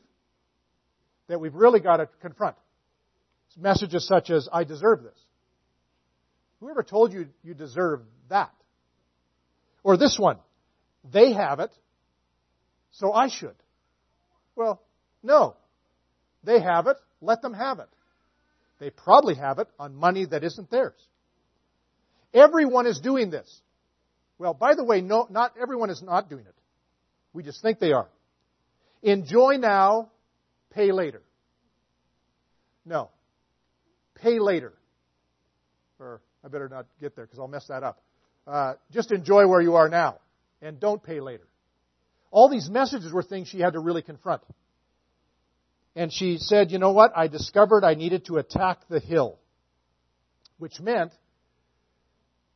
that 1.28 1.40
we've 1.40 1.56
really 1.56 1.80
got 1.80 1.98
to 1.98 2.10
confront. 2.22 2.58
Messages 3.58 4.06
such 4.06 4.30
as, 4.30 4.48
I 4.52 4.64
deserve 4.64 5.04
this. 5.04 5.18
Whoever 6.60 6.84
told 6.84 7.14
you 7.14 7.28
you 7.42 7.54
deserve 7.54 8.02
that? 8.30 8.52
Or 9.84 9.98
this 9.98 10.18
one, 10.20 10.38
they 11.10 11.34
have 11.34 11.60
it, 11.60 11.72
so 12.92 13.14
I 13.14 13.30
should. 13.30 13.56
Well, 14.56 14.82
no. 15.24 15.56
They 16.44 16.60
have 16.60 16.88
it, 16.88 16.98
let 17.22 17.42
them 17.42 17.54
have 17.54 17.80
it. 17.80 17.90
They 18.80 18.90
probably 18.90 19.36
have 19.36 19.60
it 19.60 19.68
on 19.78 19.96
money 19.96 20.26
that 20.26 20.44
isn't 20.44 20.72
theirs. 20.72 20.94
Everyone 22.34 22.88
is 22.88 23.00
doing 23.00 23.30
this. 23.30 23.62
Well, 24.38 24.54
by 24.54 24.76
the 24.76 24.84
way, 24.84 25.02
no, 25.02 25.28
not 25.30 25.54
everyone 25.62 25.90
is 25.90 26.02
not 26.02 26.30
doing 26.30 26.46
it. 26.46 26.56
We 27.34 27.44
just 27.44 27.62
think 27.62 27.80
they 27.80 27.92
are. 27.92 28.08
Enjoy 29.04 29.58
now, 29.58 30.10
pay 30.72 30.92
later. 30.92 31.22
No. 32.86 33.10
Pay 34.16 34.40
later. 34.40 34.74
Or 36.00 36.22
I 36.44 36.48
better 36.48 36.70
not 36.70 36.86
get 37.02 37.16
there 37.16 37.26
because 37.26 37.40
I'll 37.40 37.48
mess 37.48 37.68
that 37.68 37.84
up. 37.84 38.02
Uh, 38.48 38.74
just 38.92 39.12
enjoy 39.12 39.48
where 39.48 39.62
you 39.62 39.76
are 39.76 39.90
now 39.90 40.20
and 40.62 40.80
don't 40.80 41.04
pay 41.04 41.20
later. 41.20 41.48
All 42.32 42.50
these 42.50 42.70
messages 42.70 43.12
were 43.12 43.24
things 43.24 43.48
she 43.48 43.60
had 43.60 43.74
to 43.74 43.80
really 43.80 44.02
confront. 44.02 44.42
And 45.96 46.12
she 46.14 46.38
said, 46.38 46.72
You 46.72 46.80
know 46.80 46.92
what? 46.92 47.12
I 47.16 47.28
discovered 47.28 47.84
I 47.84 47.96
needed 47.96 48.26
to 48.26 48.38
attack 48.38 48.88
the 48.90 49.00
hill. 49.00 49.40
Which 50.58 50.80
meant 50.80 51.12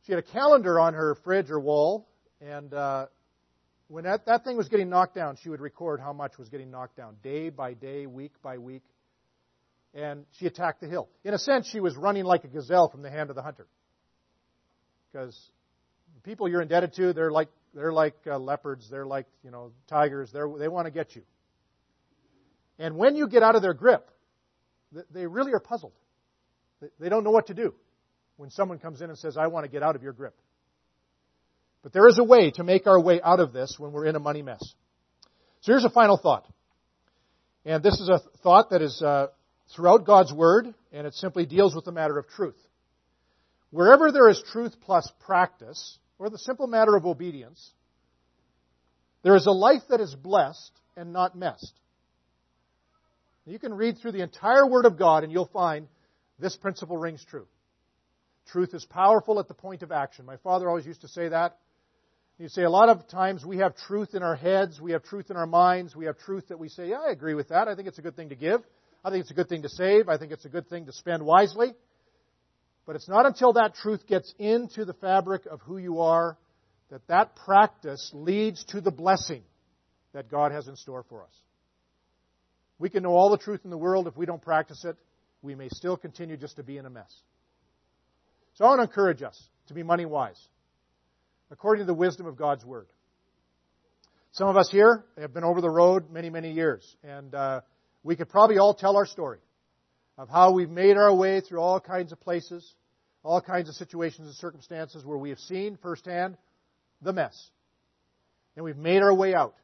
she 0.02 0.12
had 0.12 0.18
a 0.18 0.26
calendar 0.26 0.78
on 0.78 0.94
her 0.94 1.16
fridge 1.24 1.50
or 1.50 1.58
wall, 1.58 2.06
and 2.40 2.72
uh, 2.74 3.06
when 3.88 4.04
that, 4.04 4.26
that 4.26 4.44
thing 4.44 4.56
was 4.56 4.68
getting 4.68 4.90
knocked 4.90 5.14
down, 5.14 5.36
she 5.42 5.48
would 5.48 5.60
record 5.60 6.00
how 6.00 6.12
much 6.12 6.36
was 6.38 6.48
getting 6.48 6.70
knocked 6.70 6.96
down, 6.96 7.16
day 7.22 7.48
by 7.48 7.74
day, 7.74 8.06
week 8.06 8.32
by 8.42 8.58
week. 8.58 8.82
And 9.94 10.26
she 10.32 10.46
attacked 10.46 10.80
the 10.80 10.88
hill. 10.88 11.08
In 11.22 11.32
a 11.32 11.38
sense, 11.38 11.68
she 11.68 11.80
was 11.80 11.96
running 11.96 12.24
like 12.24 12.44
a 12.44 12.48
gazelle 12.48 12.88
from 12.88 13.02
the 13.02 13.10
hand 13.10 13.30
of 13.30 13.36
the 13.36 13.42
hunter. 13.42 13.66
Because 15.12 15.38
people 16.24 16.48
you're 16.48 16.62
indebted 16.62 16.94
to, 16.94 17.12
they're 17.12 17.30
like 17.30 17.48
they're 17.72 17.92
like 17.92 18.16
uh, 18.26 18.38
leopards, 18.38 18.90
they're 18.90 19.06
like 19.06 19.26
you 19.44 19.52
know 19.52 19.70
tigers. 19.86 20.30
They're, 20.32 20.48
they 20.58 20.66
want 20.66 20.86
to 20.86 20.90
get 20.90 21.14
you. 21.14 21.22
And 22.78 22.96
when 22.96 23.16
you 23.16 23.28
get 23.28 23.42
out 23.42 23.54
of 23.54 23.62
their 23.62 23.74
grip, 23.74 24.10
they 25.12 25.26
really 25.26 25.52
are 25.52 25.60
puzzled. 25.60 25.92
They 27.00 27.08
don't 27.08 27.24
know 27.24 27.30
what 27.30 27.46
to 27.46 27.54
do 27.54 27.74
when 28.36 28.50
someone 28.50 28.78
comes 28.78 29.00
in 29.00 29.10
and 29.10 29.18
says, 29.18 29.36
I 29.36 29.46
want 29.46 29.64
to 29.64 29.70
get 29.70 29.82
out 29.82 29.96
of 29.96 30.02
your 30.02 30.12
grip. 30.12 30.34
But 31.82 31.92
there 31.92 32.08
is 32.08 32.18
a 32.18 32.24
way 32.24 32.50
to 32.52 32.64
make 32.64 32.86
our 32.86 33.00
way 33.00 33.20
out 33.22 33.40
of 33.40 33.52
this 33.52 33.76
when 33.78 33.92
we're 33.92 34.06
in 34.06 34.16
a 34.16 34.20
money 34.20 34.42
mess. 34.42 34.62
So 35.60 35.72
here's 35.72 35.84
a 35.84 35.90
final 35.90 36.16
thought. 36.16 36.46
And 37.64 37.82
this 37.82 37.94
is 37.94 38.08
a 38.08 38.20
thought 38.42 38.70
that 38.70 38.82
is 38.82 39.00
uh, 39.02 39.28
throughout 39.74 40.04
God's 40.04 40.32
Word, 40.32 40.74
and 40.92 41.06
it 41.06 41.14
simply 41.14 41.46
deals 41.46 41.74
with 41.74 41.84
the 41.84 41.92
matter 41.92 42.18
of 42.18 42.28
truth. 42.28 42.58
Wherever 43.70 44.12
there 44.12 44.28
is 44.28 44.42
truth 44.52 44.74
plus 44.80 45.10
practice, 45.24 45.98
or 46.18 46.30
the 46.30 46.38
simple 46.38 46.66
matter 46.66 46.94
of 46.96 47.06
obedience, 47.06 47.70
there 49.22 49.34
is 49.34 49.46
a 49.46 49.52
life 49.52 49.82
that 49.88 50.00
is 50.00 50.14
blessed 50.14 50.72
and 50.96 51.12
not 51.12 51.36
messed. 51.36 51.72
You 53.46 53.58
can 53.58 53.74
read 53.74 53.98
through 53.98 54.12
the 54.12 54.22
entire 54.22 54.66
Word 54.66 54.86
of 54.86 54.98
God 54.98 55.22
and 55.22 55.32
you'll 55.32 55.50
find 55.52 55.86
this 56.38 56.56
principle 56.56 56.96
rings 56.96 57.24
true. 57.28 57.46
Truth 58.48 58.74
is 58.74 58.84
powerful 58.84 59.38
at 59.38 59.48
the 59.48 59.54
point 59.54 59.82
of 59.82 59.92
action. 59.92 60.24
My 60.24 60.36
father 60.38 60.68
always 60.68 60.86
used 60.86 61.02
to 61.02 61.08
say 61.08 61.28
that. 61.28 61.58
You 62.38 62.48
say 62.48 62.62
a 62.62 62.70
lot 62.70 62.88
of 62.88 63.06
times 63.08 63.44
we 63.44 63.58
have 63.58 63.76
truth 63.76 64.14
in 64.14 64.22
our 64.22 64.34
heads, 64.34 64.80
we 64.80 64.92
have 64.92 65.04
truth 65.04 65.30
in 65.30 65.36
our 65.36 65.46
minds, 65.46 65.94
we 65.94 66.06
have 66.06 66.18
truth 66.18 66.48
that 66.48 66.58
we 66.58 66.68
say, 66.68 66.88
yeah, 66.88 67.00
I 67.06 67.12
agree 67.12 67.34
with 67.34 67.48
that. 67.48 67.68
I 67.68 67.76
think 67.76 67.86
it's 67.86 67.98
a 67.98 68.02
good 68.02 68.16
thing 68.16 68.30
to 68.30 68.34
give. 68.34 68.60
I 69.04 69.10
think 69.10 69.20
it's 69.20 69.30
a 69.30 69.34
good 69.34 69.48
thing 69.48 69.62
to 69.62 69.68
save. 69.68 70.08
I 70.08 70.18
think 70.18 70.32
it's 70.32 70.44
a 70.44 70.48
good 70.48 70.68
thing 70.68 70.86
to 70.86 70.92
spend 70.92 71.24
wisely. 71.24 71.74
But 72.86 72.96
it's 72.96 73.08
not 73.08 73.24
until 73.24 73.52
that 73.52 73.74
truth 73.74 74.06
gets 74.06 74.34
into 74.38 74.84
the 74.84 74.94
fabric 74.94 75.46
of 75.46 75.60
who 75.62 75.78
you 75.78 76.00
are 76.00 76.36
that 76.90 77.06
that 77.06 77.36
practice 77.36 78.10
leads 78.12 78.64
to 78.66 78.80
the 78.80 78.90
blessing 78.90 79.42
that 80.12 80.30
God 80.30 80.52
has 80.52 80.68
in 80.68 80.76
store 80.76 81.04
for 81.08 81.22
us. 81.22 81.43
We 82.84 82.90
can 82.90 83.02
know 83.02 83.12
all 83.12 83.30
the 83.30 83.38
truth 83.38 83.62
in 83.64 83.70
the 83.70 83.78
world 83.78 84.06
if 84.08 84.14
we 84.14 84.26
don't 84.26 84.42
practice 84.42 84.84
it. 84.84 84.98
We 85.40 85.54
may 85.54 85.70
still 85.70 85.96
continue 85.96 86.36
just 86.36 86.56
to 86.56 86.62
be 86.62 86.76
in 86.76 86.84
a 86.84 86.90
mess. 86.90 87.10
So 88.56 88.66
I 88.66 88.68
want 88.68 88.80
to 88.80 88.82
encourage 88.82 89.22
us 89.22 89.42
to 89.68 89.74
be 89.74 89.82
money 89.82 90.04
wise, 90.04 90.38
according 91.50 91.84
to 91.84 91.86
the 91.86 91.94
wisdom 91.94 92.26
of 92.26 92.36
God's 92.36 92.62
Word. 92.62 92.88
Some 94.32 94.48
of 94.48 94.58
us 94.58 94.70
here 94.70 95.02
have 95.16 95.32
been 95.32 95.44
over 95.44 95.62
the 95.62 95.70
road 95.70 96.10
many, 96.10 96.28
many 96.28 96.52
years, 96.52 96.84
and 97.02 97.34
uh, 97.34 97.62
we 98.02 98.16
could 98.16 98.28
probably 98.28 98.58
all 98.58 98.74
tell 98.74 98.98
our 98.98 99.06
story 99.06 99.38
of 100.18 100.28
how 100.28 100.52
we've 100.52 100.68
made 100.68 100.98
our 100.98 101.14
way 101.14 101.40
through 101.40 101.60
all 101.60 101.80
kinds 101.80 102.12
of 102.12 102.20
places, 102.20 102.70
all 103.22 103.40
kinds 103.40 103.70
of 103.70 103.76
situations 103.76 104.26
and 104.28 104.36
circumstances 104.36 105.06
where 105.06 105.16
we 105.16 105.30
have 105.30 105.38
seen 105.38 105.78
firsthand 105.80 106.36
the 107.00 107.14
mess. 107.14 107.48
And 108.56 108.64
we've 108.66 108.76
made 108.76 109.00
our 109.00 109.14
way 109.14 109.34
out. 109.34 109.54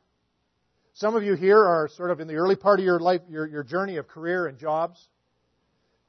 Some 1.00 1.16
of 1.16 1.22
you 1.22 1.34
here 1.34 1.56
are 1.58 1.88
sort 1.88 2.10
of 2.10 2.20
in 2.20 2.28
the 2.28 2.34
early 2.34 2.56
part 2.56 2.78
of 2.78 2.84
your 2.84 3.00
life, 3.00 3.22
your, 3.30 3.46
your 3.46 3.62
journey 3.62 3.96
of 3.96 4.06
career 4.06 4.46
and 4.46 4.58
jobs. 4.58 5.02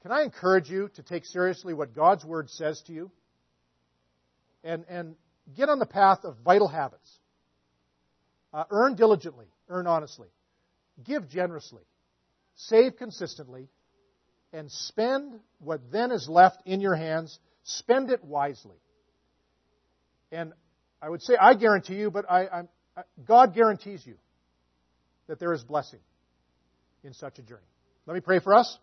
Can 0.02 0.12
I 0.12 0.24
encourage 0.24 0.70
you 0.70 0.89
to 0.96 1.02
take 1.02 1.24
seriously 1.24 1.74
what 1.74 1.96
God's 1.96 2.26
Word 2.26 2.50
says 2.50 2.82
to 2.88 2.92
you? 2.92 3.10
And, 4.66 4.84
and 4.89 5.16
get 5.56 5.70
on 5.70 5.80
the 5.80 5.86
path 5.86 6.26
of 6.26 6.36
vital 6.44 6.68
habits. 6.68 7.10
Uh, 8.54 8.66
earn 8.70 8.96
diligently, 8.96 9.46
earn 9.70 9.88
honestly, 9.88 10.28
give 11.06 11.30
generously, 11.30 11.84
save 12.56 12.98
consistently, 12.98 13.70
and 14.52 14.70
spend 14.70 15.39
what 15.60 15.80
then 15.89 16.12
is 16.12 16.28
left 16.28 16.62
in 16.66 16.82
your 16.82 16.96
hands. 16.96 17.39
Spend 17.64 18.10
it 18.10 18.26
wisely. 18.26 18.76
And 20.34 20.52
I 21.02 21.08
would 21.08 21.22
say, 21.22 21.38
I 21.39 21.54
guarantee 21.54 21.96
you, 21.96 22.12
but 22.12 22.30
I, 22.30 22.42
I, 22.42 23.04
God 23.26 23.56
guarantees 23.56 24.06
you 24.06 24.18
that 25.32 25.40
there 25.40 25.54
is 25.54 25.64
blessing 25.64 26.02
in 27.06 27.14
such 27.14 27.40
a 27.40 27.42
journey. 27.42 27.62
Let 28.06 28.16
me 28.16 28.20
pray 28.20 28.40
for 28.40 28.54
us, 28.54 28.78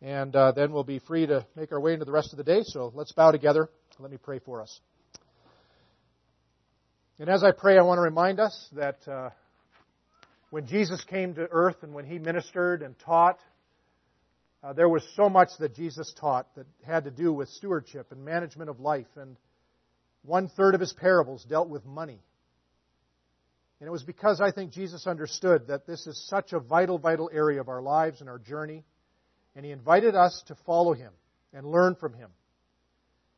and 0.00 0.34
uh, 0.34 0.52
then 0.52 0.72
we'll 0.72 0.82
be 0.82 0.98
free 0.98 1.26
to 1.26 1.44
make 1.54 1.72
our 1.72 1.80
way 1.80 1.92
into 1.92 2.06
the 2.06 2.10
rest 2.10 2.32
of 2.32 2.38
the 2.38 2.42
day. 2.42 2.62
So 2.62 2.90
let's 2.94 3.12
bow 3.12 3.32
together. 3.32 3.68
Let 3.98 4.10
me 4.10 4.16
pray 4.16 4.38
for 4.38 4.62
us. 4.62 4.80
And 7.18 7.28
as 7.28 7.44
I 7.44 7.50
pray, 7.50 7.76
I 7.76 7.82
want 7.82 7.98
to 7.98 8.02
remind 8.02 8.40
us 8.40 8.66
that 8.72 9.06
uh, 9.06 9.28
when 10.48 10.66
Jesus 10.66 11.04
came 11.04 11.34
to 11.34 11.46
earth 11.50 11.82
and 11.82 11.92
when 11.92 12.06
he 12.06 12.18
ministered 12.18 12.80
and 12.80 12.98
taught, 13.00 13.38
uh, 14.64 14.72
there 14.72 14.88
was 14.88 15.06
so 15.16 15.28
much 15.28 15.50
that 15.58 15.74
Jesus 15.74 16.14
taught 16.18 16.46
that 16.54 16.66
had 16.82 17.04
to 17.04 17.10
do 17.10 17.30
with 17.30 17.50
stewardship 17.50 18.06
and 18.10 18.24
management 18.24 18.70
of 18.70 18.80
life. 18.80 19.14
And 19.16 19.36
one 20.22 20.48
third 20.48 20.74
of 20.74 20.80
his 20.80 20.94
parables 20.94 21.44
dealt 21.44 21.68
with 21.68 21.84
money. 21.84 22.22
And 23.80 23.88
it 23.88 23.90
was 23.90 24.02
because 24.02 24.40
I 24.42 24.50
think 24.50 24.72
Jesus 24.72 25.06
understood 25.06 25.68
that 25.68 25.86
this 25.86 26.06
is 26.06 26.28
such 26.28 26.52
a 26.52 26.60
vital, 26.60 26.98
vital 26.98 27.30
area 27.32 27.60
of 27.60 27.68
our 27.68 27.80
lives 27.80 28.20
and 28.20 28.28
our 28.28 28.38
journey. 28.38 28.84
And 29.56 29.64
he 29.64 29.72
invited 29.72 30.14
us 30.14 30.42
to 30.48 30.54
follow 30.66 30.92
him 30.92 31.12
and 31.54 31.66
learn 31.66 31.94
from 31.94 32.12
him. 32.12 32.30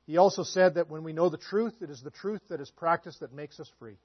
He 0.05 0.16
also 0.16 0.43
said 0.43 0.74
that 0.74 0.90
when 0.90 1.05
we 1.05 1.12
know 1.12 1.28
the 1.28 1.38
truth, 1.38 1.74
it 1.80 1.90
is 1.90 2.03
the 2.03 2.11
truth 2.11 2.43
that 2.51 2.61
is 2.61 2.70
practiced 2.70 3.20
that 3.20 3.32
makes 3.32 3.61
us 3.61 3.70
free. 3.78 3.97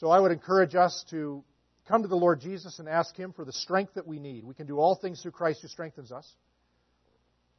So 0.00 0.10
I 0.10 0.18
would 0.18 0.32
encourage 0.32 0.74
us 0.74 1.04
to 1.10 1.44
come 1.86 2.02
to 2.02 2.08
the 2.08 2.16
Lord 2.16 2.40
Jesus 2.40 2.78
and 2.78 2.88
ask 2.88 3.14
Him 3.14 3.32
for 3.32 3.44
the 3.44 3.52
strength 3.52 3.94
that 3.94 4.06
we 4.06 4.18
need. 4.18 4.44
We 4.44 4.54
can 4.54 4.66
do 4.66 4.78
all 4.78 4.96
things 4.96 5.20
through 5.20 5.32
Christ 5.32 5.60
who 5.60 5.68
strengthens 5.68 6.10
us. 6.10 6.28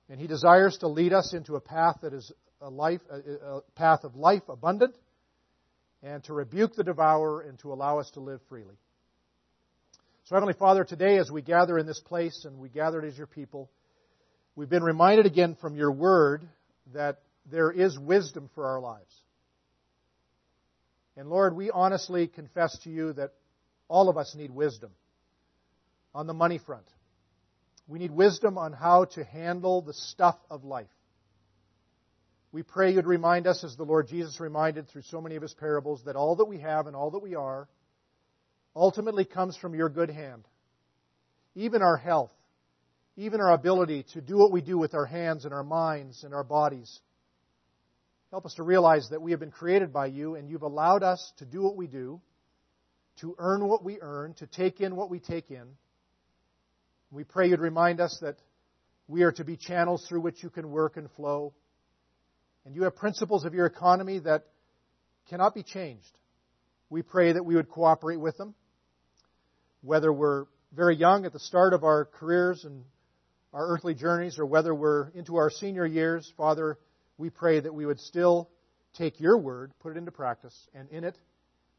And 0.09 0.19
He 0.19 0.25
desires 0.27 0.77
to 0.79 0.87
lead 0.87 1.13
us 1.13 1.33
into 1.33 1.55
a 1.55 1.61
path 1.61 1.99
that 2.01 2.13
is 2.13 2.31
a 2.59 2.69
life, 2.69 3.01
a, 3.11 3.61
path 3.75 4.03
of 4.03 4.15
life 4.15 4.43
abundant 4.49 4.95
and 6.05 6.23
to 6.25 6.33
rebuke 6.33 6.75
the 6.75 6.83
devourer 6.83 7.41
and 7.41 7.57
to 7.59 7.73
allow 7.73 7.97
us 7.97 8.11
to 8.11 8.19
live 8.19 8.39
freely. 8.47 8.75
So, 10.25 10.35
Heavenly 10.35 10.53
Father, 10.53 10.83
today 10.83 11.17
as 11.17 11.31
we 11.31 11.41
gather 11.41 11.79
in 11.79 11.87
this 11.87 11.99
place 11.99 12.45
and 12.45 12.59
we 12.59 12.69
gather 12.69 13.03
as 13.03 13.17
your 13.17 13.27
people, 13.27 13.71
we've 14.55 14.69
been 14.69 14.83
reminded 14.83 15.25
again 15.25 15.57
from 15.59 15.75
your 15.75 15.91
word 15.91 16.47
that 16.93 17.21
there 17.49 17.71
is 17.71 17.97
wisdom 17.97 18.49
for 18.53 18.67
our 18.67 18.79
lives. 18.79 19.13
And 21.17 21.27
Lord, 21.27 21.55
we 21.55 21.71
honestly 21.71 22.27
confess 22.27 22.77
to 22.83 22.89
you 22.91 23.13
that 23.13 23.31
all 23.87 24.07
of 24.07 24.17
us 24.17 24.35
need 24.35 24.51
wisdom 24.51 24.91
on 26.13 26.27
the 26.27 26.33
money 26.33 26.59
front. 26.59 26.85
We 27.87 27.97
need 27.97 28.11
wisdom 28.11 28.59
on 28.59 28.73
how 28.73 29.05
to 29.05 29.23
handle 29.23 29.81
the 29.81 29.93
stuff 29.93 30.37
of 30.51 30.63
life. 30.63 30.87
We 32.55 32.63
pray 32.63 32.93
you'd 32.93 33.05
remind 33.05 33.47
us, 33.47 33.65
as 33.65 33.75
the 33.75 33.83
Lord 33.83 34.07
Jesus 34.07 34.39
reminded 34.39 34.87
through 34.87 35.01
so 35.01 35.19
many 35.19 35.35
of 35.35 35.41
his 35.41 35.53
parables, 35.53 36.01
that 36.05 36.15
all 36.15 36.37
that 36.37 36.45
we 36.45 36.59
have 36.59 36.87
and 36.87 36.95
all 36.95 37.11
that 37.11 37.21
we 37.21 37.35
are 37.35 37.67
ultimately 38.73 39.25
comes 39.25 39.57
from 39.57 39.75
your 39.75 39.89
good 39.89 40.09
hand. 40.09 40.47
Even 41.55 41.81
our 41.81 41.97
health, 41.97 42.31
even 43.17 43.41
our 43.41 43.51
ability 43.51 44.05
to 44.13 44.21
do 44.21 44.37
what 44.37 44.53
we 44.53 44.61
do 44.61 44.77
with 44.77 44.93
our 44.93 45.05
hands 45.05 45.43
and 45.43 45.53
our 45.53 45.65
minds 45.65 46.23
and 46.23 46.33
our 46.33 46.45
bodies. 46.45 47.01
Help 48.31 48.45
us 48.45 48.53
to 48.53 48.63
realize 48.63 49.09
that 49.09 49.21
we 49.21 49.31
have 49.31 49.41
been 49.41 49.51
created 49.51 49.91
by 49.91 50.05
you 50.05 50.35
and 50.35 50.49
you've 50.49 50.61
allowed 50.61 51.03
us 51.03 51.33
to 51.39 51.45
do 51.45 51.61
what 51.61 51.75
we 51.75 51.87
do, 51.87 52.21
to 53.19 53.35
earn 53.37 53.67
what 53.67 53.83
we 53.83 53.99
earn, 53.99 54.33
to 54.35 54.47
take 54.47 54.79
in 54.79 54.95
what 54.95 55.09
we 55.09 55.19
take 55.19 55.51
in. 55.51 55.67
We 57.11 57.25
pray 57.25 57.49
you'd 57.49 57.59
remind 57.59 57.99
us 57.99 58.17
that 58.21 58.37
we 59.09 59.23
are 59.23 59.33
to 59.33 59.43
be 59.43 59.57
channels 59.57 60.05
through 60.07 60.21
which 60.21 60.41
you 60.41 60.49
can 60.49 60.71
work 60.71 60.95
and 60.95 61.11
flow 61.17 61.53
and 62.65 62.75
you 62.75 62.83
have 62.83 62.95
principles 62.95 63.45
of 63.45 63.53
your 63.53 63.65
economy 63.65 64.19
that 64.19 64.45
cannot 65.29 65.53
be 65.53 65.63
changed. 65.63 66.19
We 66.89 67.01
pray 67.01 67.33
that 67.33 67.45
we 67.45 67.55
would 67.55 67.69
cooperate 67.69 68.19
with 68.19 68.37
them, 68.37 68.55
whether 69.81 70.11
we're 70.11 70.45
very 70.73 70.95
young 70.95 71.25
at 71.25 71.33
the 71.33 71.39
start 71.39 71.73
of 71.73 71.83
our 71.83 72.05
careers 72.05 72.65
and 72.65 72.83
our 73.53 73.67
earthly 73.67 73.93
journeys, 73.93 74.37
or 74.37 74.45
whether 74.45 74.75
we're 74.75 75.09
into 75.09 75.37
our 75.37 75.49
senior 75.49 75.85
years. 75.85 76.31
Father, 76.35 76.77
we 77.17 77.29
pray 77.29 77.59
that 77.59 77.73
we 77.73 77.85
would 77.85 77.99
still 77.99 78.49
take 78.97 79.19
your 79.19 79.37
word, 79.37 79.71
put 79.79 79.95
it 79.95 79.97
into 79.97 80.11
practice, 80.11 80.67
and 80.73 80.89
in 80.89 81.03
it 81.05 81.17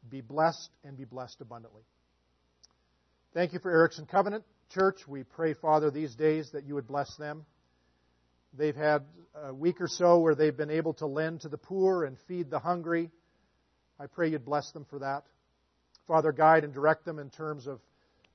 be 0.09 0.21
blessed 0.21 0.69
and 0.83 0.97
be 0.97 1.05
blessed 1.05 1.39
abundantly. 1.41 1.83
Thank 3.33 3.53
you 3.53 3.59
for 3.59 3.69
Erickson 3.69 4.05
Covenant 4.05 4.43
Church. 4.73 5.07
We 5.07 5.23
pray, 5.23 5.53
Father, 5.53 5.91
these 5.91 6.15
days 6.15 6.49
that 6.51 6.63
you 6.63 6.73
would 6.73 6.87
bless 6.87 7.15
them. 7.17 7.45
They've 8.53 8.75
had 8.75 9.03
a 9.35 9.53
week 9.53 9.81
or 9.81 9.87
so 9.87 10.19
where 10.19 10.35
they've 10.35 10.55
been 10.55 10.71
able 10.71 10.93
to 10.95 11.05
lend 11.05 11.41
to 11.41 11.49
the 11.49 11.57
poor 11.57 12.03
and 12.03 12.17
feed 12.27 12.49
the 12.49 12.59
hungry. 12.59 13.11
I 13.99 14.07
pray 14.07 14.29
you'd 14.29 14.45
bless 14.45 14.71
them 14.71 14.85
for 14.89 14.99
that. 14.99 15.23
Father, 16.07 16.31
guide 16.31 16.63
and 16.63 16.73
direct 16.73 17.05
them 17.05 17.19
in 17.19 17.29
terms 17.29 17.67
of 17.67 17.79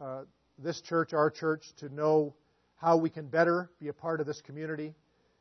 uh, 0.01 0.23
this 0.59 0.81
church, 0.83 1.13
our 1.13 1.31
church, 1.31 1.65
to 1.79 1.89
know 1.89 2.35
how 2.77 2.97
we 2.97 3.11
can 3.11 3.27
better 3.27 3.71
be 3.81 3.89
a 3.89 3.93
part 3.93 4.21
of 4.21 4.27
this 4.27 4.41
community 4.43 4.95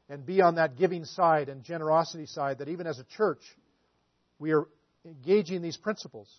and 0.09 0.25
be 0.25 0.41
on 0.41 0.55
that 0.55 0.77
giving 0.77 1.05
side 1.05 1.49
and 1.49 1.63
generosity 1.63 2.25
side 2.25 2.59
that 2.59 2.69
even 2.69 2.87
as 2.87 2.99
a 2.99 3.03
church, 3.03 3.41
we 4.39 4.51
are 4.53 4.67
engaging 5.05 5.61
these 5.61 5.77
principles 5.77 6.29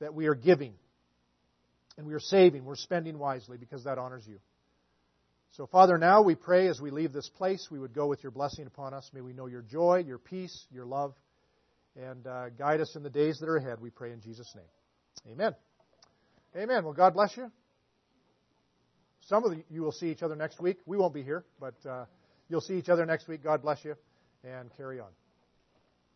that 0.00 0.14
we 0.14 0.26
are 0.26 0.34
giving 0.34 0.74
and 1.98 2.06
we 2.06 2.14
are 2.14 2.20
saving, 2.20 2.64
we're 2.64 2.76
spending 2.76 3.18
wisely 3.18 3.58
because 3.58 3.84
that 3.84 3.98
honors 3.98 4.24
you. 4.26 4.38
So, 5.52 5.66
Father, 5.66 5.98
now 5.98 6.22
we 6.22 6.34
pray 6.34 6.68
as 6.68 6.80
we 6.80 6.90
leave 6.90 7.12
this 7.12 7.28
place, 7.28 7.68
we 7.70 7.78
would 7.78 7.92
go 7.92 8.06
with 8.06 8.22
your 8.22 8.32
blessing 8.32 8.66
upon 8.66 8.94
us. 8.94 9.10
May 9.12 9.20
we 9.20 9.34
know 9.34 9.46
your 9.46 9.60
joy, 9.60 10.02
your 10.06 10.16
peace, 10.16 10.64
your 10.70 10.86
love, 10.86 11.12
and 11.94 12.26
uh, 12.26 12.48
guide 12.48 12.80
us 12.80 12.96
in 12.96 13.02
the 13.02 13.10
days 13.10 13.38
that 13.38 13.50
are 13.50 13.58
ahead, 13.58 13.78
we 13.78 13.90
pray 13.90 14.12
in 14.12 14.22
Jesus' 14.22 14.50
name. 14.56 15.34
Amen. 15.34 15.54
Amen. 16.56 16.84
Well, 16.84 16.94
God 16.94 17.12
bless 17.12 17.36
you. 17.36 17.52
Some 19.26 19.44
of 19.44 19.52
you 19.70 19.82
will 19.82 19.92
see 19.92 20.10
each 20.10 20.22
other 20.22 20.36
next 20.36 20.58
week. 20.58 20.78
We 20.86 20.96
won't 20.96 21.12
be 21.12 21.22
here, 21.22 21.44
but 21.60 21.74
uh, 21.86 22.06
you'll 22.48 22.62
see 22.62 22.78
each 22.78 22.88
other 22.88 23.04
next 23.04 23.28
week. 23.28 23.44
God 23.44 23.60
bless 23.60 23.84
you, 23.84 23.94
and 24.42 24.74
carry 24.74 25.00
on. 25.00 25.08